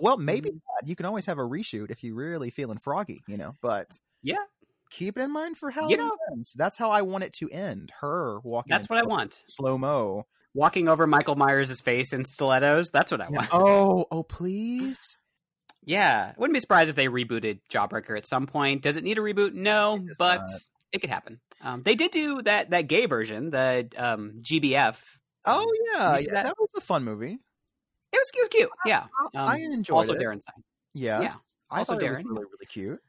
well, 0.01 0.17
maybe 0.17 0.49
Mhm. 0.49 0.53
not. 0.81 0.87
you 0.87 0.95
can 0.95 1.05
always 1.05 1.25
have 1.25 1.37
a 1.39 1.43
reshoot 1.43 1.89
if 1.91 2.03
you're 2.03 2.15
really 2.15 2.49
feeling 2.51 2.77
froggy, 2.77 3.21
you 3.27 3.37
know. 3.37 3.53
But 3.61 3.91
Yeah. 4.21 4.37
Keep 4.93 5.17
it 5.17 5.21
in 5.21 5.31
mind 5.31 5.57
for 5.57 5.69
Halloween 5.71 5.97
know- 5.99 6.17
ends. 6.31 6.53
That's 6.53 6.77
how 6.77 6.91
I 6.91 7.01
want 7.01 7.23
it 7.23 7.33
to 7.33 7.49
end. 7.49 7.91
Her 7.99 8.39
walking. 8.41 8.69
that's 8.71 8.89
what 8.89 8.99
I 8.99 9.03
want. 9.03 9.41
Slow 9.47 9.77
mo. 9.77 10.25
Walking 10.55 10.87
over 10.87 11.07
Michael 11.07 11.35
Myers' 11.35 11.81
face 11.81 12.13
in 12.13 12.25
stilettos. 12.25 12.89
That's 12.91 13.11
what 13.11 13.21
I 13.21 13.29
want. 13.29 13.49
Oh, 13.53 14.05
oh, 14.11 14.23
please. 14.23 15.17
Yeah, 15.85 16.33
wouldn't 16.37 16.53
be 16.53 16.59
surprised 16.61 16.89
if 16.89 16.95
they 16.95 17.07
rebooted 17.07 17.59
Jawbreaker 17.69 18.15
at 18.17 18.25
some 18.27 18.47
point. 18.47 18.81
Does 18.83 18.95
it 18.95 19.03
need 19.03 19.17
a 19.17 19.21
reboot? 19.21 19.53
No, 19.53 19.97
does 19.97 20.15
but 20.17 20.37
not. 20.37 20.47
it 20.93 20.99
could 20.99 21.09
happen. 21.09 21.41
Um, 21.61 21.83
they 21.83 21.95
did 21.95 22.11
do 22.11 22.41
that 22.43 22.69
that 22.69 22.87
gay 22.87 23.05
version, 23.05 23.49
the 23.49 23.89
um, 23.97 24.33
GBF. 24.39 25.01
Oh 25.45 25.65
yeah, 25.91 26.17
yeah, 26.19 26.33
that? 26.35 26.45
that? 26.45 26.55
was 26.57 26.69
a 26.77 26.81
fun 26.81 27.03
movie. 27.03 27.33
It 27.33 28.17
was, 28.17 28.31
it 28.33 28.39
was 28.39 28.47
cute. 28.49 28.69
Yeah. 28.85 29.07
I- 29.35 29.39
Um, 29.41 29.49
I 29.49 29.57
enjoyed 29.57 29.95
also 29.97 30.13
it. 30.13 30.21
Darren 30.21 30.39
Stein. 30.39 30.63
Yeah, 30.93 31.21
Yeah, 31.21 31.33
I 31.69 31.79
also 31.79 31.95
it 31.97 32.01
Darren. 32.01 32.23
really 32.23 32.45
really 32.45 32.67
cute. 32.69 32.99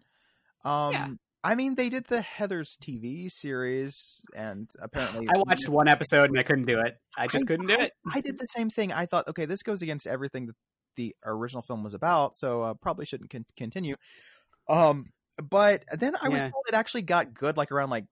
Um, 0.64 1.18
I 1.46 1.54
mean, 1.56 1.74
they 1.74 1.90
did 1.90 2.04
the 2.06 2.20
Heathers 2.22 2.78
TV 2.78 3.30
series, 3.30 4.22
and 4.34 4.68
apparently 4.80 5.28
I 5.28 5.38
watched 5.38 5.68
one 5.68 5.88
episode 5.88 6.30
and 6.30 6.38
I 6.38 6.42
couldn't 6.42 6.64
do 6.66 6.80
it. 6.80 6.96
I 7.18 7.26
just 7.26 7.46
couldn't 7.46 7.66
do 7.66 7.74
I- 7.78 7.82
it. 7.84 7.92
I 8.12 8.20
did 8.22 8.38
the 8.38 8.46
same 8.48 8.70
thing. 8.70 8.92
I 8.92 9.04
thought, 9.06 9.28
okay, 9.28 9.44
this 9.44 9.62
goes 9.62 9.82
against 9.82 10.06
everything 10.06 10.46
that 10.46 10.56
the 10.96 11.14
original 11.24 11.60
film 11.62 11.84
was 11.84 11.92
about, 11.92 12.36
so 12.36 12.62
uh, 12.62 12.74
probably 12.74 13.04
shouldn't 13.04 13.28
con- 13.30 13.44
continue. 13.58 13.96
Um, 14.70 15.04
but 15.50 15.84
then 15.92 16.14
I 16.22 16.30
was 16.30 16.40
Yeah. 16.40 16.48
told 16.50 16.64
it 16.68 16.74
actually 16.74 17.02
got 17.02 17.34
good, 17.34 17.56
like 17.58 17.70
around 17.70 17.90
like 17.90 18.06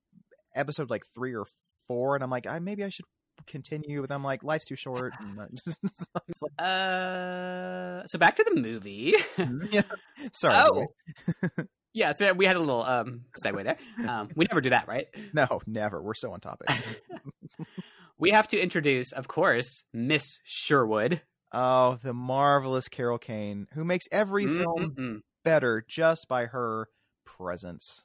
episode 0.55 0.91
like 0.91 1.05
three 1.15 1.35
or 1.35 1.47
four, 1.89 2.15
and 2.15 2.23
I'm 2.23 2.31
like, 2.31 2.47
I 2.47 2.59
maybe 2.59 2.85
I 2.85 2.91
should 2.91 3.07
continue, 3.47 4.03
but 4.03 4.13
I'm 4.13 4.23
like, 4.23 4.45
life's 4.45 4.67
too 4.67 4.77
short. 4.77 5.15
And 5.21 5.39
just, 5.65 5.79
like, 6.15 6.53
Uh, 6.67 8.05
so 8.07 8.19
back 8.19 8.37
to 8.37 8.45
the 8.45 8.61
movie. 8.61 9.15
yeah. 9.71 9.83
Sorry. 10.35 10.57
oh. 10.59 10.87
yeah. 11.95 12.13
So 12.15 12.33
we 12.33 12.45
had 12.47 12.57
a 12.57 12.61
little 12.61 12.83
um 12.83 13.23
segue 13.45 13.63
there. 13.65 13.77
Um, 14.09 14.29
we 14.35 14.47
never 14.51 14.61
do 14.61 14.71
that, 14.71 14.89
right? 14.89 15.07
no, 15.33 15.61
never. 15.67 16.03
We're 16.03 16.15
so 16.15 16.33
on 16.33 16.41
topic. 16.41 16.69
We 18.19 18.31
have 18.31 18.47
to 18.49 18.61
introduce, 18.61 19.11
of 19.13 19.27
course, 19.27 19.85
Miss 19.93 20.39
Sherwood. 20.45 21.23
oh, 21.53 21.99
the 22.05 22.15
marvelous 22.15 22.89
Carol 22.89 23.19
Kane, 23.19 23.67
who 23.75 23.85
makes 23.85 24.07
every 24.13 24.47
film 24.47 24.95
Mm-mm-mm. 24.97 25.21
better 25.45 25.85
just 25.89 26.29
by 26.29 26.47
her 26.47 26.89
presence. 27.25 28.05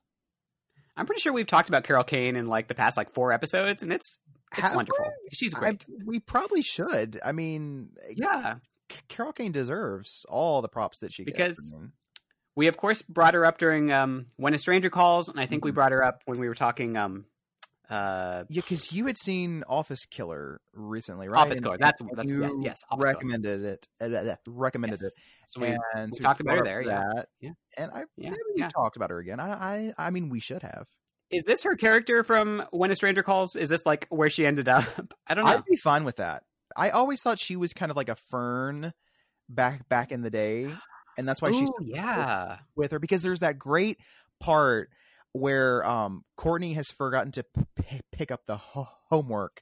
I'm 0.95 1.05
pretty 1.05 1.21
sure 1.21 1.33
we've 1.33 1.45
talked 1.45 1.69
about 1.69 1.83
Carol 1.83 2.03
Kane 2.03 2.35
in 2.35 2.47
like 2.47 2.67
the 2.67 2.73
past 2.73 2.97
like 2.97 3.11
four 3.13 3.31
episodes, 3.31 3.83
and 3.83 3.93
it's 3.93 4.17
it's 4.53 4.61
Have 4.61 4.75
wonderful. 4.75 5.05
She's 5.33 5.53
I- 5.53 5.59
great. 5.59 5.85
we 6.05 6.19
probably 6.19 6.63
should. 6.63 7.19
I 7.23 7.31
mean, 7.31 7.89
yeah. 8.15 8.55
Carol 9.09 9.33
Kane 9.33 9.51
deserves 9.51 10.25
all 10.29 10.63
the 10.63 10.69
props 10.69 10.97
that 10.99 11.13
she 11.13 11.25
Because- 11.25 11.59
gets. 11.59 11.71
We 12.57 12.67
of 12.67 12.75
course 12.75 13.01
brought 13.03 13.35
her 13.35 13.45
up 13.45 13.57
during 13.59 13.91
um 13.91 14.25
when 14.35 14.53
a 14.53 14.57
stranger 14.57 14.89
calls, 14.89 15.29
and 15.29 15.39
I 15.39 15.45
think 15.45 15.63
we 15.63 15.71
Mhm. 15.71 15.75
brought 15.75 15.91
her 15.93 16.03
up 16.03 16.23
when 16.25 16.39
we 16.39 16.49
were 16.49 16.55
talking 16.55 16.97
um 16.97 17.25
uh 17.89 18.43
yeah, 18.49 18.61
because 18.61 18.91
you 18.91 19.05
had 19.05 19.15
seen 19.17 19.63
Office 19.69 20.05
Killer 20.09 20.59
recently, 20.73 21.29
right? 21.29 21.39
Office 21.39 21.59
Killer. 21.61 21.77
That's 21.79 22.01
and 22.01 22.09
that's 22.15 22.31
you 22.31 22.41
yes, 22.41 22.51
yes. 22.61 22.79
Office 22.89 23.05
Killer. 23.05 23.13
recommended 23.13 23.63
it. 23.63 23.87
Uh, 24.01 24.35
recommended 24.47 24.99
Yes. 25.01 25.13
it. 25.13 25.13
So 25.45 25.61
we, 25.61 25.67
and 25.95 26.11
we 26.11 26.17
so 26.17 26.23
talked 26.23 26.41
about 26.41 26.57
her 26.57 26.63
there, 26.65 26.83
that, 26.83 27.27
Yeah. 27.39 27.51
And 27.77 27.91
I 27.91 28.03
Yeah, 28.17 28.31
maybe 28.31 28.41
yeah. 28.57 28.67
talked 28.69 28.97
about 28.97 29.11
her 29.11 29.19
again. 29.19 29.39
I, 29.39 29.51
I 29.51 29.93
I 29.97 30.09
mean, 30.09 30.27
we 30.29 30.39
should 30.41 30.63
have. 30.63 30.87
is 31.29 31.43
this 31.43 31.63
her 31.63 31.75
character 31.75 32.23
from 32.23 32.63
When 32.71 32.89
a 32.91 32.95
Stranger 32.95 33.21
Calls? 33.23 33.55
Is 33.55 33.69
this 33.69 33.85
like 33.85 34.07
where 34.09 34.29
she 34.29 34.45
ended 34.47 34.67
up? 34.67 34.83
I 35.27 35.35
don't 35.35 35.45
know. 35.45 35.51
I'd 35.51 35.63
be 35.69 35.77
fine 35.77 36.03
with 36.05 36.15
that. 36.17 36.43
I 36.75 36.89
always 36.89 37.21
thought 37.21 37.39
she 37.39 37.55
was 37.55 37.71
kind 37.71 37.91
of 37.91 37.95
like 37.97 38.09
a 38.09 38.15
fern 38.15 38.93
back 39.47 39.87
back 39.87 40.11
in 40.11 40.21
the 40.21 40.29
day, 40.29 40.67
and 41.17 41.27
that's 41.27 41.41
why 41.41 41.51
she's 41.51 41.69
yeah. 41.81 42.57
with 42.75 42.91
her 42.91 42.99
because 42.99 43.21
there's 43.21 43.39
that 43.41 43.57
great 43.59 43.97
part 44.39 44.89
where 45.33 45.85
um 45.85 46.23
Courtney 46.35 46.73
has 46.73 46.91
forgotten 46.91 47.31
to 47.33 47.43
p- 47.75 48.01
pick 48.11 48.31
up 48.31 48.41
the 48.47 48.57
ho- 48.57 48.87
homework 49.09 49.61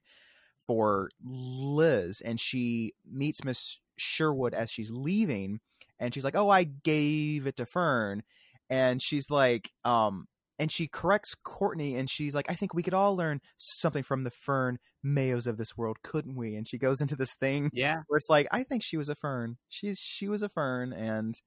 for 0.66 1.10
Liz 1.24 2.22
and 2.22 2.40
she 2.40 2.94
meets 3.10 3.44
Miss 3.44 3.80
Sherwood 3.98 4.54
as 4.54 4.72
she's 4.72 4.92
leaving 4.92 5.60
and 6.00 6.14
she's 6.14 6.24
like, 6.26 6.36
"Oh, 6.36 6.50
I 6.50 6.64
gave 6.64 7.48
it 7.48 7.56
to 7.58 7.66
Fern." 7.66 8.24
And 8.70 9.02
she's 9.02 9.30
like 9.30 9.72
um 9.84 10.28
and 10.58 10.72
she 10.72 10.88
corrects 10.88 11.36
Courtney 11.44 11.96
and 11.98 12.10
she's 12.10 12.34
like, 12.34 12.50
"I 12.50 12.56
think 12.56 12.74
we 12.74 12.84
could 12.84 12.94
all 12.94 13.16
learn 13.16 13.42
something 13.58 14.04
from 14.04 14.24
the 14.24 14.32
Fern 14.32 14.80
Mayos 15.06 15.48
of 15.48 15.58
this 15.58 15.78
world, 15.78 15.98
couldn't 16.04 16.36
we?" 16.36 16.56
And 16.56 16.68
she 16.68 16.78
goes 16.78 17.02
into 17.02 17.16
this 17.16 17.36
thing 17.36 17.70
Yeah. 17.74 18.02
where 18.08 18.18
it's 18.18 18.30
like 18.30 18.48
I 18.52 18.64
think 18.64 18.82
she 18.84 18.98
was 18.98 19.10
a 19.10 19.16
fern. 19.16 19.58
She's 19.70 20.00
she 20.00 20.28
was 20.28 20.42
a 20.42 20.50
fern, 20.50 20.94
and 20.94 21.40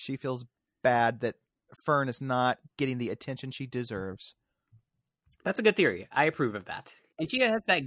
she 0.00 0.16
feels 0.16 0.46
bad 0.82 1.20
that 1.20 1.36
Fern 1.84 2.08
is 2.08 2.20
not 2.20 2.58
getting 2.78 2.98
the 2.98 3.10
attention 3.10 3.50
she 3.50 3.66
deserves. 3.66 4.34
That's 5.44 5.58
a 5.58 5.62
good 5.62 5.76
theory. 5.76 6.08
I 6.10 6.24
approve 6.24 6.54
of 6.54 6.64
that. 6.66 6.94
And 7.18 7.30
she 7.30 7.40
has 7.40 7.62
that 7.66 7.82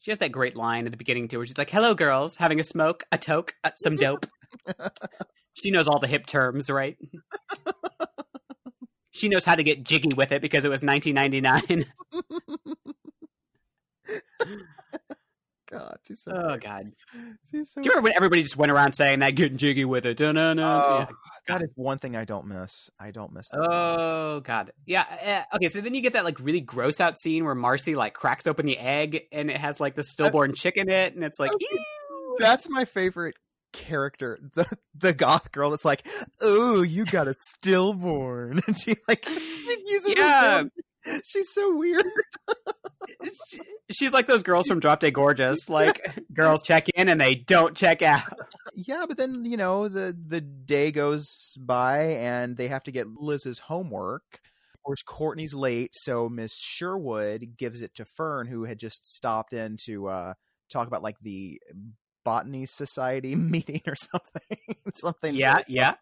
she 0.00 0.10
has 0.10 0.18
that 0.18 0.32
great 0.32 0.56
line 0.56 0.86
at 0.86 0.92
the 0.92 0.98
beginning 0.98 1.28
too, 1.28 1.38
where 1.38 1.46
she's 1.46 1.58
like, 1.58 1.70
"Hello, 1.70 1.94
girls, 1.94 2.36
having 2.36 2.60
a 2.60 2.64
smoke, 2.64 3.04
a 3.10 3.18
toke, 3.18 3.54
uh, 3.64 3.70
some 3.76 3.96
dope." 3.96 4.26
she 5.54 5.70
knows 5.70 5.88
all 5.88 5.98
the 5.98 6.06
hip 6.06 6.26
terms, 6.26 6.70
right? 6.70 6.96
she 9.10 9.28
knows 9.28 9.44
how 9.44 9.54
to 9.54 9.62
get 9.62 9.82
jiggy 9.84 10.14
with 10.14 10.32
it 10.32 10.42
because 10.42 10.64
it 10.64 10.68
was 10.68 10.82
1999. 10.82 11.86
God, 15.70 15.98
she's 16.06 16.22
so. 16.22 16.32
oh 16.32 16.56
God! 16.58 16.92
she's 17.50 17.70
so 17.72 17.80
Do 17.80 17.86
you 17.86 17.92
remember 17.92 18.08
when 18.08 18.16
everybody 18.16 18.42
just 18.42 18.56
went 18.56 18.72
around 18.72 18.92
saying 18.94 19.20
that, 19.20 19.36
getting 19.36 19.56
jiggy 19.56 19.84
with 19.84 20.04
it? 20.04 20.18
No, 20.18 20.32
no, 20.32 20.52
yeah. 20.54 21.06
That 21.52 21.62
is 21.62 21.70
one 21.74 21.98
thing 21.98 22.16
I 22.16 22.24
don't 22.24 22.46
miss. 22.46 22.90
I 22.98 23.10
don't 23.10 23.32
miss 23.32 23.48
that. 23.50 23.58
Oh 23.60 24.40
god, 24.40 24.72
yeah. 24.86 25.46
uh, 25.52 25.56
okay, 25.56 25.68
so 25.68 25.80
then 25.80 25.94
you 25.94 26.00
get 26.00 26.14
that 26.14 26.24
like 26.24 26.40
really 26.40 26.60
gross 26.60 27.00
out 27.00 27.18
scene 27.18 27.44
where 27.44 27.54
Marcy 27.54 27.94
like 27.94 28.14
cracks 28.14 28.46
open 28.46 28.66
the 28.66 28.78
egg 28.78 29.22
and 29.32 29.50
it 29.50 29.56
has 29.56 29.80
like 29.80 29.94
the 29.96 30.02
stillborn 30.02 30.54
chick 30.54 30.76
in 30.76 30.88
it, 30.88 31.14
and 31.14 31.24
it's 31.24 31.38
like, 31.38 31.52
ew. 31.58 32.36
That's 32.38 32.68
my 32.68 32.84
favorite 32.84 33.36
character. 33.72 34.38
The 34.54 34.66
the 34.94 35.12
goth 35.12 35.52
girl 35.52 35.70
that's 35.70 35.84
like, 35.84 36.06
"Oh, 36.40 36.82
you 36.82 37.04
got 37.04 37.28
a 37.28 37.34
stillborn." 37.40 38.60
And 38.66 38.76
she 38.76 38.96
like 39.08 39.28
uses 39.86 40.16
her 40.16 40.22
Yeah. 40.22 40.62
She's 41.24 41.52
so 41.52 41.76
weird. 41.76 42.04
She- 43.48 43.60
she's 43.90 44.12
like 44.12 44.26
those 44.26 44.42
girls 44.42 44.66
from 44.66 44.80
Drop 44.80 45.00
Dead 45.00 45.14
Gorgeous. 45.14 45.68
Like 45.68 46.18
girls 46.32 46.62
check 46.62 46.88
in 46.90 47.08
and 47.08 47.20
they 47.20 47.34
don't 47.34 47.76
check 47.76 48.02
out. 48.02 48.22
Yeah, 48.74 49.04
but 49.08 49.16
then 49.16 49.44
you 49.44 49.56
know 49.56 49.88
the 49.88 50.16
the 50.26 50.40
day 50.40 50.90
goes 50.92 51.26
by 51.58 52.00
and 52.02 52.56
they 52.56 52.68
have 52.68 52.82
to 52.84 52.92
get 52.92 53.06
Liz's 53.08 53.58
homework. 53.58 54.40
Of 54.74 54.82
course, 54.82 55.02
Courtney's 55.02 55.54
late, 55.54 55.90
so 55.92 56.28
Miss 56.28 56.56
Sherwood 56.58 57.56
gives 57.58 57.82
it 57.82 57.94
to 57.96 58.04
Fern, 58.06 58.46
who 58.46 58.64
had 58.64 58.78
just 58.78 59.04
stopped 59.14 59.52
in 59.52 59.76
to 59.84 60.06
uh, 60.08 60.34
talk 60.70 60.86
about 60.86 61.02
like 61.02 61.16
the 61.20 61.60
botany 62.24 62.64
society 62.66 63.34
meeting 63.36 63.82
or 63.86 63.94
something. 63.94 64.58
something. 64.94 65.34
Yeah, 65.34 65.58
yeah. 65.68 65.94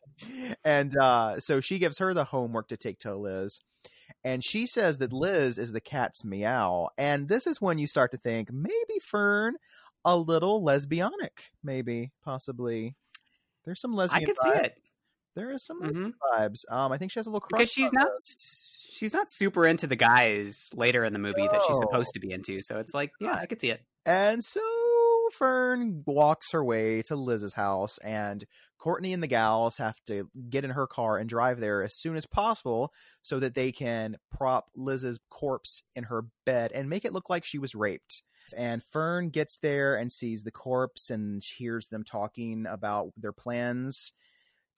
And 0.64 0.96
uh, 0.96 1.40
so 1.40 1.60
she 1.60 1.78
gives 1.78 1.98
her 1.98 2.14
the 2.14 2.24
homework 2.24 2.68
to 2.68 2.76
take 2.76 3.00
to 3.00 3.16
Liz. 3.16 3.58
And 4.24 4.44
she 4.44 4.66
says 4.66 4.98
that 4.98 5.12
Liz 5.12 5.58
is 5.58 5.72
the 5.72 5.80
cat's 5.80 6.24
meow. 6.24 6.88
And 6.98 7.28
this 7.28 7.46
is 7.46 7.60
when 7.60 7.78
you 7.78 7.86
start 7.86 8.10
to 8.12 8.18
think 8.18 8.52
maybe 8.52 8.98
Fern 9.02 9.54
a 10.04 10.16
little 10.16 10.62
lesbianic, 10.62 11.50
maybe, 11.62 12.12
possibly. 12.24 12.96
There's 13.64 13.80
some 13.80 13.94
lesbian. 13.94 14.22
I 14.24 14.26
could 14.26 14.38
see 14.38 14.48
it 14.50 14.74
There 15.34 15.50
is 15.50 15.64
some 15.64 15.80
hmm 15.80 16.08
vibes. 16.34 16.64
Um, 16.70 16.92
I 16.92 16.98
think 16.98 17.12
she 17.12 17.18
has 17.18 17.26
a 17.26 17.30
little 17.30 17.40
crush 17.40 17.60
because 17.60 17.72
she's 17.72 17.92
not 17.92 18.08
she's 18.90 19.14
not 19.14 19.30
super 19.30 19.66
into 19.66 19.86
the 19.86 19.96
guys 19.96 20.70
later 20.74 21.04
in 21.04 21.12
the 21.12 21.18
movie 21.18 21.48
that 21.48 21.62
she's 21.62 21.78
supposed 21.78 22.14
to 22.14 22.20
be 22.20 22.32
into. 22.32 22.60
So 22.62 22.78
it's 22.78 22.94
like, 22.94 23.12
yeah, 23.20 23.34
I 23.34 23.46
could 23.46 23.60
see 23.60 23.70
it. 23.70 23.82
And 24.06 24.42
so 24.42 24.60
Fern 25.32 26.02
walks 26.06 26.52
her 26.52 26.64
way 26.64 27.02
to 27.02 27.16
Liz's 27.16 27.54
house, 27.54 27.98
and 27.98 28.44
Courtney 28.78 29.12
and 29.12 29.22
the 29.22 29.28
gals 29.28 29.76
have 29.78 29.96
to 30.06 30.28
get 30.48 30.64
in 30.64 30.70
her 30.70 30.86
car 30.86 31.18
and 31.18 31.28
drive 31.28 31.60
there 31.60 31.82
as 31.82 31.94
soon 31.94 32.16
as 32.16 32.26
possible 32.26 32.92
so 33.22 33.38
that 33.40 33.54
they 33.54 33.72
can 33.72 34.16
prop 34.30 34.66
Liz's 34.76 35.18
corpse 35.30 35.82
in 35.96 36.04
her 36.04 36.26
bed 36.46 36.72
and 36.72 36.88
make 36.88 37.04
it 37.04 37.12
look 37.12 37.28
like 37.28 37.44
she 37.44 37.58
was 37.58 37.74
raped. 37.74 38.22
And 38.56 38.82
Fern 38.82 39.28
gets 39.28 39.58
there 39.58 39.96
and 39.96 40.10
sees 40.10 40.42
the 40.42 40.50
corpse 40.50 41.10
and 41.10 41.42
hears 41.42 41.88
them 41.88 42.04
talking 42.04 42.66
about 42.66 43.12
their 43.16 43.32
plans 43.32 44.12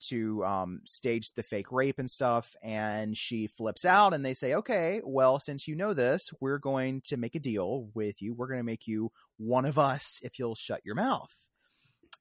to 0.09 0.43
um, 0.45 0.81
stage 0.85 1.31
the 1.33 1.43
fake 1.43 1.71
rape 1.71 1.99
and 1.99 2.09
stuff. 2.09 2.55
And 2.63 3.17
she 3.17 3.47
flips 3.47 3.85
out, 3.85 4.13
and 4.13 4.25
they 4.25 4.33
say, 4.33 4.53
Okay, 4.55 5.01
well, 5.03 5.39
since 5.39 5.67
you 5.67 5.75
know 5.75 5.93
this, 5.93 6.29
we're 6.39 6.59
going 6.59 7.01
to 7.05 7.17
make 7.17 7.35
a 7.35 7.39
deal 7.39 7.89
with 7.93 8.21
you. 8.21 8.33
We're 8.33 8.47
going 8.47 8.59
to 8.59 8.63
make 8.63 8.87
you 8.87 9.11
one 9.37 9.65
of 9.65 9.77
us 9.79 10.19
if 10.23 10.37
you'll 10.39 10.55
shut 10.55 10.81
your 10.85 10.95
mouth. 10.95 11.47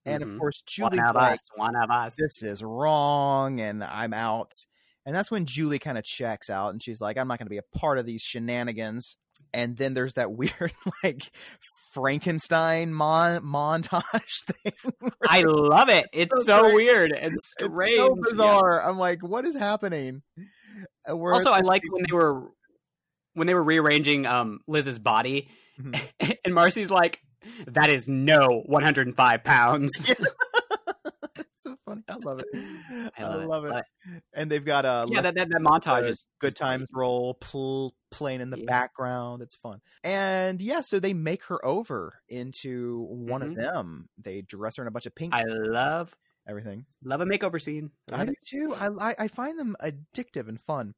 And 0.07 0.22
Mhm. 0.22 0.33
of 0.35 0.39
course, 0.39 0.62
One 0.78 0.93
Julie's 0.93 1.07
of 1.09 1.14
like, 1.14 1.33
us, 1.35 1.41
one 1.57 1.76
of 1.76 1.91
us. 1.91 2.16
This 2.16 2.43
is 2.43 2.62
wrong, 2.62 3.61
and 3.61 3.85
I'm 3.85 4.14
out. 4.14 4.55
And 5.11 5.17
that's 5.17 5.29
when 5.29 5.45
Julie 5.45 5.81
kind 5.81 5.99
of 5.99 6.05
checks 6.05 6.49
out, 6.49 6.71
and 6.71 6.81
she's 6.81 7.01
like, 7.01 7.19
I'm 7.19 7.27
not 7.27 7.41
going 7.41 7.47
to 7.47 7.51
be 7.51 7.57
a 7.59 7.79
part 7.79 7.99
of 7.99 8.07
these 8.07 8.23
shenanigans. 8.23 9.17
And 9.53 9.77
then 9.77 9.93
there's 9.93 10.15
that 10.15 10.31
weird, 10.37 10.73
like, 11.03 11.21
Frankenstein 11.93 12.93
mon- 12.95 13.43
montage 13.43 14.45
thing. 14.63 14.93
I 15.29 15.43
love 15.43 15.89
it. 15.89 16.07
It's 16.13 16.47
so 16.47 16.69
so 16.69 16.75
weird 16.77 17.11
and 17.11 17.33
strange. 17.41 17.97
so 17.97 18.15
Yeah. 18.15 18.21
bizarre. 18.31 18.89
I'm 18.89 18.99
like, 18.99 19.21
what 19.27 19.45
is 19.45 19.57
happening? 19.57 20.23
Uh, 21.11 21.17
where 21.17 21.35
Also, 21.35 21.51
I 21.51 21.61
like 21.63 21.83
when 21.91 22.05
they 22.09 22.15
were 22.15 22.53
when 23.35 23.49
they 23.49 23.55
were 23.55 23.65
rearranging 23.65 24.27
um 24.27 24.61
Liz's 24.69 25.01
body, 25.01 25.49
Mhm. 25.81 26.01
and 26.45 26.55
Marcy's 26.55 26.91
like, 26.91 27.19
"That 27.67 27.91
is 27.91 28.07
no 28.07 28.63
105 28.67 29.43
pounds." 29.43 30.15
Funny. 31.91 32.05
I 32.09 32.16
love 32.16 32.41
it. 32.41 32.47
I 33.18 33.22
love 33.36 33.49
love, 33.49 33.64
it. 33.66 33.84
it. 34.07 34.22
And 34.32 34.51
they've 34.51 34.64
got 34.64 34.84
a 34.84 35.07
yeah, 35.11 35.20
that, 35.22 35.34
that 35.34 35.49
that 35.49 35.61
montage 35.61 36.05
uh, 36.05 36.09
is 36.09 36.26
good 36.38 36.57
times 36.57 36.88
roll 36.93 37.34
pl- 37.34 37.95
playing 38.11 38.41
in 38.41 38.51
the 38.51 38.57
Yeah. 38.59 38.64
background. 38.66 39.43
It's 39.43 39.57
fun. 39.57 39.80
And 40.05 40.61
yeah, 40.61 40.80
so 40.80 40.99
they 41.01 41.14
make 41.14 41.45
her 41.45 41.64
over 41.64 42.20
into 42.28 43.07
one 43.11 43.43
Mhm. 43.43 43.49
of 43.51 43.55
them. 43.57 44.09
They 44.18 44.43
dress 44.43 44.76
her 44.76 44.82
in 44.82 44.88
a 44.88 44.91
bunch 44.91 45.07
of 45.07 45.14
pink 45.14 45.34
I 45.34 45.45
love 45.45 46.16
everything. 46.49 46.86
love 47.05 47.20
a 47.20 47.26
makeover 47.26 47.61
scene. 47.61 47.91
I 48.12 48.24
do 48.24 48.32
it. 48.32 48.38
too. 48.47 48.74
I, 48.78 49.11
I 49.11 49.14
I 49.20 49.28
find 49.28 49.59
them 49.59 49.76
addictive 49.82 50.49
and 50.49 50.61
fun. 50.61 50.95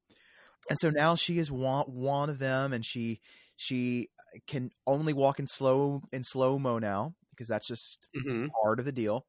And 0.71 0.79
so 0.79 0.91
now 0.91 1.17
she 1.17 1.39
is 1.39 1.51
one 1.51 1.85
one 1.87 2.31
of 2.31 2.39
them, 2.39 2.73
and 2.73 2.85
she 2.85 3.21
she 3.57 4.09
can 4.47 4.71
only 4.87 5.13
walk 5.13 5.39
in 5.41 5.47
slow 5.47 6.03
in 6.13 6.23
slow 6.23 6.59
mo 6.59 6.79
now 6.79 7.15
because 7.31 7.49
that's 7.49 7.67
just 7.67 8.09
Mhm. 8.17 8.49
part 8.63 8.79
of 8.79 8.87
the 8.87 8.93
deal. 8.93 9.27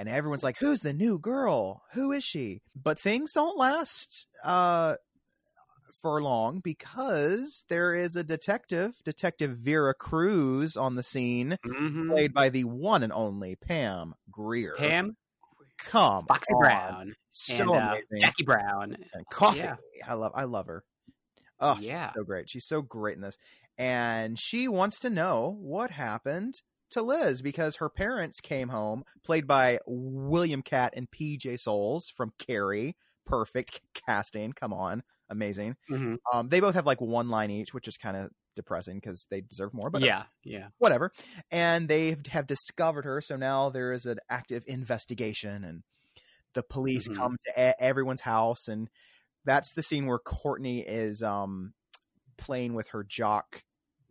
And 0.00 0.08
everyone's 0.08 0.42
like, 0.42 0.56
"Who's 0.60 0.80
the 0.80 0.94
new 0.94 1.18
girl? 1.18 1.82
Who 1.92 2.10
is 2.10 2.24
she?" 2.24 2.62
But 2.74 2.98
things 2.98 3.32
don't 3.34 3.58
last 3.58 4.26
uh, 4.42 4.94
for 6.00 6.22
long 6.22 6.60
because 6.64 7.64
there 7.68 7.94
is 7.94 8.16
a 8.16 8.24
detective, 8.24 8.92
Detective 9.04 9.58
Vera 9.58 9.92
Cruz, 9.92 10.74
on 10.74 10.94
the 10.94 11.02
scene, 11.02 11.58
Mhm. 11.66 12.08
played 12.08 12.32
by 12.32 12.48
the 12.48 12.64
one 12.64 13.02
and 13.02 13.12
only 13.12 13.56
Pam 13.56 14.14
Grier. 14.30 14.74
Pam, 14.78 15.16
come 15.76 16.24
Foxy 16.26 16.54
on. 16.54 16.60
Brown, 16.62 17.14
so 17.30 17.74
and 17.74 17.90
uh. 17.92 17.96
Jackie 18.18 18.44
Brown. 18.44 18.96
and 19.12 19.26
Coffy. 19.30 19.58
Yeah. 19.58 19.76
I 20.06 20.14
love, 20.14 20.32
I 20.34 20.44
love 20.44 20.66
her. 20.68 20.82
Oh, 21.60 21.76
yeah, 21.78 22.12
so 22.14 22.24
great. 22.24 22.48
She's 22.48 22.64
so 22.66 22.80
great 22.80 23.16
in 23.16 23.20
this. 23.20 23.36
And 23.76 24.38
she 24.40 24.66
wants 24.66 24.98
to 25.00 25.10
know 25.10 25.58
what 25.60 25.90
happened 25.90 26.54
to 26.90 27.02
Liz 27.02 27.42
because 27.42 27.76
her 27.76 27.88
parents 27.88 28.40
came 28.40 28.68
home, 28.68 29.04
played 29.24 29.46
by 29.46 29.80
William 29.86 30.62
Katt 30.62 30.94
and 30.96 31.10
PJ 31.10 31.58
Soles 31.60 32.08
from 32.16 32.32
Carrie. 32.38 32.96
Perfect 33.26 33.80
casting. 34.06 34.52
Come 34.52 34.72
on. 34.72 35.02
Amazing. 35.28 35.76
Mhm. 35.90 36.16
Um, 36.32 36.48
they 36.48 36.60
both 36.60 36.74
have 36.74 36.86
like 36.86 37.00
one 37.00 37.28
line 37.28 37.50
each, 37.50 37.72
which 37.72 37.86
is 37.86 37.96
kind 37.96 38.16
of 38.16 38.30
depressing 38.56 38.96
because 38.96 39.26
they 39.30 39.40
deserve 39.40 39.72
more, 39.72 39.88
but 39.90 40.02
yeah, 40.02 40.24
yeah. 40.44 40.68
whatever. 40.78 41.12
And 41.52 41.88
they 41.88 42.16
have 42.30 42.46
discovered 42.48 43.04
her. 43.04 43.20
So 43.20 43.36
now 43.36 43.70
there 43.70 43.92
is 43.92 44.06
an 44.06 44.18
active 44.28 44.64
investigation 44.66 45.62
and 45.64 45.82
the 46.54 46.64
police 46.64 47.06
Mhm. 47.08 47.16
come 47.16 47.36
to 47.46 47.82
everyone's 47.82 48.22
house. 48.22 48.66
And 48.68 48.90
that's 49.44 49.72
the 49.74 49.82
scene 49.84 50.06
where 50.06 50.18
Courtney 50.18 50.80
is 50.80 51.22
um, 51.22 51.74
playing 52.36 52.74
with 52.74 52.88
her 52.88 53.04
jock 53.04 53.62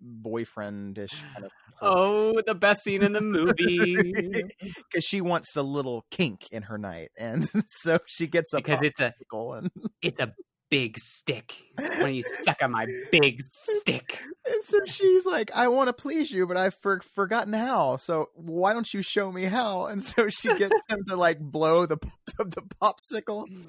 boyfriendish 0.03 1.23
kind 1.33 1.45
of 1.45 1.51
Oh, 1.81 2.41
the 2.45 2.55
best 2.55 2.83
scene 2.83 3.03
in 3.03 3.13
the 3.13 3.21
movie. 3.21 3.95
Because 4.91 5.05
she 5.05 5.21
wants 5.21 5.55
a 5.55 5.63
little 5.63 6.05
kink 6.11 6.47
in 6.51 6.63
her 6.63 6.77
night 6.77 7.09
and 7.17 7.47
so 7.67 7.99
she 8.07 8.27
gets 8.27 8.53
a 8.53 8.57
because 8.57 8.81
it's 8.81 8.99
a 8.99 9.13
and, 9.31 9.71
it's 10.01 10.19
a 10.19 10.33
big 10.69 10.97
stick. 10.97 11.55
When 11.99 12.15
you 12.15 12.23
suck 12.43 12.57
on 12.61 12.71
my 12.71 12.85
big 13.11 13.41
stick. 13.43 14.19
and 14.45 14.63
so 14.63 14.79
she's 14.85 15.25
like 15.25 15.51
i 15.55 15.67
want 15.67 15.87
to 15.87 15.93
please 15.93 16.31
you 16.31 16.45
but 16.45 16.57
i've 16.57 16.75
for- 16.75 17.01
forgotten 17.15 17.53
how 17.53 17.97
so 17.97 18.27
why 18.35 18.73
don't 18.73 18.93
you 18.93 19.01
show 19.01 19.31
me 19.31 19.45
how? 19.45 19.85
And 19.85 20.03
so 20.03 20.29
she 20.29 20.53
gets 20.57 20.75
him 20.89 21.03
to 21.07 21.15
like 21.15 21.39
blow 21.39 21.85
the 21.85 21.97
the 22.37 22.61
popsicle 22.81 23.45
mm. 23.47 23.65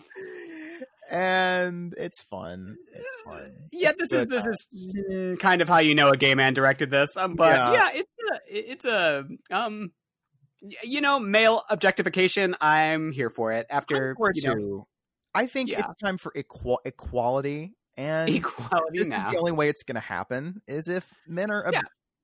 And 1.10 1.94
it's 1.98 2.22
fun 2.22 2.76
it's 2.94 3.22
fun 3.24 3.52
Yeah, 3.72 3.92
this 3.98 4.12
is 4.12 4.26
Good 4.26 4.30
this 4.30 4.46
is 4.46 4.96
mm, 5.08 5.38
kind 5.38 5.60
of 5.62 5.68
how 5.68 5.78
you 5.78 5.94
know 5.94 6.10
a 6.10 6.16
gay 6.16 6.34
man 6.34 6.54
directed 6.54 6.90
this. 6.90 7.16
Um, 7.16 7.34
but 7.36 7.56
Yeah. 7.56 7.72
yeah, 7.72 7.90
it's 7.94 8.16
a 8.30 8.40
it's 8.46 8.84
a 8.84 9.24
um, 9.50 9.92
you 10.82 11.00
know, 11.00 11.18
male 11.18 11.62
objectification. 11.70 12.54
I'm 12.60 13.12
here 13.12 13.30
for 13.30 13.52
it. 13.52 13.66
After 13.70 14.16
you 14.34 14.48
know 14.48 14.54
too. 14.54 14.86
I 15.34 15.46
think 15.46 15.70
Yeah. 15.70 15.80
it's 15.80 16.00
time 16.00 16.18
for 16.18 16.32
equal 16.36 16.80
equality 16.84 17.74
and 17.96 18.34
equality 18.34 18.98
this 18.98 19.08
is 19.08 19.22
the 19.30 19.36
only 19.38 19.52
way 19.52 19.68
it's 19.68 19.82
going 19.82 19.94
to 19.96 20.00
happen 20.00 20.60
is 20.66 20.88
if 20.88 21.10
men 21.26 21.50
are 21.50 21.64
Yeah. 21.72 21.80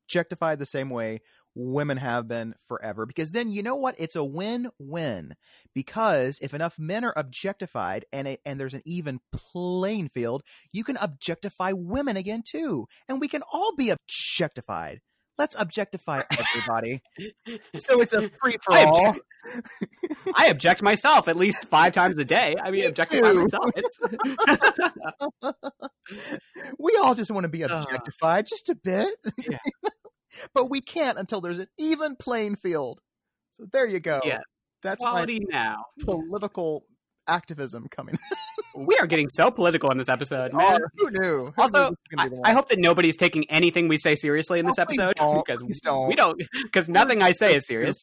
objectified 0.08 0.58
the 0.58 0.66
same 0.66 0.90
way 0.90 1.20
women 1.56 1.96
have 1.96 2.28
been 2.28 2.54
forever 2.68 3.06
because 3.06 3.30
then 3.30 3.50
you 3.50 3.62
know 3.62 3.74
what 3.74 3.96
it's 3.98 4.14
a 4.14 4.22
win-win 4.22 5.34
because 5.74 6.38
if 6.42 6.52
enough 6.52 6.78
men 6.78 7.02
are 7.02 7.14
objectified 7.16 8.04
and 8.12 8.28
it, 8.28 8.40
and 8.44 8.60
there's 8.60 8.74
an 8.74 8.82
even 8.84 9.18
playing 9.32 10.10
field 10.10 10.42
you 10.72 10.84
can 10.84 10.98
objectify 10.98 11.72
women 11.74 12.16
again 12.16 12.42
too 12.46 12.86
and 13.08 13.20
we 13.20 13.26
can 13.28 13.42
all 13.52 13.74
be 13.74 13.88
objectified 13.90 15.00
let's 15.38 15.58
objectify 15.60 16.22
everybody 16.38 17.00
so 17.74 18.00
it's 18.02 18.12
a 18.12 18.28
free 18.42 18.56
for 18.62 18.72
I 18.74 18.84
all 18.84 19.06
object, 19.08 19.26
I 20.34 20.46
object 20.48 20.82
myself 20.82 21.28
at 21.28 21.36
least 21.36 21.64
five 21.66 21.92
times 21.92 22.18
a 22.18 22.24
day. 22.24 22.56
I 22.60 22.70
mean, 22.70 22.80
Me 22.80 22.86
objectify 22.86 23.30
too. 23.30 23.40
myself. 23.40 23.70
It's 23.76 24.00
we 26.78 26.98
all 27.02 27.14
just 27.14 27.30
want 27.30 27.44
to 27.44 27.48
be 27.48 27.62
Uh. 27.64 27.76
objectified 27.76 28.46
just 28.48 28.68
a 28.68 28.74
bit. 28.74 29.14
Yeah. 29.48 29.58
But 30.54 30.70
we 30.70 30.80
can't 30.80 31.18
until 31.18 31.40
there's 31.40 31.58
an 31.58 31.68
even 31.78 32.16
playing 32.16 32.56
field. 32.56 33.00
So 33.52 33.64
there 33.72 33.86
you 33.86 34.00
go. 34.00 34.20
yes, 34.24 34.42
That's 34.82 35.02
equality 35.02 35.40
now. 35.50 35.84
political 36.04 36.84
activism 37.28 37.88
coming. 37.90 38.16
we 38.76 38.96
are 39.00 39.06
getting 39.06 39.28
so 39.28 39.50
political 39.50 39.90
in 39.90 39.98
this 39.98 40.08
episode, 40.08 40.52
Oh, 40.54 40.78
who 40.96 41.10
knew? 41.10 41.46
Who 41.46 41.52
Also, 41.62 41.90
this 41.90 41.96
I, 42.18 42.28
I 42.44 42.52
hope 42.52 42.68
that 42.68 42.78
nobody's 42.78 43.16
taking 43.16 43.50
anything 43.50 43.88
we 43.88 43.96
say 43.96 44.14
seriously 44.14 44.58
in 44.60 44.66
this 44.66 44.78
Oh, 44.78 44.82
episode 44.82 45.14
don't. 45.16 45.44
because 45.46 45.60
Please 45.62 45.80
don't. 45.80 46.06
we 46.08 46.14
don't 46.14 46.40
because 46.62 46.88
nothing 46.88 47.22
I 47.22 47.32
say 47.32 47.56
is 47.56 47.66
serious. 47.66 47.96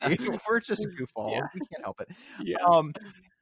We're 0.50 0.60
just 0.60 0.86
goofball. 1.00 1.32
Yeah. 1.32 1.42
We 1.54 1.60
can't 1.62 1.84
help 1.84 2.02
it. 2.02 2.10
yeah. 2.44 2.58
Um, 2.70 2.94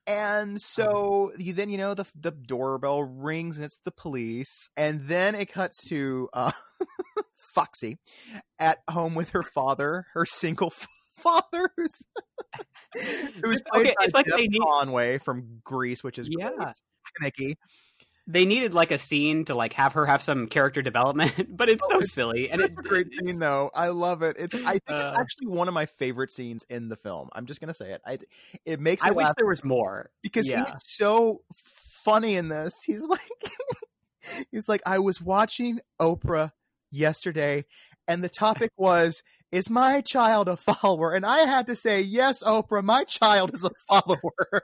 and 0.07 0.59
so 0.59 1.31
you 1.37 1.53
then 1.53 1.69
you 1.69 1.77
know 1.77 1.93
the 1.93 2.05
the 2.19 2.31
doorbell 2.31 3.03
rings 3.03 3.57
and 3.57 3.65
it's 3.65 3.79
the 3.85 3.91
police, 3.91 4.67
and 4.75 5.01
then 5.07 5.35
it 5.35 5.45
cuts 5.51 5.77
to 5.89 6.27
uh, 6.33 6.51
Foxy 7.53 7.97
at 8.59 8.79
home 8.89 9.15
with 9.15 9.29
her 9.31 9.43
father, 9.43 10.05
her 10.13 10.25
single 10.25 10.67
f- 10.75 10.87
father, 11.17 11.69
who's 11.77 12.01
who's 13.43 13.61
played 13.61 13.87
Okay, 13.87 13.95
by 13.99 14.05
it's 14.05 14.13
like 14.13 14.25
Jeff 14.25 14.37
they 14.37 14.47
need- 14.47 14.61
Conaway 14.61 15.21
from 15.21 15.61
Grease, 15.63 16.03
which 16.03 16.17
is 16.19 16.29
Yeah. 16.31 16.51
great. 16.57 16.75
Nicky. 17.19 17.57
They 18.27 18.45
needed 18.45 18.73
like 18.73 18.91
a 18.91 18.97
scene 18.97 19.45
to 19.45 19.55
like 19.55 19.73
have 19.73 19.93
her 19.93 20.05
have 20.05 20.21
some 20.21 20.47
character 20.47 20.81
development, 20.81 21.33
but 21.57 21.67
it's 21.69 21.83
so 21.89 21.95
Oh, 21.95 21.99
it's 21.99 22.13
silly 22.13 22.49
and 22.51 22.61
It's 22.61 22.69
a 22.69 22.81
great 22.81 23.07
it's- 23.07 23.27
scene, 23.31 23.39
though. 23.39 23.71
I 23.73 23.87
love 23.89 24.21
it. 24.21 24.37
It's. 24.39 24.55
I 24.55 24.73
think 24.73 24.83
it's 24.89 25.11
Uh. 25.11 25.15
actually 25.19 25.47
one 25.47 25.67
of 25.67 25.73
my 25.73 25.87
favorite 25.87 26.31
scenes 26.31 26.63
in 26.69 26.87
the 26.87 26.95
film. 26.95 27.29
I'm 27.33 27.45
just 27.47 27.59
gonna 27.59 27.73
say 27.73 27.91
it. 27.91 28.01
I. 28.05 28.19
It 28.63 28.79
makes 28.79 29.03
me 29.03 29.09
I 29.09 29.11
wish 29.11 29.27
there 29.37 29.47
was 29.47 29.63
more. 29.63 30.09
because 30.21 30.47
yeah. 30.47 30.63
he's 30.63 30.73
so 30.85 31.41
funny 32.05 32.35
in 32.35 32.47
this. 32.49 32.73
He's 32.85 33.03
like, 33.03 33.19
he's 34.51 34.69
like, 34.69 34.81
I 34.85 34.99
was 34.99 35.19
watching 35.19 35.79
Oprah 35.99 36.51
yesterday, 36.91 37.65
and 38.07 38.23
the 38.23 38.29
topic 38.29 38.71
was, 38.77 39.23
"Is 39.51 39.69
my 39.69 40.01
child 40.01 40.47
a 40.47 40.57
follower?" 40.57 41.13
And 41.13 41.25
I 41.25 41.39
had 41.41 41.67
to 41.67 41.75
say, 41.75 42.01
"Yes, 42.01 42.43
Oprah, 42.43 42.83
my 42.83 43.03
child 43.03 43.53
is 43.53 43.63
a 43.63 43.71
follower." 43.89 44.63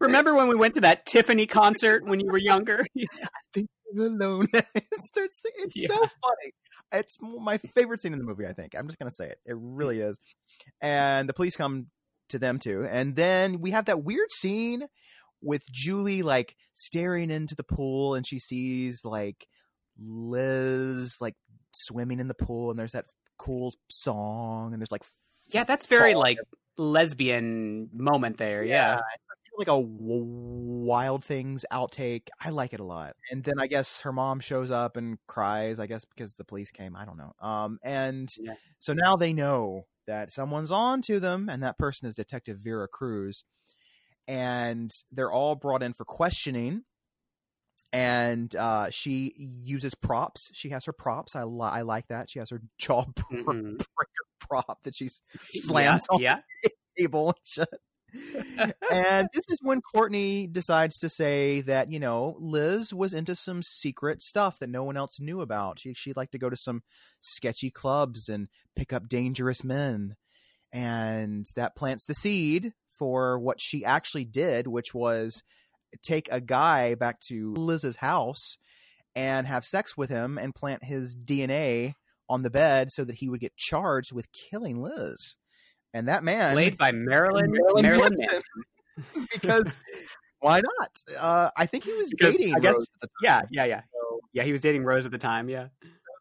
Remember 0.00 0.34
when 0.34 0.48
we 0.48 0.56
went 0.56 0.74
to 0.74 0.80
that 0.80 1.06
Tiffany 1.06 1.46
concert 1.46 2.04
when 2.04 2.18
you 2.18 2.26
were 2.26 2.38
younger? 2.38 2.84
I 2.98 3.06
think 3.54 3.68
alone. 3.98 4.46
it 4.52 5.02
starts. 5.02 5.40
singing. 5.40 5.70
It's 5.74 5.86
so 5.86 5.96
funny. 5.96 6.52
It's 6.92 7.16
my 7.20 7.58
favorite 7.58 8.00
scene 8.00 8.12
in 8.12 8.18
the 8.18 8.24
movie. 8.24 8.46
I 8.46 8.52
think 8.52 8.74
I'm 8.76 8.86
just 8.86 8.98
gonna 8.98 9.10
say 9.10 9.28
it. 9.28 9.38
It 9.46 9.54
mm. 9.54 9.60
really 9.60 10.00
is. 10.00 10.18
And 10.80 11.28
the 11.28 11.34
police 11.34 11.56
come 11.56 11.86
to 12.30 12.38
them 12.38 12.58
too, 12.58 12.86
and 12.88 13.16
then 13.16 13.60
we 13.60 13.70
have 13.72 13.86
that 13.86 14.02
weird 14.02 14.30
scene 14.32 14.84
with 15.42 15.64
Julie 15.72 16.22
like 16.22 16.56
staring 16.74 17.30
into 17.30 17.54
the 17.54 17.64
pool, 17.64 18.14
and 18.14 18.26
she 18.26 18.38
sees 18.38 19.04
like 19.04 19.46
Liz 19.98 21.18
like 21.20 21.34
swimming 21.74 22.20
in 22.20 22.28
the 22.28 22.34
pool, 22.34 22.70
and 22.70 22.78
there's 22.78 22.92
that 22.92 23.06
cool 23.38 23.74
song, 23.88 24.72
and 24.72 24.80
there's 24.80 24.92
like 24.92 25.04
yeah, 25.50 25.64
that's 25.64 25.86
very 25.86 26.14
like 26.14 26.38
lesbian 26.78 27.90
moment 27.92 28.38
there. 28.38 28.62
Yeah. 28.64 28.94
it's 28.94 29.58
like, 29.58 29.68
a 29.68 29.78
wild 29.78 31.24
things 31.24 31.64
outtake. 31.70 32.28
I 32.40 32.50
like 32.50 32.72
it 32.72 32.80
a 32.80 32.84
lot. 32.84 33.16
And 33.30 33.44
then 33.44 33.60
I 33.60 33.66
guess 33.66 34.00
her 34.00 34.12
mom 34.12 34.40
shows 34.40 34.70
up 34.70 34.96
and 34.96 35.18
cries. 35.26 35.78
I 35.78 35.86
guess 35.86 36.04
because 36.04 36.34
the 36.34 36.44
police 36.44 36.70
came. 36.70 36.96
I 36.96 37.04
don't 37.04 37.18
know. 37.18 37.32
Um, 37.40 37.78
and 37.82 38.32
Yeah. 38.38 38.54
so 38.78 38.92
now 38.94 39.16
they 39.16 39.32
know 39.32 39.86
that 40.06 40.30
someone's 40.30 40.70
on 40.72 41.02
to 41.02 41.20
them, 41.20 41.48
and 41.48 41.62
that 41.62 41.78
person 41.78 42.08
is 42.08 42.14
Detective 42.14 42.58
Vera 42.58 42.88
Cruz. 42.88 43.44
And 44.28 44.90
they're 45.10 45.32
all 45.32 45.54
brought 45.54 45.82
in 45.82 45.92
for 45.92 46.04
questioning. 46.04 46.84
And 47.92 48.54
uh, 48.56 48.88
she 48.90 49.34
uses 49.36 49.94
props. 49.94 50.50
She 50.54 50.70
has 50.70 50.86
her 50.86 50.92
props. 50.94 51.36
I, 51.36 51.44
li- 51.44 51.60
I 51.70 51.82
like 51.82 52.08
that. 52.08 52.30
She 52.30 52.38
has 52.38 52.48
her 52.50 52.62
jaw 52.78 53.04
Mhm. 53.32 53.84
prop 54.40 54.82
that 54.84 54.94
she 54.94 55.08
slams 55.50 56.06
yeah, 56.10 56.14
on 56.14 56.20
yeah. 56.20 56.68
table 56.98 57.28
and 57.28 57.36
shit. 57.44 58.74
and 58.90 59.28
this 59.32 59.44
is 59.48 59.58
when 59.62 59.80
Courtney 59.80 60.46
decides 60.46 60.98
to 60.98 61.08
say 61.08 61.62
that 61.62 61.90
you 61.90 61.98
know 61.98 62.36
Liz 62.38 62.92
was 62.92 63.14
into 63.14 63.34
some 63.34 63.62
secret 63.62 64.20
stuff 64.20 64.58
that 64.58 64.68
no 64.68 64.84
one 64.84 64.96
else 64.98 65.18
knew 65.20 65.40
about. 65.40 65.78
She 65.80 65.94
she'd 65.94 66.16
like 66.16 66.30
to 66.32 66.38
go 66.38 66.50
to 66.50 66.56
some 66.56 66.82
sketchy 67.20 67.70
clubs 67.70 68.28
and 68.28 68.48
pick 68.76 68.92
up 68.92 69.08
dangerous 69.08 69.64
men, 69.64 70.16
and 70.72 71.48
that 71.56 71.74
plants 71.76 72.04
the 72.04 72.14
seed 72.14 72.72
for 72.90 73.38
what 73.38 73.60
she 73.60 73.82
actually 73.84 74.26
did, 74.26 74.66
which 74.66 74.92
was 74.92 75.42
take 76.02 76.28
a 76.32 76.40
guy 76.40 76.94
back 76.94 77.20
to 77.28 77.52
Liz's 77.54 77.96
house 77.96 78.56
and 79.14 79.46
have 79.46 79.64
sex 79.64 79.96
with 79.96 80.08
him 80.10 80.38
and 80.38 80.54
plant 80.54 80.82
his 80.84 81.14
DNA 81.14 81.92
on 82.28 82.42
the 82.42 82.50
bed 82.50 82.90
so 82.90 83.04
that 83.04 83.16
he 83.16 83.28
would 83.28 83.40
get 83.40 83.54
charged 83.56 84.12
with 84.12 84.30
killing 84.32 84.80
Liz. 84.82 85.36
And 85.92 86.08
that 86.08 86.24
man 86.24 86.54
Played 86.54 86.78
by 86.78 86.90
Marilyn 86.92 87.50
Marilyn 87.52 87.82
Marilyn 87.82 88.14
Manson. 88.16 88.42
Manson. 89.16 89.28
because 89.32 89.78
why 90.40 90.60
not? 90.60 90.90
Uh, 91.20 91.50
I 91.56 91.66
think 91.66 91.84
he 91.84 91.92
was 91.92 92.08
Because 92.10 92.34
dating. 92.36 92.54
I 92.54 92.60
guess- 92.60 92.74
Rose 92.74 92.86
at 92.94 93.00
the 93.02 93.06
time, 93.28 93.46
Yeah, 93.50 93.64
yeah, 93.64 93.64
yeah. 93.66 93.80
Yeah, 94.34 94.42
he 94.44 94.52
was 94.52 94.62
dating 94.62 94.84
Rose 94.84 95.04
at 95.04 95.12
the 95.12 95.18
time. 95.18 95.50
Yeah. 95.50 95.66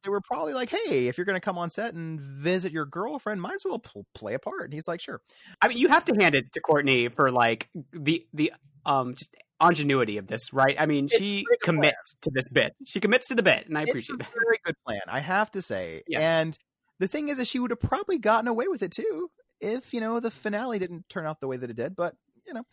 They 0.04 0.10
were 0.10 0.22
probably 0.22 0.54
like, 0.54 0.70
"Hey, 0.70 1.08
if 1.08 1.18
you're 1.18 1.26
going 1.26 1.36
to 1.36 1.43
come 1.43 1.58
on 1.58 1.70
set 1.70 1.93
and 1.93 2.20
visit 2.20 2.72
your 2.72 2.86
girlfriend, 2.86 3.41
might 3.41 3.56
as 3.56 3.64
well 3.66 3.80
pl- 3.80 4.06
play 4.14 4.34
a 4.34 4.39
part." 4.39 4.64
And 4.66 4.74
he's 4.74 4.88
like, 4.88 5.02
"Sure." 5.02 5.22
I 5.62 5.68
mean, 5.68 5.78
you 5.78 5.88
have 5.89 6.06
to 6.06 6.16
hand 6.16 6.36
it 6.36 6.52
to 6.54 6.60
Courtney 6.62 7.08
for 7.10 7.32
like 7.32 7.70
the 7.93 8.26
the 8.34 8.52
um 8.86 9.16
just 9.16 9.36
ingenuity 9.62 10.18
of 10.18 10.28
this, 10.28 10.52
right? 10.54 10.76
I 10.80 10.86
mean, 10.88 11.06
It's 11.06 11.18
she 11.18 11.41
a 11.41 11.43
pretty 11.43 11.60
good 11.60 11.66
commits 11.66 12.16
to 12.22 12.32
this 12.34 12.49
bit. 12.49 12.74
She 12.86 12.99
commits 12.99 13.28
to 13.28 13.36
the 13.36 13.43
bit, 13.43 13.68
and 13.68 13.78
I 13.78 13.84
appreciate 13.84 14.20
it's 14.20 14.28
that. 14.30 14.36
a 14.36 14.39
very 14.45 14.58
good 14.66 14.76
plan, 14.88 15.02
I 15.08 15.20
have 15.20 15.52
to 15.52 15.62
say. 15.62 16.02
Yeah. 16.08 16.39
And 16.41 16.58
the 16.99 17.08
thing 17.08 17.30
is, 17.30 17.38
that 17.38 17.45
she 17.47 17.60
would 17.60 17.72
have 17.72 17.80
probably 17.80 18.18
gotten 18.18 18.47
away 18.47 18.68
with 18.68 18.82
it 18.84 18.91
too 18.91 19.30
if 19.60 19.93
you 19.93 19.99
know 20.02 20.20
the 20.20 20.32
finale 20.32 20.80
didn't 20.80 21.08
turn 21.10 21.26
out 21.28 21.39
the 21.39 21.47
way 21.47 21.58
that 21.58 21.70
it 21.70 21.76
did. 21.76 21.95
But 21.95 22.16
you 22.47 22.54
know, 22.56 22.64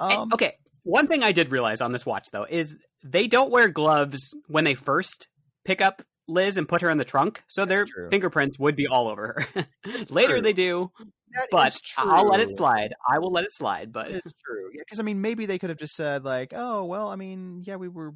And- 0.00 0.12
um, 0.12 0.28
okay, 0.32 0.54
one 0.84 1.06
thing 1.06 1.22
I 1.22 1.32
did 1.32 1.50
realize 1.50 1.82
on 1.82 1.92
this 1.92 2.06
watch 2.06 2.24
though 2.32 2.46
is 2.48 2.76
they 3.04 3.26
don't 3.26 3.50
wear 3.50 3.68
gloves 3.68 4.34
when 4.46 4.64
they 4.64 4.74
first 4.74 5.28
pick 5.66 5.82
up 5.82 6.00
Liz 6.28 6.56
and 6.56 6.68
put 6.68 6.82
her 6.82 6.90
in 6.90 6.98
the 6.98 7.04
trunk, 7.04 7.42
so 7.48 7.64
their 7.64 7.84
true. 7.86 8.08
fingerprints 8.10 8.58
would 8.58 8.76
be 8.76 8.86
all 8.86 9.08
over 9.08 9.46
her. 9.54 9.66
Later 10.10 10.34
True. 10.34 10.42
they 10.42 10.52
do, 10.52 10.90
that 11.32 11.48
but 11.50 11.76
I'll 11.96 12.26
let 12.26 12.40
it 12.40 12.50
slide. 12.50 12.92
I 13.10 13.18
will 13.18 13.32
let 13.32 13.44
it 13.44 13.52
slide, 13.52 13.92
but 13.92 14.10
It's 14.10 14.22
true. 14.46 14.70
Yeah, 14.74 14.82
because 14.84 15.00
I 15.00 15.02
mean, 15.02 15.20
maybe 15.20 15.46
they 15.46 15.58
could 15.58 15.70
have 15.70 15.78
just 15.78 15.94
said 15.96 16.24
like, 16.24 16.52
"Oh, 16.54 16.84
well, 16.84 17.08
I 17.08 17.16
mean, 17.16 17.62
yeah, 17.66 17.76
we 17.76 17.88
were 17.88 18.14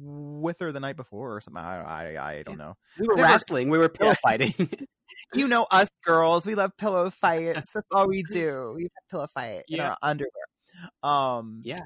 with 0.00 0.58
her 0.60 0.72
the 0.72 0.80
night 0.80 0.96
before 0.96 1.34
or 1.36 1.40
something." 1.40 1.62
I, 1.62 1.82
I, 2.16 2.30
I 2.38 2.42
don't 2.42 2.58
know. 2.58 2.74
we 2.98 3.06
were 3.08 3.16
Never- 3.16 3.28
wrestling, 3.28 3.70
we 3.70 3.78
were 3.78 3.88
pillow 4.00 4.14
fighting. 4.22 4.54
You 5.34 5.48
know 5.48 5.66
us 5.70 5.90
girls, 6.04 6.46
we 6.46 6.54
love 6.54 6.72
pillow 6.78 7.10
fights. 7.10 7.72
That's 7.72 7.86
all 7.94 8.08
we 8.08 8.22
do. 8.24 8.72
We 8.74 8.88
pillow 9.10 9.26
fight 9.34 9.62
in 9.68 9.76
Yeah. 9.76 9.90
our 9.90 9.96
underwear. 10.02 10.30
Um, 11.02 11.60
Yeah. 11.64 11.80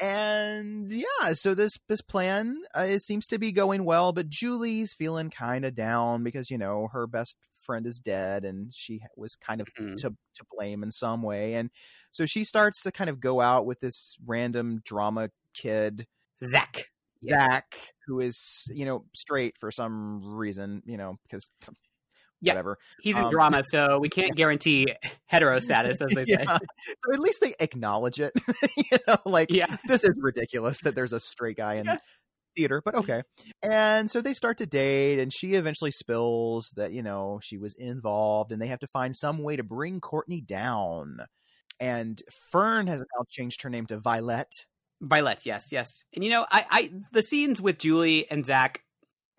And 0.00 0.90
yeah, 0.90 1.34
so 1.34 1.54
this 1.54 1.72
this 1.88 2.00
plan 2.00 2.56
uh, 2.76 2.80
it 2.82 3.00
seems 3.00 3.26
to 3.28 3.38
be 3.38 3.52
going 3.52 3.84
well, 3.84 4.12
but 4.12 4.28
Julie's 4.28 4.94
feeling 4.94 5.30
kind 5.30 5.64
of 5.64 5.74
down 5.74 6.24
because 6.24 6.50
you 6.50 6.58
know 6.58 6.88
her 6.92 7.06
best 7.06 7.36
friend 7.60 7.86
is 7.86 7.98
dead, 8.00 8.44
and 8.44 8.72
she 8.74 9.00
was 9.16 9.36
kind 9.36 9.60
of 9.60 9.68
Mhm. 9.78 9.96
to 9.98 10.10
to 10.34 10.44
blame 10.50 10.82
in 10.82 10.90
some 10.90 11.22
way, 11.22 11.54
and 11.54 11.70
so 12.12 12.26
she 12.26 12.44
starts 12.44 12.82
to 12.82 12.92
kind 12.92 13.10
of 13.10 13.20
go 13.20 13.40
out 13.40 13.66
with 13.66 13.80
this 13.80 14.16
random 14.24 14.80
drama 14.84 15.30
kid 15.54 16.06
Zach. 16.44 16.88
Yeah. 17.20 17.38
Zach, 17.40 17.94
who 18.06 18.20
is 18.20 18.64
you 18.74 18.84
know 18.84 19.06
straight 19.14 19.56
for 19.58 19.70
some 19.70 20.22
reason, 20.36 20.82
you 20.86 20.96
know 20.96 21.16
because 21.24 21.48
Yeah. 22.42 22.52
whatever. 22.52 22.78
He's 23.00 23.16
in 23.16 23.24
Um, 23.24 23.30
drama, 23.30 23.62
so 23.70 23.98
we 23.98 24.08
can't 24.08 24.34
guarantee 24.36 24.86
hetero 25.26 25.58
status, 25.60 26.00
as 26.02 26.10
they 26.10 26.24
say. 26.36 26.44
So 26.44 27.12
at 27.14 27.20
least 27.20 27.40
they 27.40 27.54
acknowledge 27.60 28.20
it. 28.20 28.32
you 28.76 28.98
know, 29.08 29.16
like 29.24 29.50
Yeah. 29.50 29.76
this 29.86 30.04
is 30.04 30.10
ridiculous 30.20 30.80
that 30.80 30.94
there's 30.94 31.12
a 31.12 31.20
straight 31.20 31.56
guy 31.56 31.74
in 31.76 31.86
Yeah. 31.86 31.98
theater, 32.56 32.82
but 32.84 32.94
okay. 32.96 33.22
And 33.62 34.10
so 34.10 34.20
they 34.20 34.34
start 34.34 34.58
to 34.58 34.66
date, 34.66 35.18
and 35.20 35.32
she 35.32 35.54
eventually 35.54 35.92
spills 35.92 36.72
that 36.76 36.92
you 36.92 37.02
know 37.02 37.40
she 37.42 37.56
was 37.58 37.74
involved, 37.78 38.52
and 38.52 38.60
they 38.60 38.66
have 38.66 38.80
to 38.80 38.86
find 38.88 39.14
some 39.16 39.38
way 39.38 39.56
to 39.56 39.62
bring 39.62 40.00
Courtney 40.00 40.40
down. 40.40 41.18
And 41.80 42.20
Fern 42.50 42.86
has 42.88 43.00
now 43.00 43.24
changed 43.30 43.62
her 43.62 43.70
name 43.70 43.86
to 43.86 43.98
Violet. 43.98 44.66
Violet, 45.00 45.44
yes, 45.46 45.72
yes. 45.72 46.04
And 46.14 46.22
you 46.22 46.30
know, 46.30 46.46
I, 46.52 46.66
I 46.70 46.90
the 47.12 47.22
scenes 47.22 47.60
with 47.60 47.78
Julie 47.78 48.30
and 48.30 48.44
Zach, 48.44 48.82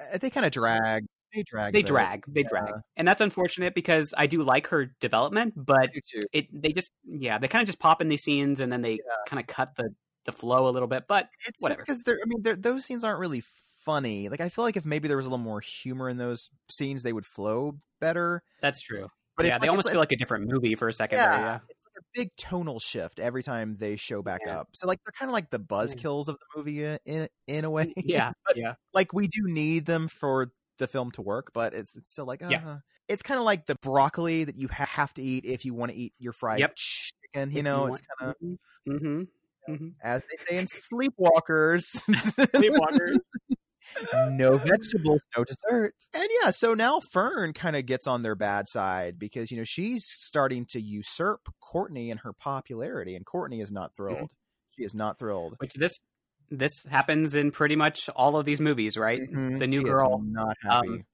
Uh, 0.01 0.18
They 0.18 0.30
kind 0.30 0.45
of 0.45 0.51
drag. 0.51 1.06
They 1.34 1.44
drag. 1.44 1.74
they 1.74 1.80
bit. 1.82 1.88
drag, 1.88 2.24
they 2.28 2.44
drag, 2.44 2.74
and 2.96 3.08
that's 3.08 3.22
unfortunate 3.22 3.74
because 3.76 4.14
I 4.18 4.28
do 4.28 4.44
like 4.44 4.68
her 4.68 4.92
development, 5.00 5.54
but 5.56 5.78
I 5.80 5.86
do 5.88 6.00
too. 6.06 6.22
it 6.32 6.48
they 6.54 6.72
just 6.74 6.92
yeah 7.06 7.38
they 7.40 7.48
kind 7.48 7.62
of 7.62 7.66
just 7.68 7.80
pop 7.80 8.02
in 8.02 8.10
these 8.10 8.22
scenes 8.22 8.60
and 8.60 8.72
then 8.72 8.82
they 8.82 9.00
kind 9.28 9.40
of 9.40 9.48
cut 9.48 9.76
the 9.78 9.90
the 10.26 10.32
flow 10.32 10.70
a 10.70 10.72
little 10.72 10.88
bit. 10.88 11.04
But 11.08 11.28
It's 11.48 11.62
Whatever. 11.62 11.82
because 11.82 12.04
they're. 12.04 12.16
I 12.24 12.26
mean, 12.28 12.42
they're, 12.44 12.56
those 12.56 12.86
scenes 12.86 13.04
aren't 13.04 13.20
really 13.20 13.44
funny. 13.84 14.30
Like 14.30 14.40
I 14.42 14.48
feel 14.50 14.64
like 14.64 14.78
if 14.78 14.86
maybe 14.86 15.08
there 15.10 15.18
was 15.18 15.26
a 15.26 15.30
little 15.30 15.44
more 15.44 15.60
humor 15.60 16.08
in 16.08 16.18
those 16.18 16.50
scenes, 16.70 17.04
they 17.04 17.12
would 17.14 17.26
flow 17.26 17.78
better. 18.00 18.42
that's 18.62 18.82
true. 18.82 19.10
But 19.36 19.48
yeah, 19.48 19.58
they 19.58 19.64
like- 19.64 19.72
almost 19.72 19.90
feel 19.90 20.00
like 20.00 20.12
a 20.12 20.16
different 20.16 20.46
movie 20.48 20.76
for 20.76 20.88
a 20.88 20.94
second. 20.94 21.18
yeah, 21.18 21.32
there, 21.32 21.40
yeah. 21.40 21.56
it's 21.68 21.86
like 21.86 22.00
a 22.00 22.06
big 22.14 22.30
tonal 22.38 22.80
shift 22.80 23.20
every 23.20 23.44
time 23.44 23.76
they 23.80 23.96
show 23.98 24.22
back 24.22 24.42
Yeah. 24.46 24.60
up. 24.60 24.70
So 24.76 24.88
like 24.88 25.00
they're 25.04 25.12
kind 25.18 25.30
of 25.30 25.34
like 25.34 25.50
the 25.50 25.60
buzzkills 25.60 26.28
of 26.30 26.38
the 26.38 26.46
movie 26.58 26.84
in, 27.06 27.28
in 27.48 27.66
a 27.66 27.70
way. 27.70 27.92
Yeah, 27.98 28.32
yeah, 28.56 28.76
like 28.94 29.12
we 29.12 29.28
do 29.28 29.42
need 29.48 29.86
them 29.88 30.08
for 30.08 30.52
the 30.80 30.88
film 30.88 31.11
to 31.11 31.21
work, 31.21 31.51
but 31.53 31.74
it's 31.74 31.95
it's 31.95 32.11
still 32.11 32.26
like 32.26 32.41
uh, 32.41 32.49
Yeah. 32.49 32.78
it's 33.07 33.21
kind 33.21 33.39
of 33.39 33.45
like 33.45 33.65
the 33.65 33.76
broccoli 33.76 34.43
that 34.43 34.57
you 34.57 34.67
ha- 34.67 34.86
have 34.86 35.13
to 35.15 35.21
eat 35.21 35.45
if 35.45 35.65
you 35.65 35.74
want 35.74 35.91
to 35.91 35.97
eat 35.97 36.13
your 36.19 36.34
fried 36.34 36.59
Yep. 36.59 36.76
chicken. 36.76 37.51
You 37.51 37.63
know, 37.63 37.88
it's 37.88 38.01
kind 38.19 38.32
of 38.32 38.57
hmm 38.86 39.21
Mhm. 39.69 39.93
as 40.03 40.21
they 40.30 40.45
say 40.45 40.57
in 40.57 40.65
Sleepwalkers. 40.91 41.84
Sleepwalkers. 42.09 43.17
no 44.13 44.57
vegetables, 44.57 45.21
no 45.38 45.43
dessert. 45.43 45.93
And 46.13 46.28
yeah, 46.41 46.51
so 46.51 46.74
now 46.74 46.99
Fern 47.11 47.53
kind 47.53 47.76
of 47.76 47.86
gets 47.86 48.07
on 48.07 48.21
their 48.21 48.36
bad 48.36 48.67
side 48.67 49.17
because 49.19 49.51
you 49.51 49.57
know 49.57 49.63
she's 49.63 50.03
starting 50.05 50.65
to 50.71 50.82
usurp 50.82 51.41
Courtney 51.61 52.11
and 52.11 52.19
her 52.21 52.34
popularity, 52.34 53.15
and 53.15 53.26
Courtney 53.26 53.61
is 53.61 53.71
not 53.71 53.95
thrilled. 53.95 54.30
She 54.78 54.84
is 54.84 54.93
not 54.95 55.19
thrilled. 55.19 55.55
Which 55.59 55.74
this 55.74 55.93
this 56.58 56.86
happens 56.86 57.36
in 57.36 57.51
pretty 57.51 57.76
much 57.76 58.10
all 58.10 58.38
of 58.38 58.45
these 58.45 58.62
movies, 58.62 58.97
right? 58.97 59.22
Mhm. 59.22 59.60
The 59.60 59.68
new 59.68 59.80
is 59.80 59.86
girl, 59.86 60.22
not 60.24 60.58
happy. 60.62 60.88
um, 60.88 61.06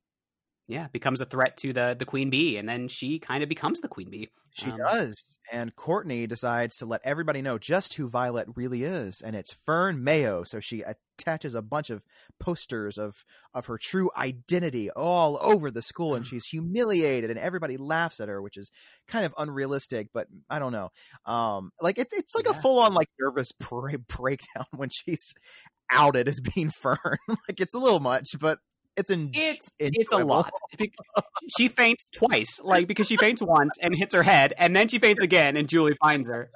yeah, 0.69 0.87
becomes 0.93 1.19
a 1.19 1.25
threat 1.25 1.57
to 1.57 1.73
the 1.73 1.95
the 1.99 2.05
queen 2.05 2.29
bee, 2.29 2.55
and 2.57 2.69
then 2.69 2.87
she 2.87 3.19
kind 3.19 3.43
of 3.43 3.49
becomes 3.49 3.81
the 3.81 3.87
queen 3.89 4.09
bee. 4.09 4.29
She 4.51 4.71
Um, 4.71 4.77
does. 4.77 5.37
And 5.51 5.75
Courtney 5.75 6.27
decides 6.27 6.77
to 6.77 6.85
let 6.85 7.01
everybody 7.03 7.41
know 7.41 7.57
just 7.57 7.95
who 7.95 8.07
Violet 8.07 8.47
really 8.55 8.83
is. 8.83 9.21
And 9.21 9.35
it's 9.35 9.51
Fern 9.53 10.03
Mayo. 10.03 10.43
So 10.43 10.59
she 10.59 10.81
attaches 10.81 11.53
a 11.55 11.61
bunch 11.61 11.89
of 11.91 12.03
posters 12.39 12.97
of, 12.97 13.25
of 13.53 13.67
her 13.67 13.77
true 13.77 14.09
identity 14.17 14.89
all 14.91 15.37
over 15.41 15.69
the 15.71 15.81
school. 15.83 16.15
And 16.15 16.25
she's 16.27 16.45
humiliated 16.45 17.29
and 17.29 17.39
everybody 17.39 17.77
laughs 17.77 18.19
at 18.19 18.27
her, 18.29 18.41
which 18.41 18.57
is 18.57 18.71
kind 19.07 19.23
of 19.25 19.33
unrealistic, 19.37 20.09
but 20.13 20.27
I 20.49 20.59
don't 20.59 20.71
know. 20.73 20.89
Um, 21.25 21.71
like 21.81 21.97
it, 21.99 22.07
it's 22.11 22.35
like 22.35 22.47
a 22.47 22.53
full 22.53 22.79
on 22.79 22.93
like 22.93 23.09
nervous 23.19 23.51
break- 23.51 24.07
breakdown 24.07 24.65
when 24.71 24.89
she's 24.89 25.33
outed 25.91 26.27
as 26.27 26.39
being 26.39 26.69
Fern. 26.71 26.97
like 27.27 27.59
it's 27.59 27.75
a 27.75 27.79
little 27.79 27.99
much, 27.99 28.35
but 28.39 28.59
it's 28.99 29.09
in, 29.09 29.31
It's 29.33 29.71
it's 29.79 30.11
a 30.11 30.17
lot. 30.17 30.51
She 31.57 31.67
faints 31.67 32.07
twice, 32.09 32.61
like 32.63 32.87
because 32.87 33.07
she 33.07 33.17
faints 33.17 33.41
once 33.41 33.75
and 33.81 33.95
hits 33.95 34.13
her 34.13 34.21
head, 34.21 34.53
and 34.57 34.75
then 34.75 34.87
she 34.87 34.99
faints 34.99 35.21
again, 35.23 35.57
and 35.57 35.67
Julie 35.67 35.95
finds 35.99 36.29
her. 36.29 36.51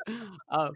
Uh, 0.51 0.69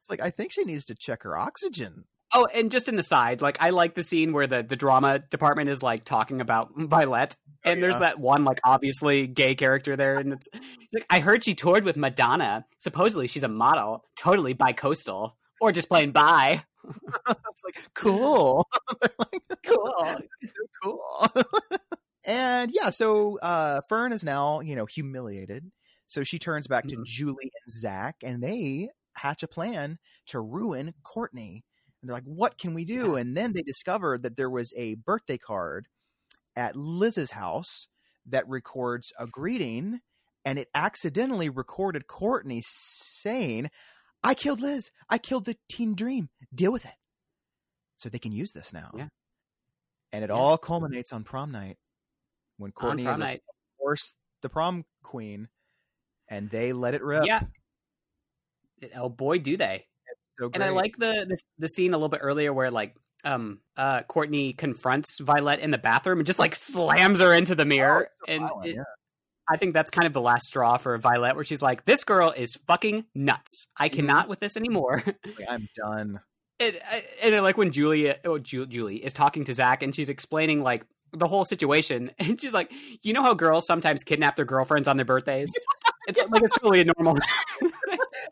It's 0.00 0.08
like 0.08 0.20
I 0.20 0.30
think 0.30 0.52
she 0.52 0.62
needs 0.64 0.84
to 0.84 0.94
check 0.94 1.24
her 1.24 1.36
oxygen. 1.36 2.04
oh, 2.32 2.46
and 2.54 2.70
just 2.70 2.88
in 2.88 2.94
the 2.94 3.02
side, 3.02 3.42
like 3.42 3.56
I 3.60 3.70
like 3.70 3.94
the 3.96 4.04
scene 4.04 4.32
where 4.32 4.46
the 4.46 4.62
the 4.62 4.76
drama 4.76 5.18
department 5.18 5.68
is 5.70 5.82
like 5.82 6.04
talking 6.04 6.40
about 6.40 6.68
Violet, 6.76 7.34
and 7.64 7.82
there's 7.82 7.94
yeah. 7.94 8.00
that 8.00 8.20
one 8.20 8.44
like 8.44 8.60
obviously 8.64 9.26
gay 9.26 9.56
character 9.56 9.96
there, 9.96 10.18
and 10.18 10.32
it's, 10.32 10.46
it's 10.52 10.94
like 10.94 11.06
I 11.10 11.18
heard 11.18 11.42
she 11.42 11.54
toured 11.54 11.82
with 11.84 11.96
Madonna. 11.96 12.66
Supposedly 12.78 13.26
she's 13.26 13.42
a 13.42 13.48
model, 13.48 14.04
totally 14.16 14.52
bi-coastal, 14.52 15.36
or 15.60 15.72
just 15.72 15.88
plain 15.88 16.12
bi. 16.12 16.62
It's 17.28 17.64
like 17.64 17.88
cool. 17.94 18.66
Like, 19.18 19.42
Cool. 19.64 20.16
cool. 20.82 21.26
and 22.26 22.70
yeah, 22.72 22.90
so 22.90 23.38
uh, 23.40 23.80
Fern 23.88 24.12
is 24.12 24.24
now, 24.24 24.60
you 24.60 24.76
know, 24.76 24.86
humiliated. 24.86 25.70
So 26.06 26.22
she 26.22 26.38
turns 26.38 26.66
back 26.66 26.88
to 26.88 26.96
Mhm. 26.96 27.04
Julie 27.04 27.50
and 27.64 27.72
Zach, 27.72 28.16
and 28.22 28.42
they 28.42 28.90
hatch 29.14 29.42
a 29.42 29.48
plan 29.48 29.98
to 30.26 30.40
ruin 30.40 30.94
Courtney. 31.02 31.64
And 32.00 32.08
they're 32.08 32.16
like, 32.16 32.24
what 32.24 32.58
can 32.58 32.74
we 32.74 32.84
do? 32.84 33.16
And 33.16 33.36
then 33.36 33.52
they 33.54 33.62
discover 33.62 34.18
that 34.18 34.36
there 34.36 34.50
was 34.50 34.72
a 34.76 34.94
birthday 34.94 35.38
card 35.38 35.88
at 36.56 36.76
Liz's 36.76 37.32
house 37.32 37.88
that 38.26 38.48
records 38.48 39.12
a 39.18 39.26
greeting, 39.26 40.00
and 40.44 40.58
it 40.58 40.68
accidentally 40.74 41.48
recorded 41.48 42.06
Courtney 42.06 42.62
saying, 42.64 43.70
I 44.22 44.34
killed 44.34 44.60
Liz. 44.60 44.90
I 45.08 45.18
killed 45.18 45.44
the 45.44 45.56
teen 45.68 45.94
dream. 45.94 46.28
Deal 46.54 46.72
with 46.72 46.84
it. 46.84 46.94
So 47.96 48.08
they 48.08 48.18
can 48.18 48.32
use 48.32 48.52
this 48.52 48.72
now. 48.72 48.90
Yeah. 48.96 49.08
And 50.12 50.24
it 50.24 50.30
Yeah. 50.30 50.36
all 50.36 50.58
culminates 50.58 51.12
on 51.12 51.24
prom 51.24 51.50
night 51.52 51.76
when 52.58 52.72
Courtney 52.72 53.02
On 53.02 53.06
prom 53.06 53.14
is, 53.14 53.20
night. 53.20 53.42
of 53.48 53.78
course, 53.78 54.14
the 54.42 54.48
prom 54.48 54.84
queen, 55.02 55.48
and 56.28 56.50
they 56.50 56.72
let 56.72 56.94
it 56.94 57.02
rip. 57.02 57.24
Yeah. 57.26 57.42
Oh 58.94 59.08
boy, 59.08 59.38
do 59.38 59.56
they! 59.56 59.86
So 60.38 60.50
And 60.52 60.62
I 60.62 60.68
like 60.68 60.96
the, 60.98 61.24
the 61.28 61.38
the 61.58 61.68
scene 61.68 61.92
a 61.94 61.96
little 61.96 62.08
bit 62.10 62.20
earlier 62.22 62.52
where 62.52 62.70
like 62.70 62.94
um 63.24 63.60
uh 63.76 64.02
Courtney 64.02 64.52
confronts 64.52 65.18
Violet 65.18 65.60
in 65.60 65.70
the 65.70 65.78
bathroom 65.78 66.18
and 66.18 66.26
just 66.26 66.38
like 66.38 66.54
slams 66.54 67.20
her 67.20 67.32
into 67.32 67.54
the 67.54 67.64
mirror. 67.64 68.10
Oh, 68.28 68.32
and 68.32 68.50
it- 68.64 68.76
yeah. 68.76 68.82
I 69.48 69.56
think 69.56 69.74
that's 69.74 69.90
kind 69.90 70.06
of 70.06 70.12
the 70.12 70.20
last 70.20 70.46
straw 70.46 70.76
for 70.76 70.96
Violet, 70.98 71.34
where 71.36 71.44
she's 71.44 71.62
like, 71.62 71.84
"This 71.84 72.04
girl 72.04 72.32
is 72.36 72.56
fucking 72.66 73.04
nuts. 73.14 73.68
I 73.76 73.88
Mm-hmm. 73.88 73.96
cannot 73.96 74.28
with 74.28 74.40
this 74.40 74.56
anymore." 74.56 75.02
I'm 75.48 75.68
done. 75.76 76.20
and, 76.60 76.78
and 77.22 77.34
I 77.34 77.40
like 77.40 77.56
when 77.56 77.70
Julia, 77.70 78.18
oh, 78.24 78.38
Ju- 78.38 78.66
Julie 78.66 78.96
is 79.04 79.12
talking 79.12 79.44
to 79.44 79.54
Zach 79.54 79.82
and 79.82 79.94
she's 79.94 80.08
explaining 80.08 80.62
like 80.62 80.84
the 81.12 81.26
whole 81.26 81.44
situation, 81.44 82.10
and 82.18 82.40
she's 82.40 82.52
like, 82.54 82.70
"You 83.02 83.12
know 83.12 83.22
how 83.22 83.34
girls 83.34 83.66
sometimes 83.66 84.02
kidnap 84.04 84.36
their 84.36 84.44
girlfriends 84.44 84.88
on 84.88 84.96
their 84.96 85.06
birthdays? 85.06 85.52
it's 86.08 86.18
like 86.18 86.42
it's 86.42 86.54
totally 86.58 86.80
a 86.80 86.84
normal." 86.96 87.16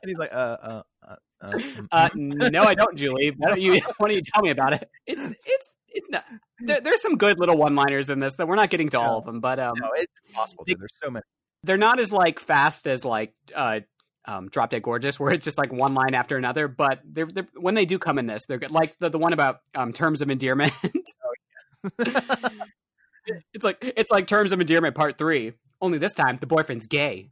And 0.02 0.10
he's 0.10 0.18
like, 0.18 0.32
uh, 0.34 0.36
uh, 0.36 0.82
uh, 1.08 1.16
uh, 1.40 1.52
mm, 1.52 1.88
Uh, 1.90 2.08
mm. 2.10 2.52
no, 2.52 2.62
I 2.64 2.74
don't, 2.74 2.94
Julie. 2.96 3.32
Why 3.38 3.48
don't 3.50 3.60
you? 3.60 3.74
Why 3.96 4.08
don't 4.08 4.14
you 4.16 4.22
tell 4.22 4.42
me 4.42 4.50
about 4.50 4.74
it? 4.74 4.90
It's 5.06 5.26
it's 5.46 5.70
it's 5.94 6.10
not. 6.10 6.24
There, 6.60 6.80
there's 6.80 7.00
some 7.00 7.16
good 7.16 7.38
little 7.38 7.56
one-liners 7.56 8.10
in 8.10 8.20
this 8.20 8.34
that 8.36 8.46
we're 8.48 8.56
not 8.56 8.70
getting 8.70 8.88
to 8.90 9.00
all 9.00 9.18
of 9.18 9.24
them, 9.24 9.40
but 9.40 9.58
um, 9.58 9.74
no, 9.80 9.90
it's 9.94 10.12
impossible. 10.28 10.64
They, 10.66 10.74
there's 10.74 10.92
so 11.02 11.10
many. 11.10 11.22
They're 11.62 11.78
not 11.78 11.98
as 12.00 12.12
like 12.12 12.38
fast 12.40 12.86
as 12.86 13.04
like 13.04 13.32
uh 13.54 13.80
um 14.26 14.48
Drop 14.48 14.70
Dead 14.70 14.82
Gorgeous, 14.82 15.18
where 15.18 15.32
it's 15.32 15.44
just 15.44 15.56
like 15.58 15.72
one 15.72 15.94
line 15.94 16.14
after 16.14 16.36
another. 16.36 16.68
But 16.68 17.00
they're, 17.04 17.26
they're 17.26 17.48
when 17.54 17.74
they 17.74 17.86
do 17.86 17.98
come 17.98 18.18
in 18.18 18.26
this, 18.26 18.44
they're 18.46 18.58
good. 18.58 18.70
Like 18.70 18.96
the 18.98 19.08
the 19.08 19.18
one 19.18 19.32
about 19.32 19.60
um 19.74 19.92
terms 19.92 20.20
of 20.20 20.30
endearment. 20.30 20.72
it's 21.98 23.62
like 23.62 23.78
it's 23.80 24.10
like 24.10 24.26
terms 24.26 24.52
of 24.52 24.60
endearment 24.60 24.94
part 24.94 25.16
three. 25.16 25.52
Only 25.80 25.98
this 25.98 26.14
time 26.14 26.38
the 26.40 26.46
boyfriend's 26.46 26.86
gay. 26.86 27.30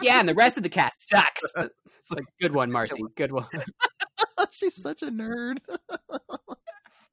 Yeah, 0.00 0.20
and 0.20 0.28
the 0.28 0.34
rest 0.34 0.56
of 0.56 0.62
the 0.62 0.68
cast 0.68 1.08
sucks. 1.08 1.44
It's 2.08 2.12
like 2.12 2.26
good 2.40 2.54
one, 2.54 2.70
Marcy. 2.70 3.02
Good 3.16 3.32
one. 3.32 3.48
She's 4.52 4.80
such 4.80 5.02
a 5.02 5.06
nerd. 5.06 5.58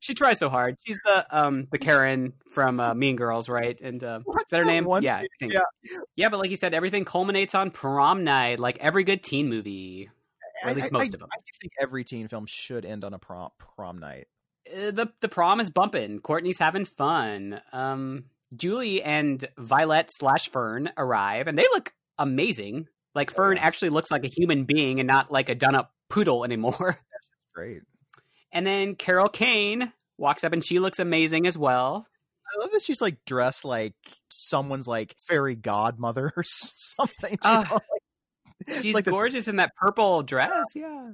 She 0.03 0.13
tries 0.13 0.37
so 0.37 0.49
hard. 0.49 0.75
She's 0.85 0.99
the 1.05 1.25
um 1.31 1.67
the 1.71 1.77
Karen 1.77 2.33
from 2.51 2.81
uh, 2.81 2.93
Mean 2.93 3.15
Girls, 3.15 3.47
right? 3.47 3.79
And 3.79 4.03
uh, 4.03 4.19
is 4.27 4.43
that 4.51 4.61
her 4.61 4.67
name? 4.67 4.85
Yeah, 5.01 5.15
I 5.15 5.27
think. 5.39 5.53
Yeah. 5.53 5.61
yeah. 6.17 6.27
But 6.27 6.41
like 6.41 6.49
you 6.49 6.57
said, 6.57 6.73
everything 6.73 7.05
culminates 7.05 7.55
on 7.55 7.71
prom 7.71 8.25
night, 8.25 8.59
like 8.59 8.77
every 8.81 9.05
good 9.05 9.23
teen 9.23 9.47
movie, 9.47 10.09
or 10.65 10.71
at 10.71 10.75
least 10.75 10.89
I- 10.91 10.97
I- 10.97 10.99
most 10.99 11.13
of 11.13 11.21
them. 11.21 11.29
I 11.31 11.37
do 11.37 11.51
think 11.61 11.71
every 11.79 12.03
teen 12.03 12.27
film 12.27 12.45
should 12.47 12.83
end 12.85 13.05
on 13.05 13.13
a 13.13 13.17
prom 13.19 13.51
prom 13.77 13.99
night. 13.99 14.27
Uh, 14.69 14.91
the 14.91 15.07
the 15.21 15.29
prom 15.29 15.61
is 15.61 15.69
bumping. 15.69 16.19
Courtney's 16.19 16.59
having 16.59 16.83
fun. 16.83 17.61
Um, 17.71 18.25
Julie 18.53 19.01
and 19.01 19.43
Violet 19.57 20.09
slash 20.11 20.49
Fern 20.49 20.91
arrive, 20.97 21.47
and 21.47 21.57
they 21.57 21.63
look 21.71 21.93
amazing. 22.19 22.89
Like 23.15 23.31
Oh, 23.31 23.35
Fern 23.35 23.55
yeah. 23.55 23.63
actually 23.63 23.91
looks 23.91 24.11
like 24.11 24.25
a 24.25 24.27
human 24.27 24.65
being 24.65 24.99
and 24.99 25.07
not 25.07 25.31
like 25.31 25.47
a 25.47 25.55
done 25.55 25.75
up 25.75 25.93
poodle 26.09 26.43
anymore. 26.43 26.99
Great. 27.55 27.83
And 28.53 28.65
then 28.65 28.95
Carol 28.95 29.27
Kane 29.27 29.91
walks 30.17 30.43
up, 30.45 30.53
and 30.53 30.63
she 30.63 30.79
looks 30.79 30.99
amazing 30.99 31.47
as 31.47 31.57
well. 31.57 32.07
I 32.55 32.61
love 32.61 32.71
that 32.71 32.81
she's 32.83 33.01
like 33.01 33.17
dressed 33.25 33.65
like 33.65 33.95
someone's 34.29 34.87
like 34.87 35.15
fairy 35.27 35.55
godmother 35.55 36.31
or 36.37 36.43
something. 36.45 37.37
Ah, 37.43 37.65
know? 37.69 37.75
Like- 37.75 38.81
She's 38.81 38.93
like 38.95 39.03
this- 39.05 39.11
gorgeous 39.11 39.47
in 39.49 39.57
that 39.57 39.71
purple 39.75 40.23
dress. 40.23 40.63
Yeah. 40.75 41.09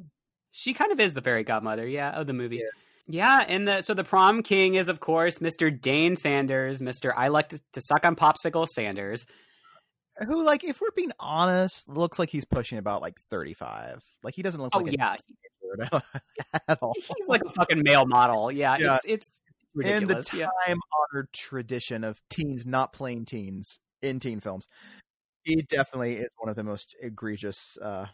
She 0.52 0.74
kind 0.74 0.92
of 0.92 1.00
is 1.00 1.14
the 1.16 1.22
fairy 1.22 1.44
godmother, 1.44 1.88
yeah, 1.88 2.12
of 2.12 2.28
the 2.28 2.34
movie. 2.34 2.62
Yeah. 3.08 3.44
and 3.48 3.68
the 3.68 3.82
so 3.82 3.94
the 3.96 4.04
prom 4.04 4.44
king 4.44 4.76
is 4.76 4.88
of 4.90 5.00
course 5.00 5.40
Mr. 5.40 5.72
Dane 5.80 6.16
Sanders, 6.16 6.80
Mr. 6.82 7.12
I 7.16 7.30
like 7.30 7.50
to, 7.50 7.60
to 7.74 7.82
suck 7.82 8.06
on 8.06 8.16
popsicle 8.16 8.68
Sanders. 8.68 9.26
who 10.28 10.44
like 10.44 10.64
if 10.64 10.80
we're 10.82 10.92
being 10.96 11.12
honest 11.20 11.88
looks 11.90 12.20
like 12.20 12.30
he's 12.30 12.46
pushing 12.46 12.78
about 12.78 13.02
like 13.02 13.18
35 13.32 14.04
like 14.22 14.36
he 14.36 14.42
doesn't 14.44 14.62
look 14.62 14.72
Oh 14.76 14.80
like 14.80 14.94
a 14.94 14.96
yeah, 14.98 15.16
at 16.68 16.80
all 16.82 16.94
he's 16.96 17.28
like 17.28 17.42
a 17.46 17.50
fucking 17.52 17.82
male 17.84 18.06
model. 18.06 18.54
Yeah, 18.54 18.76
Yeah. 18.80 18.98
it's 19.06 19.06
it's 19.06 19.42
in 19.84 20.08
the 20.08 20.22
time 20.24 20.80
honored 21.14 21.32
tradition 21.32 22.04
of 22.04 22.22
teens 22.30 22.66
not 22.66 22.92
playing 22.94 23.26
teens 23.26 23.80
in 24.02 24.20
teen 24.20 24.40
films 24.40 24.68
he 25.44 25.56
definitely 25.62 26.16
is 26.16 26.30
one 26.38 26.50
of 26.50 26.56
the 26.56 26.64
most 26.64 26.96
egregious 27.02 27.78
uh 27.82 28.08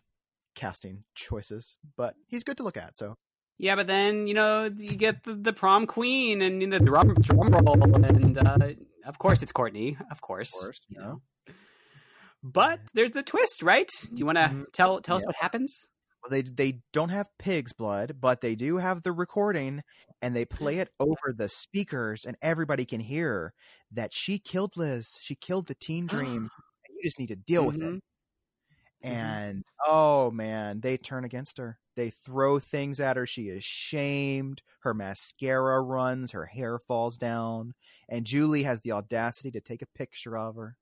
casting 0.56 1.03
choices 1.16 1.78
but 1.97 2.16
he's 2.28 2.43
good 2.43 2.58
to 2.58 2.64
look 2.64 2.78
at 2.78 2.95
so 2.95 3.16
Yeah, 3.58 3.76
but 3.76 3.88
then 3.88 4.28
you 4.28 4.34
know 4.34 4.66
you 4.66 4.95
get 4.95 5.24
the, 5.24 5.34
the 5.34 5.53
prom 5.53 5.88
queen 5.88 6.41
and 6.41 6.62
the 6.72 6.80
drum 6.80 7.14
drum 7.22 7.47
roll, 7.53 7.82
and 8.06 8.38
uh, 8.38 8.58
of 9.06 9.18
course 9.18 9.41
it's 9.43 9.51
Courtney, 9.51 9.97
of 10.12 10.22
course. 10.22 10.53
of 10.53 10.60
course 10.66 10.82
you 10.89 10.99
know 10.99 11.22
But 12.43 12.80
there's 12.93 13.12
the 13.12 13.24
twist, 13.24 13.64
right? 13.64 13.89
Do 14.14 14.20
you 14.20 14.26
want 14.26 14.38
to 14.38 14.49
Mhm. 14.49 14.66
tell 14.72 15.01
tell 15.01 15.16
us 15.18 15.24
Yeah. 15.24 15.28
what 15.28 15.36
happens? 15.41 15.88
They 16.30 16.42
they 16.44 16.82
don't 16.94 17.10
have 17.10 17.30
pig's 17.38 17.74
blood, 17.74 18.20
but 18.22 18.42
they 18.42 18.56
do 18.56 18.78
have 18.78 19.04
the 19.04 19.12
recording, 19.12 19.84
and 20.22 20.36
they 20.36 20.46
play 20.46 20.80
it 20.80 20.90
over 21.00 21.34
the 21.36 21.50
speakers, 21.50 22.26
and 22.26 22.38
everybody 22.42 22.86
can 22.86 23.00
hear 23.02 23.54
that 23.92 24.14
she 24.14 24.40
killed 24.40 24.78
Liz. 24.78 25.18
She 25.22 25.36
killed 25.36 25.68
the 25.68 25.76
teen 25.76 26.08
dream, 26.08 26.50
and 26.88 26.96
you 26.98 27.04
just 27.04 27.20
need 27.20 27.28
to 27.28 27.36
deal 27.36 27.66
with 27.66 27.82
it. 27.82 27.96
Mhm. 27.96 28.00
Mhm. 29.10 29.40
And 29.42 29.64
oh 29.86 30.32
man, 30.32 30.82
they 30.82 30.98
turn 30.98 31.26
against 31.26 31.58
her. 31.58 31.80
They 31.96 32.10
throw 32.10 32.60
things 32.60 33.00
at 33.00 33.18
her. 33.18 33.26
She 33.26 33.50
is 33.50 33.64
shamed. 33.64 34.62
Her 34.82 34.94
mascara 34.94 35.82
runs. 35.82 36.32
Her 36.32 36.46
hair 36.46 36.80
falls 36.80 37.18
down, 37.18 37.74
and 38.10 38.26
Julie 38.26 38.64
has 38.64 38.82
the 38.82 38.92
audacity 38.94 39.52
to 39.52 39.62
take 39.62 39.82
a 39.82 39.86
picture 39.88 40.38
of 40.38 40.56
her. 40.56 40.78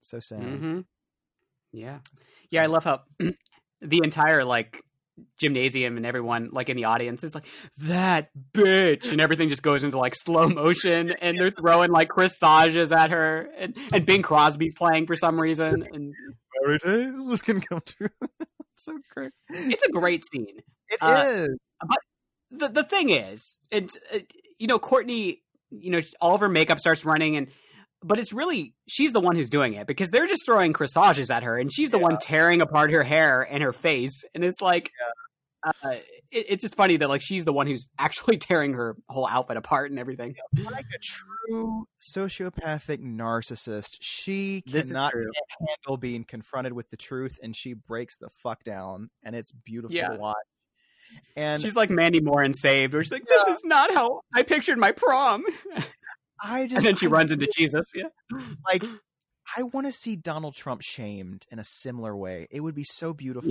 So 0.00 0.20
sad. 0.20 0.64
hmm 0.64 0.80
Yeah, 1.72 2.00
yeah. 2.50 2.62
I 2.62 2.66
love 2.66 2.84
how 2.84 3.04
the 3.82 4.00
entire 4.02 4.44
like 4.44 4.80
gymnasium 5.38 5.96
and 5.98 6.06
everyone 6.06 6.48
like 6.52 6.70
in 6.70 6.76
the 6.76 6.84
audience 6.84 7.22
is 7.22 7.34
like 7.34 7.44
that 7.82 8.30
bitch 8.54 9.12
and 9.12 9.20
everything 9.20 9.48
just 9.50 9.62
goes 9.62 9.84
into 9.84 9.98
like 9.98 10.14
slow 10.14 10.48
motion 10.48 11.10
and 11.20 11.36
they're 11.36 11.50
throwing 11.50 11.90
like 11.90 12.08
corsages 12.08 12.90
at 12.92 13.10
her 13.10 13.48
and 13.58 13.76
and 13.92 14.06
Bing 14.06 14.22
Crosby's 14.22 14.72
playing 14.74 15.06
for 15.06 15.14
some 15.14 15.38
reason 15.40 15.86
and 15.92 16.14
Fairy 16.64 16.78
tales 16.78 17.42
can 17.42 17.60
come 17.60 17.82
true. 17.84 18.08
so 18.76 18.98
great. 19.14 19.32
it's 19.50 19.82
a 19.84 19.90
great 19.90 20.22
scene. 20.30 20.60
It 20.88 20.98
Uh, 21.00 21.24
is. 21.48 21.48
the 22.50 22.68
the 22.68 22.82
thing 22.84 23.10
is, 23.10 23.58
it's 23.70 23.98
uh, 24.14 24.18
you 24.58 24.66
know 24.66 24.78
Courtney, 24.78 25.42
you 25.70 25.90
know 25.90 26.00
all 26.20 26.34
of 26.34 26.40
her 26.40 26.48
makeup 26.48 26.78
starts 26.78 27.04
running 27.04 27.36
and. 27.36 27.48
But 28.04 28.18
it's 28.18 28.32
really 28.32 28.74
she's 28.88 29.12
the 29.12 29.20
one 29.20 29.36
who's 29.36 29.50
doing 29.50 29.74
it 29.74 29.86
because 29.86 30.10
they're 30.10 30.26
just 30.26 30.44
throwing 30.46 30.72
corsages 30.72 31.30
at 31.30 31.42
her, 31.42 31.56
and 31.58 31.72
she's 31.72 31.90
the 31.90 31.98
one 31.98 32.18
tearing 32.20 32.60
apart 32.60 32.90
her 32.90 33.02
hair 33.02 33.42
and 33.42 33.62
her 33.62 33.72
face, 33.72 34.24
and 34.34 34.44
it's 34.44 34.60
like, 34.60 34.90
uh, 35.64 35.90
it, 36.32 36.46
it's 36.50 36.62
just 36.62 36.74
funny 36.74 36.96
that 36.96 37.08
like 37.08 37.22
she's 37.22 37.44
the 37.44 37.52
one 37.52 37.66
who's 37.68 37.88
actually 37.98 38.36
tearing 38.38 38.72
her 38.74 38.96
whole 39.08 39.26
outfit 39.28 39.56
apart 39.56 39.90
and 39.90 40.00
everything. 40.00 40.34
like 40.64 40.86
a 40.94 40.98
true 40.98 41.86
sociopathic 42.00 42.98
narcissist, 43.00 43.98
she 44.00 44.62
This 44.66 44.86
cannot 44.86 45.12
handle 45.14 45.96
being 45.96 46.24
confronted 46.24 46.72
with 46.72 46.90
the 46.90 46.96
truth, 46.96 47.38
and 47.42 47.54
she 47.54 47.74
breaks 47.74 48.16
the 48.16 48.28
fuck 48.42 48.64
down, 48.64 49.10
and 49.22 49.36
it's 49.36 49.52
beautiful 49.52 49.94
Yeah. 49.96 50.08
to 50.08 50.16
watch. 50.18 50.36
And 51.36 51.60
she's 51.62 51.76
like 51.76 51.90
Mandy 51.90 52.20
Moore 52.20 52.42
in 52.42 52.54
Saved, 52.54 52.94
where 52.94 53.02
she's 53.04 53.12
like, 53.12 53.26
"This 53.26 53.46
is 53.48 53.60
not 53.64 53.92
how 53.92 54.22
I 54.34 54.42
pictured 54.42 54.78
my 54.78 54.92
prom," 54.92 55.44
I 56.42 56.66
just 56.66 56.74
and 56.76 56.84
then 56.84 56.96
she 56.96 57.06
I 57.06 57.10
runs 57.10 57.32
into 57.32 57.46
Jesus. 57.56 57.86
Yeah, 57.94 58.08
like 58.66 58.84
I 59.56 59.62
want 59.64 59.86
to 59.86 59.92
see 59.92 60.16
Donald 60.16 60.54
Trump 60.54 60.82
shamed 60.82 61.46
in 61.50 61.58
a 61.58 61.64
similar 61.64 62.16
way. 62.16 62.46
It 62.50 62.60
would 62.60 62.74
be 62.74 62.84
so 62.84 63.12
beautiful. 63.12 63.50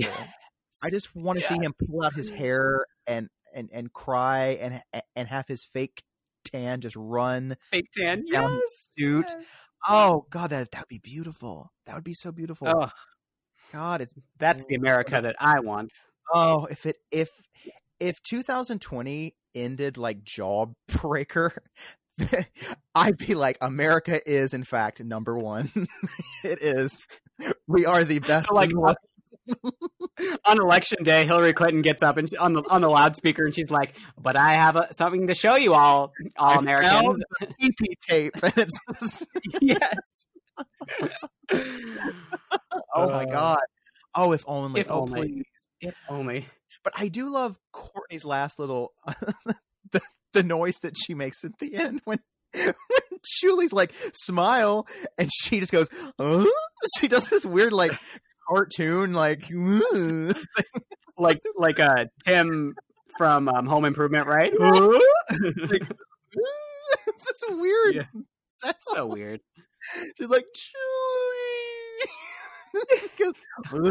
I 0.82 0.90
just 0.90 1.14
want 1.14 1.38
to 1.38 1.44
see 1.44 1.54
him 1.54 1.72
pull 1.86 2.04
out 2.04 2.14
his 2.14 2.30
hair 2.30 2.86
and 3.06 3.28
and 3.54 3.70
and 3.72 3.92
cry 3.92 4.58
and 4.60 4.82
and 5.14 5.28
have 5.28 5.46
his 5.48 5.64
fake 5.64 6.02
tan 6.44 6.80
just 6.80 6.96
run. 6.96 7.56
fake 7.70 7.88
tan. 7.96 8.24
Down 8.32 8.42
Yes, 8.50 8.90
suit. 8.98 9.26
yes. 9.28 9.56
Oh 9.88 10.26
god, 10.30 10.50
that 10.50 10.70
that 10.72 10.80
would 10.80 10.88
be 10.88 10.98
beautiful. 10.98 11.72
That 11.86 11.94
would 11.94 12.04
be 12.04 12.14
so 12.14 12.32
beautiful. 12.32 12.68
Oh, 12.68 12.90
God, 13.72 14.00
it's 14.00 14.14
that's 14.38 14.64
the 14.66 14.74
America 14.74 15.20
that 15.22 15.36
I 15.40 15.60
want. 15.60 15.92
oh 16.34 16.66
if 16.66 16.86
it 16.86 16.98
if 17.10 17.30
if 18.00 18.20
2020 18.22 19.34
ended 19.54 19.98
like 19.98 20.24
Jawbreaker, 20.24 21.56
I'd 22.94 23.16
be 23.16 23.34
like 23.34 23.58
America 23.60 24.20
is 24.28 24.54
in 24.54 24.64
fact 24.64 25.02
number 25.02 25.38
one. 25.38 25.70
it 26.44 26.58
is. 26.62 27.02
We 27.66 27.86
are 27.86 28.04
the 28.04 28.18
best. 28.20 28.48
So, 28.48 28.54
like, 28.54 28.70
on 30.44 30.60
election 30.60 31.02
day, 31.02 31.24
Hillary 31.26 31.52
Clinton 31.52 31.82
gets 31.82 32.02
up 32.02 32.16
and 32.16 32.28
on 32.38 32.52
the 32.52 32.62
on 32.68 32.80
the 32.80 32.88
loudspeaker, 32.88 33.44
and 33.44 33.54
she's 33.54 33.70
like, 33.70 33.94
"But 34.18 34.36
I 34.36 34.54
have 34.54 34.76
a, 34.76 34.88
something 34.92 35.26
to 35.26 35.34
show 35.34 35.56
you 35.56 35.74
all, 35.74 36.12
all 36.36 36.50
I 36.50 36.54
Americans." 36.58 37.20
tape, 38.08 38.34
and 38.42 38.52
it's 38.56 38.78
just- 39.00 39.26
yes. 39.60 40.26
oh 42.94 43.08
my 43.10 43.24
Uh, 43.24 43.30
god. 43.30 43.58
Oh, 44.14 44.32
if 44.32 44.44
only. 44.46 44.80
if 44.80 44.90
oh, 44.90 45.00
only. 45.02 45.20
please. 45.20 45.44
If 45.80 45.94
only. 46.08 46.46
But 46.84 46.92
I 46.96 47.08
do 47.08 47.28
love 47.30 47.58
Courtney's 47.72 48.24
last 48.24 48.58
little 48.58 48.92
the 49.92 50.00
the 50.32 50.42
noise 50.42 50.78
that 50.82 50.96
she 50.96 51.14
makes 51.14 51.44
at 51.44 51.58
the 51.58 51.74
end 51.74 52.00
when 52.04 52.18
when 52.54 52.74
Julie's 53.40 53.72
like 53.72 53.92
smile 54.14 54.86
and 55.18 55.30
she 55.32 55.60
just 55.60 55.72
goes 55.72 55.88
"Huh?" 56.18 56.44
she 56.98 57.08
does 57.08 57.28
this 57.28 57.44
weird 57.46 57.72
like 57.72 57.92
cartoon 58.48 59.12
like 59.12 59.44
Like 61.18 61.40
like 61.56 61.78
uh 61.78 62.06
Tim 62.26 62.74
from 63.18 63.48
um, 63.48 63.66
Home 63.66 63.84
Improvement, 63.84 64.26
right? 64.26 64.52
it's 67.06 67.24
this 67.24 67.42
weird 67.50 67.94
Yeah. 67.94 68.04
sound. 68.50 68.74
so 68.80 69.06
weird. 69.06 69.40
She's 70.16 70.28
like 70.28 70.46
Julie. 70.54 72.10
She 73.00 73.08
goes, 73.22 73.34
"Huh?" 73.66 73.90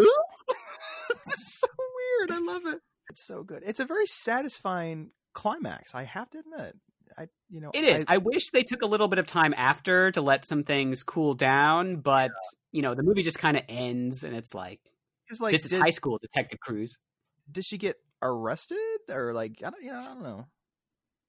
it's 1.12 1.60
so 1.60 1.68
weird. 1.78 2.32
I 2.32 2.40
love 2.40 2.66
it. 2.66 2.80
It's 3.12 3.26
so 3.28 3.44
good. 3.44 3.62
It's 3.66 3.80
a 3.80 3.86
very 3.86 4.06
satisfying 4.08 5.12
climax. 5.34 5.94
I 5.96 6.04
have 6.04 6.30
to 6.32 6.40
admit. 6.40 6.76
I 7.18 7.28
you 7.50 7.60
know 7.60 7.72
It 7.74 7.84
is. 7.84 8.06
I- 8.08 8.16
I, 8.16 8.18
wish 8.18 8.50
they 8.52 8.64
took 8.64 8.82
a 8.82 8.86
little 8.86 9.08
bit 9.10 9.20
of 9.20 9.26
time 9.26 9.54
after 9.58 10.12
to 10.12 10.22
let 10.22 10.46
some 10.46 10.64
things 10.64 11.04
cool 11.04 11.34
down, 11.34 11.98
but 11.98 12.32
you 12.72 12.82
know, 12.82 12.96
the 12.96 13.04
movie 13.04 13.22
just 13.22 13.38
kind 13.40 13.58
of 13.58 13.64
ends, 13.68 14.24
and 14.24 14.34
it's 14.36 14.54
like, 14.54 14.80
like 15.42 15.52
this 15.52 15.66
is 15.72 15.80
high 15.80 15.90
school 15.90 16.18
Detective 16.22 16.60
Cruz, 16.62 16.98
Did 17.52 17.66
she 17.66 17.78
get 17.78 17.98
arrested 18.22 18.78
or 19.10 19.34
like 19.34 19.62
I 19.66 19.70
don't 19.72 19.84
you 19.84 19.92
know 19.92 20.00
I 20.00 20.06
don't 20.06 20.24
know. 20.24 20.46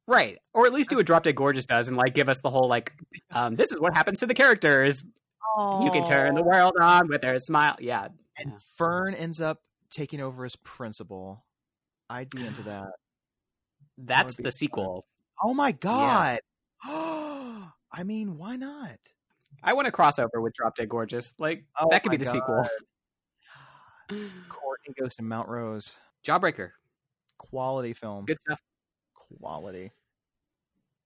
right? 0.07 0.39
Or 0.55 0.67
at 0.67 0.73
least 0.73 0.91
do 0.91 0.97
what 0.97 1.07
Drop 1.07 1.25
Dead 1.25 1.35
Gorgeous 1.35 1.65
does, 1.65 1.89
and 1.89 1.97
like 1.97 2.15
give 2.15 2.29
us 2.29 2.41
the 2.43 2.51
whole 2.51 2.69
like, 2.69 2.93
um, 3.33 3.55
this 3.57 3.73
is 3.73 3.81
what 3.81 3.95
happens 3.95 4.21
to 4.21 4.27
the 4.27 4.35
characters. 4.35 5.03
You 5.59 5.91
can 5.93 6.05
turn 6.05 6.35
the 6.35 6.43
world 6.45 6.73
on 6.81 7.09
with 7.09 7.25
a 7.25 7.39
smile. 7.39 7.77
Yeah, 7.81 8.07
And 8.39 8.53
Yeah. 8.53 8.59
Fern 8.79 9.15
ends 9.15 9.41
up 9.41 9.59
taking 9.91 10.21
over 10.21 10.45
as 10.47 10.57
principal. 10.57 11.45
I'd 12.09 12.31
be 12.31 12.47
into 12.47 12.63
that. 12.71 12.87
That's 13.99 14.36
the 14.36 14.45
fun. 14.45 14.53
sequel. 14.53 15.05
Oh 15.43 15.55
my 15.55 15.72
god. 15.72 16.40
I 16.84 18.05
mean, 18.05 18.38
why 18.38 18.57
not? 18.57 18.97
I 19.62 19.74
want 19.74 19.86
a 19.86 19.90
crossover 19.90 20.43
with 20.43 20.55
Drop 20.55 20.74
Dead 20.76 20.88
Gorgeous. 20.88 21.32
Like 21.38 21.64
Oh 21.78 21.88
that 21.90 22.03
could 22.03 22.11
be 22.11 22.16
the 22.16 22.24
sequel. 22.24 22.64
Courtney 24.09 24.95
goes 25.01 25.14
to 25.16 25.22
Mount 25.22 25.49
Rose. 25.49 25.99
Jawbreaker, 26.26 26.70
Quality 27.38 27.93
film. 27.95 28.24
good 28.24 28.40
stuff. 28.40 28.61
Quality. 29.38 29.90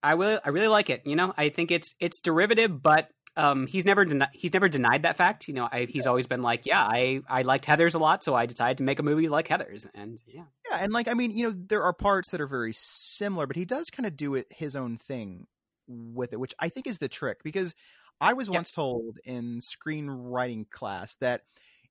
I 0.03 0.15
will. 0.15 0.39
I 0.45 0.49
really 0.49 0.67
like 0.67 0.89
it. 0.89 1.01
You 1.05 1.15
know, 1.15 1.33
I 1.37 1.49
think 1.49 1.71
it's 1.71 1.95
it's 1.99 2.19
derivative, 2.19 2.81
but 2.81 3.09
um, 3.37 3.67
he's 3.67 3.85
never 3.85 4.05
deni- 4.05 4.33
he's 4.33 4.53
never 4.53 4.69
denied 4.69 5.03
that 5.03 5.17
fact. 5.17 5.47
You 5.47 5.55
know, 5.55 5.69
I, 5.71 5.85
he's 5.85 6.07
always 6.07 6.27
been 6.27 6.41
like, 6.43 6.65
yeah, 6.65 6.83
I 6.83 7.21
I 7.29 7.43
liked 7.43 7.65
Heathers 7.65 7.95
a 7.95 7.99
lot, 7.99 8.23
so 8.23 8.35
I 8.35 8.45
decided 8.47 8.79
to 8.79 8.83
make 8.85 8.99
a 8.99 9.03
movie 9.03 9.29
like 9.29 9.47
Heathers, 9.47 9.87
and 9.95 10.21
yeah, 10.27 10.45
Yeah, 10.69 10.79
and 10.83 10.91
like 10.91 11.07
I 11.07 11.13
mean, 11.13 11.31
you 11.31 11.43
know, 11.43 11.51
there 11.55 11.83
are 11.83 11.93
parts 11.93 12.31
that 12.31 12.41
are 12.41 12.47
very 12.47 12.73
similar, 12.75 13.47
but 13.47 13.55
he 13.55 13.65
does 13.65 13.89
kind 13.89 14.05
of 14.05 14.17
do 14.17 14.35
it 14.35 14.47
his 14.51 14.75
own 14.75 14.97
thing 14.97 15.47
with 15.87 16.33
it, 16.33 16.39
which 16.39 16.53
I 16.59 16.69
think 16.69 16.87
is 16.87 16.97
the 16.99 17.07
trick 17.09 17.43
because 17.43 17.73
I 18.19 18.33
was 18.33 18.49
Yeah. 18.51 18.61
once 18.61 18.71
told 18.71 19.17
in 19.25 19.59
screenwriting 19.59 20.69
class 20.69 21.15
that 21.21 21.43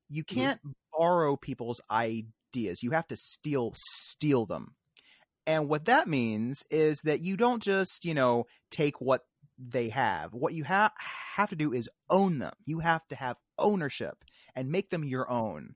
you 0.09 0.23
Mhm. 0.29 0.47
can't 0.47 0.61
borrow 0.97 1.37
people's 1.37 1.81
ideas. 1.89 2.83
You 2.83 2.91
have 2.91 3.07
to 3.07 3.15
steal 3.17 3.73
steal 3.75 4.45
them. 4.45 4.75
And 5.45 5.69
what 5.69 5.85
that 5.85 6.07
means 6.07 6.63
is 6.71 6.99
that 7.03 7.21
you 7.21 7.37
don't 7.37 7.63
just, 7.63 8.03
you 8.05 8.13
know, 8.13 8.45
take 8.71 8.99
what 9.01 9.25
they 9.57 9.89
have. 9.89 10.33
What 10.33 10.53
you 10.53 10.63
ha- 10.63 10.91
have 11.35 11.49
to 11.49 11.55
do 11.55 11.73
is 11.73 11.89
own 12.09 12.39
them. 12.39 12.53
You 12.65 12.79
have 12.79 13.07
to 13.07 13.15
have 13.15 13.37
ownership 13.57 14.23
and 14.55 14.69
make 14.69 14.89
them 14.89 15.03
your 15.03 15.29
own. 15.29 15.75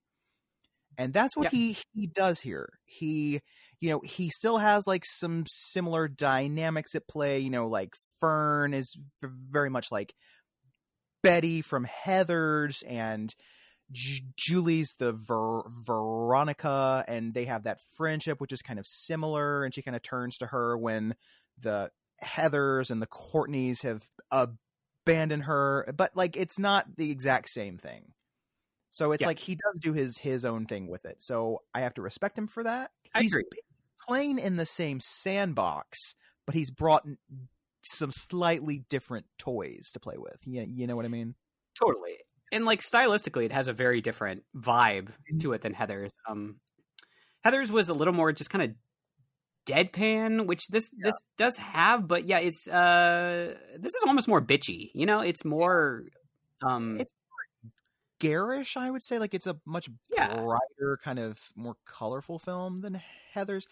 And 0.97 1.13
that's 1.13 1.35
what 1.35 1.45
Yeah. 1.45 1.49
he 1.51 1.77
he 1.93 2.07
does 2.07 2.41
here. 2.41 2.69
He 2.85 3.41
you 3.79 3.89
know, 3.89 4.01
he 4.03 4.29
still 4.29 4.59
has 4.59 4.85
like 4.85 5.03
some 5.05 5.45
similar 5.47 6.07
dynamics 6.07 6.93
at 6.93 7.07
play, 7.07 7.39
you 7.39 7.49
know, 7.49 7.67
like 7.67 7.95
Fern 8.19 8.73
is 8.75 8.95
very 9.23 9.69
much 9.71 9.91
like 9.91 10.13
Betty 11.23 11.61
from 11.61 11.87
Heathers 11.87 12.83
and 12.87 13.33
J- 13.91 14.21
Julie's 14.37 14.93
the 14.99 15.13
Ver- 15.13 15.63
Veronica 15.85 17.03
and 17.07 17.33
they 17.33 17.45
have 17.45 17.63
that 17.63 17.79
friendship 17.97 18.39
which 18.39 18.53
is 18.53 18.61
kind 18.61 18.79
of 18.79 18.85
similar 18.87 19.63
and 19.63 19.73
she 19.73 19.81
kind 19.81 19.95
of 19.95 20.01
turns 20.03 20.37
to 20.37 20.47
her 20.47 20.77
when 20.77 21.15
the 21.59 21.89
Heathers 22.23 22.91
and 22.91 23.01
the 23.01 23.07
Courtneys 23.07 23.81
have 23.83 24.07
abandoned 24.31 25.43
her 25.43 25.91
but 25.97 26.15
like 26.15 26.37
it's 26.37 26.59
not 26.59 26.85
the 26.95 27.11
exact 27.11 27.49
same 27.49 27.77
thing. 27.77 28.13
So 28.89 29.11
it's 29.13 29.21
Yeah. 29.21 29.27
like 29.27 29.39
he 29.39 29.55
does 29.55 29.79
do 29.79 29.93
his 29.93 30.17
his 30.17 30.45
own 30.45 30.65
thing 30.65 30.87
with 30.87 31.05
it. 31.05 31.21
So 31.23 31.63
I 31.73 31.81
have 31.81 31.93
to 31.95 32.01
respect 32.01 32.37
him 32.37 32.47
for 32.47 32.63
that. 32.63 32.91
I 33.15 33.21
he's 33.21 33.33
agree. 33.33 33.45
playing 34.07 34.39
in 34.39 34.57
the 34.57 34.65
same 34.65 34.99
sandbox, 35.01 35.97
but 36.45 36.55
he's 36.55 36.71
brought 36.71 37.05
some 37.83 38.11
slightly 38.11 38.83
different 38.89 39.25
toys 39.39 39.89
to 39.93 39.99
play 39.99 40.17
with. 40.17 40.37
Yeah, 40.45 40.63
you 40.67 40.87
know 40.87 40.95
what 40.95 41.05
I 41.05 41.09
mean? 41.09 41.35
totally. 41.79 42.17
And 42.51 42.65
like 42.65 42.81
stylistically, 42.81 43.45
it 43.45 43.51
has 43.53 43.67
a 43.69 43.73
very 43.73 44.01
different 44.01 44.43
vibe 44.55 45.07
to 45.39 45.53
it 45.53 45.61
than 45.61 45.73
Heathers. 45.73 46.09
Um, 46.29 46.59
Heather's 47.45 47.71
was 47.71 47.87
a 47.89 47.93
little 47.93 48.13
more 48.13 48.31
just 48.33 48.49
kind 48.49 48.61
of 48.63 48.75
deadpan, 49.73 50.45
which 50.45 50.67
this 50.67 50.89
this 51.03 51.15
does 51.37 51.57
have, 51.57 52.07
but 52.07 52.25
yeah, 52.25 52.39
it's 52.39 52.67
uh, 52.67 53.55
this 53.79 53.93
is 53.93 54.03
almost 54.05 54.27
more 54.27 54.41
bitchy. 54.41 54.89
You 54.93 55.05
know, 55.05 55.21
it's 55.21 55.45
more 55.45 56.03
um, 56.61 56.99
It's 56.99 57.11
more 57.63 57.71
Garish, 58.19 58.77
I 58.77 58.91
would 58.91 59.03
say. 59.03 59.19
Like 59.19 59.33
it's 59.33 59.47
a 59.47 59.57
much 59.65 59.89
Yeah. 60.09 60.27
brighter, 60.35 60.99
kind 61.03 61.19
of 61.19 61.39
more 61.55 61.75
colorful 61.85 62.39
film 62.39 62.81
than 62.81 63.01
Heathers. 63.35 63.65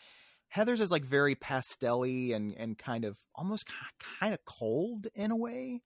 Heathers 0.56 0.80
is 0.80 0.90
like 0.92 1.06
very 1.06 1.36
pastelly 1.36 2.34
and 2.36 2.56
and 2.58 2.78
kind 2.78 3.06
of 3.06 3.18
almost 3.36 3.66
kind 4.20 4.34
of 4.34 4.44
cold 4.46 5.08
in 5.14 5.32
a 5.32 5.36
way. 5.36 5.82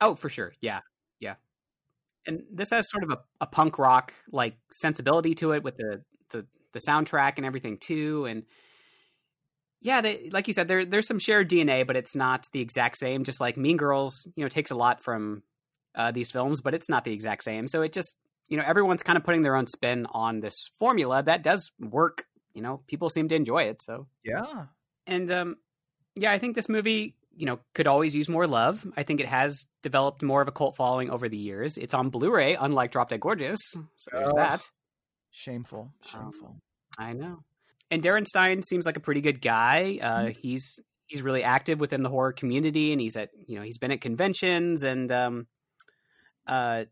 Oh, 0.00 0.14
for 0.14 0.28
sure. 0.28 0.52
Yeah. 0.60 0.80
Yeah. 1.20 1.36
And 2.26 2.42
this 2.52 2.70
has 2.70 2.90
sort 2.90 3.04
of 3.04 3.10
a, 3.10 3.18
a 3.40 3.46
punk 3.46 3.78
rock 3.78 4.12
like 4.30 4.56
sensibility 4.70 5.34
to 5.36 5.52
it 5.52 5.62
with 5.62 5.76
the, 5.76 6.02
the 6.30 6.46
the 6.72 6.80
soundtrack 6.86 7.34
and 7.36 7.46
everything 7.46 7.78
too. 7.78 8.26
And 8.26 8.42
yeah, 9.82 10.00
they, 10.00 10.30
like 10.32 10.46
you 10.48 10.54
said, 10.54 10.68
there 10.68 10.84
there's 10.86 11.06
some 11.06 11.18
shared 11.18 11.50
DNA, 11.50 11.86
but 11.86 11.96
it's 11.96 12.14
not 12.16 12.46
the 12.52 12.60
exact 12.60 12.96
same. 12.96 13.24
Just 13.24 13.40
like 13.40 13.56
Mean 13.56 13.76
Girls, 13.76 14.26
you 14.36 14.44
know, 14.44 14.48
takes 14.48 14.70
a 14.70 14.76
lot 14.76 15.02
from 15.02 15.42
uh, 15.94 16.10
these 16.12 16.30
films, 16.30 16.60
but 16.60 16.74
it's 16.74 16.88
not 16.88 17.04
the 17.04 17.12
exact 17.12 17.42
same. 17.44 17.66
So 17.66 17.82
it 17.82 17.92
just 17.92 18.16
you 18.48 18.56
know 18.56 18.64
everyone's 18.66 19.02
kind 19.02 19.16
of 19.16 19.24
putting 19.24 19.42
their 19.42 19.56
own 19.56 19.66
spin 19.66 20.06
on 20.12 20.40
this 20.40 20.68
formula 20.78 21.22
that 21.22 21.42
does 21.42 21.70
work. 21.78 22.24
You 22.54 22.62
know, 22.62 22.80
people 22.86 23.08
seem 23.10 23.28
to 23.28 23.34
enjoy 23.34 23.64
it. 23.64 23.82
So 23.82 24.06
Yeah. 24.24 24.66
and 25.06 25.30
um, 25.30 25.56
yeah, 26.14 26.30
I 26.32 26.38
think 26.38 26.54
this 26.54 26.68
movie, 26.68 27.16
you 27.34 27.46
know, 27.46 27.58
could 27.74 27.86
always 27.86 28.14
use 28.14 28.28
more 28.28 28.46
love. 28.46 28.86
I 28.96 29.02
think 29.04 29.20
it 29.20 29.26
has 29.26 29.64
developed 29.82 30.22
more 30.22 30.42
of 30.42 30.48
a 30.48 30.52
cult 30.52 30.76
following 30.76 31.08
over 31.10 31.28
the 31.30 31.38
years. 31.38 31.78
It's 31.78 31.94
on 31.94 32.10
Blu-ray, 32.10 32.54
unlike 32.56 32.90
Drop 32.92 33.08
Dead 33.08 33.20
Gorgeous. 33.20 33.58
So 33.96 34.10
there's 34.12 34.28
Ugh. 34.30 34.36
that. 34.36 34.68
Shameful. 35.30 35.80
Um, 36.14 36.20
Shameful. 36.32 36.56
I 36.98 37.14
know. 37.14 37.42
And 37.92 38.02
Darren 38.02 38.26
Stein 38.26 38.62
seems 38.62 38.86
like 38.86 38.96
a 38.96 39.00
pretty 39.00 39.20
good 39.20 39.42
guy. 39.42 39.98
Uh, 40.00 40.26
He's 40.28 40.80
he's 41.06 41.20
really 41.20 41.44
active 41.44 41.78
within 41.78 42.02
the 42.02 42.08
horror 42.08 42.32
community, 42.32 42.90
and 42.92 43.00
he's 43.00 43.16
at 43.16 43.28
you 43.46 43.56
know 43.56 43.62
he's 43.62 43.76
been 43.76 43.92
at 43.92 44.00
conventions 44.00 44.82
and 44.82 45.12
um, 45.12 45.46
uh, 46.46 46.84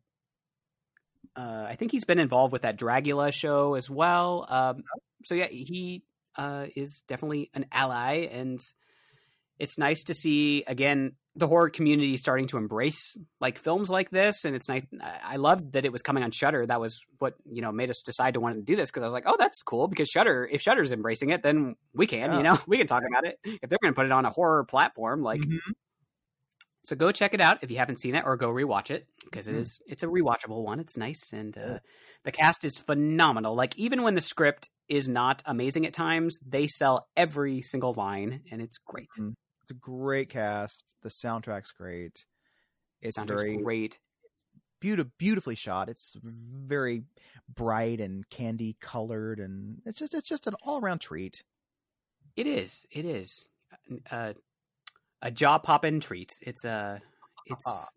uh, 1.34 1.66
I 1.68 1.74
think 1.76 1.90
he's 1.90 2.04
been 2.04 2.18
involved 2.18 2.52
with 2.52 2.62
that 2.62 2.78
Dragula 2.78 3.32
show 3.32 3.74
as 3.74 3.88
well. 3.88 4.44
Um, 4.46 4.84
so 5.24 5.34
yeah, 5.34 5.46
he 5.46 6.02
uh, 6.36 6.66
is 6.76 7.00
definitely 7.08 7.50
an 7.54 7.64
ally, 7.72 8.28
and 8.30 8.60
it's 9.58 9.78
nice 9.78 10.04
to 10.04 10.14
see 10.14 10.64
again 10.66 11.14
the 11.40 11.48
horror 11.48 11.70
community 11.70 12.16
starting 12.16 12.46
to 12.46 12.56
embrace 12.56 13.16
like 13.40 13.58
films 13.58 13.90
like 13.90 14.10
this. 14.10 14.44
And 14.44 14.54
it's 14.54 14.68
nice. 14.68 14.82
I 15.24 15.36
loved 15.36 15.72
that 15.72 15.84
it 15.84 15.90
was 15.90 16.02
coming 16.02 16.22
on 16.22 16.30
Shudder. 16.30 16.64
That 16.66 16.80
was 16.80 17.00
what 17.18 17.34
you 17.50 17.62
know 17.62 17.72
made 17.72 17.90
us 17.90 18.02
decide 18.02 18.34
to 18.34 18.40
want 18.40 18.54
to 18.54 18.62
do 18.62 18.76
this 18.76 18.90
because 18.90 19.02
I 19.02 19.06
was 19.06 19.12
like, 19.14 19.24
oh, 19.26 19.36
that's 19.38 19.62
cool 19.62 19.88
because 19.88 20.08
Shudder. 20.08 20.48
If 20.50 20.60
Shudder's 20.62 20.92
embracing 20.92 21.30
it, 21.30 21.42
then 21.42 21.74
we 21.94 22.06
can. 22.06 22.30
Yeah. 22.30 22.36
You 22.36 22.42
know, 22.44 22.58
we 22.68 22.78
can 22.78 22.86
talk 22.86 23.02
about 23.10 23.26
it. 23.26 23.38
If 23.44 23.68
they're 23.68 23.78
going 23.82 23.92
to 23.92 23.96
put 23.96 24.06
it 24.06 24.12
on 24.12 24.24
a 24.24 24.30
horror 24.30 24.64
platform, 24.64 25.22
like 25.22 25.40
Mhm. 25.40 25.58
so 26.84 26.96
go 26.96 27.12
check 27.12 27.34
it 27.34 27.40
out 27.40 27.58
if 27.62 27.70
you 27.70 27.76
haven't 27.78 28.00
seen 28.00 28.14
it 28.14 28.24
or 28.24 28.36
go 28.36 28.48
rewatch 28.50 28.90
it 28.90 29.06
because 29.24 29.48
it 29.48 29.54
Mm. 29.54 29.58
is 29.60 29.80
it's 29.86 30.02
a 30.02 30.06
rewatchable 30.06 30.62
one. 30.64 30.80
It's 30.80 30.96
nice 30.96 31.32
and 31.32 31.56
uh, 31.58 31.78
the 32.24 32.32
cast 32.32 32.64
is 32.64 32.78
phenomenal. 32.78 33.54
Like 33.54 33.76
even 33.78 34.02
when 34.02 34.14
the 34.14 34.20
script 34.20 34.70
is 34.88 35.08
not 35.08 35.42
amazing 35.46 35.86
at 35.86 35.92
times, 35.92 36.36
they 36.46 36.66
sell 36.66 37.08
every 37.16 37.62
single 37.62 37.92
line 37.94 38.42
and 38.50 38.60
it's 38.60 38.78
great. 38.78 39.08
Mm. 39.18 39.34
It's 39.70 39.76
a 39.76 39.80
great 39.80 40.30
cast. 40.30 40.82
The 41.02 41.10
soundtrack's 41.10 41.70
great. 41.70 42.24
It's 43.00 43.16
Soundtrack's 43.16 43.28
very 43.28 43.56
great. 43.56 43.98
beauti- 44.82 45.12
beautifully 45.16 45.54
shot. 45.54 45.88
It's 45.88 46.16
very 46.20 47.04
bright 47.48 48.00
and 48.00 48.28
candy 48.28 48.76
colored, 48.80 49.38
and 49.38 49.80
it's 49.86 49.96
just 49.96 50.12
it's 50.12 50.28
just 50.28 50.48
an 50.48 50.54
all 50.64 50.80
around 50.80 50.98
treat. 50.98 51.44
It 52.34 52.48
is. 52.48 52.84
It 52.90 53.04
is. 53.04 53.46
Uh, 54.10 54.32
a 55.22 55.30
jaw 55.30 55.58
popping 55.58 56.00
treat. 56.00 56.32
It's 56.40 56.64
uh, 56.64 56.98
it's 57.46 57.92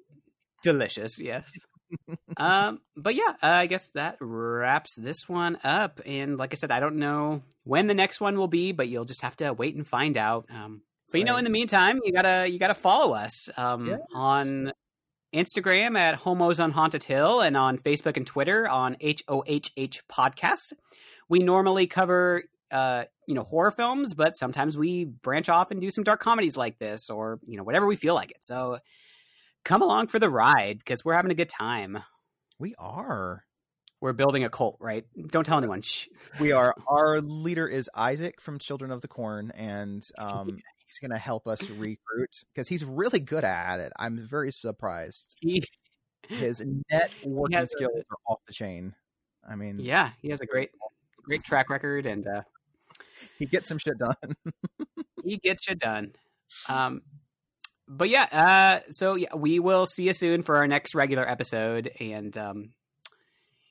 delicious. 0.61 1.19
Yes. 1.19 1.51
um, 2.37 2.81
but 2.95 3.15
yeah, 3.15 3.33
uh, 3.41 3.47
I 3.47 3.65
guess 3.65 3.89
that 3.95 4.17
wraps 4.19 4.95
this 4.95 5.27
one 5.27 5.57
up. 5.63 6.01
And 6.05 6.37
like 6.37 6.53
I 6.53 6.55
said, 6.55 6.69
I 6.69 6.79
don't 6.79 6.97
know 6.97 7.41
when 7.63 7.87
the 7.87 7.95
next 7.95 8.21
one 8.21 8.37
will 8.37 8.47
be, 8.47 8.73
but 8.73 8.89
you'll 8.89 9.05
just 9.05 9.23
have 9.23 9.37
to 9.37 9.53
wait 9.53 9.73
and 9.73 9.87
find 9.87 10.17
out. 10.17 10.45
Um, 10.51 10.83
but 11.13 11.19
you 11.19 11.25
know, 11.25 11.37
in 11.37 11.45
the 11.45 11.49
meantime, 11.49 11.99
you 12.03 12.11
gotta 12.11 12.47
you 12.49 12.59
gotta 12.59 12.73
follow 12.73 13.13
us 13.13 13.49
um, 13.55 13.87
Yes. 13.87 13.99
on 14.13 14.73
Instagram 15.33 15.97
at 15.97 16.15
Homos 16.15 16.59
on 16.59 16.71
Haunted 16.71 17.03
Hill 17.03 17.41
and 17.41 17.55
on 17.57 17.77
Facebook 17.77 18.17
and 18.17 18.27
Twitter 18.27 18.67
on 18.67 18.97
H 18.99 19.23
O 19.27 19.43
H 19.47 19.71
H 19.77 20.01
Podcasts. 20.07 20.73
We 21.29 21.39
normally 21.39 21.87
cover 21.87 22.43
uh, 22.71 23.05
you 23.27 23.35
know 23.35 23.41
horror 23.43 23.71
films, 23.71 24.13
but 24.13 24.35
sometimes 24.37 24.77
we 24.77 25.05
branch 25.05 25.49
off 25.49 25.71
and 25.71 25.79
do 25.81 25.89
some 25.89 26.03
dark 26.03 26.19
comedies 26.19 26.57
like 26.57 26.77
this, 26.79 27.09
or 27.09 27.39
you 27.47 27.57
know 27.57 27.63
whatever 27.63 27.85
we 27.87 27.95
feel 27.95 28.13
like 28.15 28.31
it. 28.31 28.43
So 28.43 28.79
come 29.63 29.81
along 29.81 30.07
for 30.07 30.19
the 30.19 30.29
ride 30.29 30.79
because 30.79 31.05
we're 31.05 31.13
having 31.13 31.31
a 31.31 31.35
good 31.35 31.49
time. 31.49 31.99
We 32.59 32.75
are. 32.77 33.43
We're 34.01 34.11
building 34.13 34.43
a 34.43 34.49
cult, 34.49 34.75
right? 34.81 35.05
Don't 35.31 35.45
tell 35.45 35.57
anyone. 35.57 35.81
Shh. 35.81 36.07
We 36.37 36.51
are. 36.51 36.75
Our 36.87 37.21
leader 37.21 37.67
is 37.67 37.89
Isaac 37.95 38.41
from 38.41 38.59
Children 38.59 38.91
of 38.91 38.99
the 38.99 39.07
Corn, 39.07 39.51
and 39.55 40.05
um, 40.17 40.57
he's 40.85 40.99
going 40.99 41.11
to 41.11 41.17
help 41.17 41.47
us 41.47 41.69
recruit 41.69 42.35
because 42.53 42.67
he's 42.67 42.83
really 42.85 43.19
good 43.19 43.43
at 43.43 43.79
it. 43.79 43.93
I'm 43.97 44.17
very 44.17 44.51
surprised. 44.51 45.35
He, 45.39 45.63
His 46.27 46.61
networking 46.91 47.53
has 47.53 47.69
a- 47.69 47.77
skills 47.77 48.03
are 48.09 48.17
off 48.27 48.39
the 48.47 48.53
chain. 48.53 48.93
I 49.49 49.55
mean, 49.55 49.79
yeah, 49.79 50.11
he 50.21 50.29
has 50.29 50.41
a 50.41 50.45
great, 50.45 50.71
great 51.23 51.43
track 51.45 51.69
record, 51.69 52.05
and 52.05 52.25
uh, 52.25 52.41
he 53.37 53.45
gets 53.45 53.67
some 53.67 53.77
shit 53.77 53.97
done. 53.97 54.35
he 55.23 55.37
gets 55.37 55.67
you 55.67 55.75
done. 55.75 56.13
Um, 56.69 57.01
but 57.87 58.09
yeah, 58.09 58.27
uh, 58.31 58.91
so 58.91 59.15
yeah, 59.15 59.35
we 59.35 59.59
will 59.59 59.85
see 59.85 60.05
you 60.05 60.13
soon 60.13 60.43
for 60.43 60.55
our 60.57 60.67
next 60.67 60.95
regular 60.95 61.27
episode. 61.27 61.91
And 61.99 62.37
um, 62.37 62.69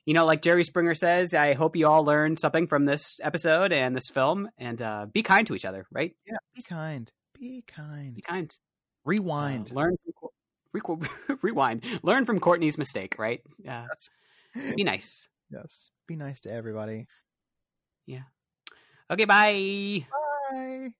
you 0.05 0.13
know, 0.13 0.25
like 0.25 0.41
Jerry 0.41 0.63
Springer 0.63 0.93
says, 0.95 1.33
I 1.33 1.53
hope 1.53 1.75
you 1.75 1.87
all 1.87 2.03
learned 2.03 2.39
something 2.39 2.67
from 2.67 2.85
this 2.85 3.19
episode 3.23 3.71
and 3.73 3.95
this 3.95 4.09
film. 4.09 4.49
And 4.57 4.81
uh, 4.81 5.05
be 5.11 5.23
kind 5.23 5.47
to 5.47 5.55
each 5.55 5.65
other, 5.65 5.85
right? 5.91 6.13
yeah, 6.25 6.37
be 6.55 6.61
kind. 6.61 7.11
Be 7.39 7.63
kind. 7.67 8.15
Be 8.15 8.21
kind. 8.21 8.53
Rewind. 9.05 9.71
Uh, 9.71 9.75
learn 9.75 9.95
from 10.05 10.99
re- 10.99 11.37
rewind. 11.41 11.83
Learn 12.03 12.25
from 12.25 12.39
Courtney's 12.39 12.77
mistake, 12.77 13.15
right? 13.17 13.41
Uh, 13.67 13.85
Yes. 14.55 14.75
be 14.75 14.83
nice. 14.83 15.27
yes. 15.49 15.89
Be 16.07 16.15
nice 16.15 16.41
to 16.41 16.51
everybody. 16.51 17.07
Yeah. 18.05 18.23
Okay, 19.09 19.25
bye. 19.25 20.05
Bye. 20.51 20.93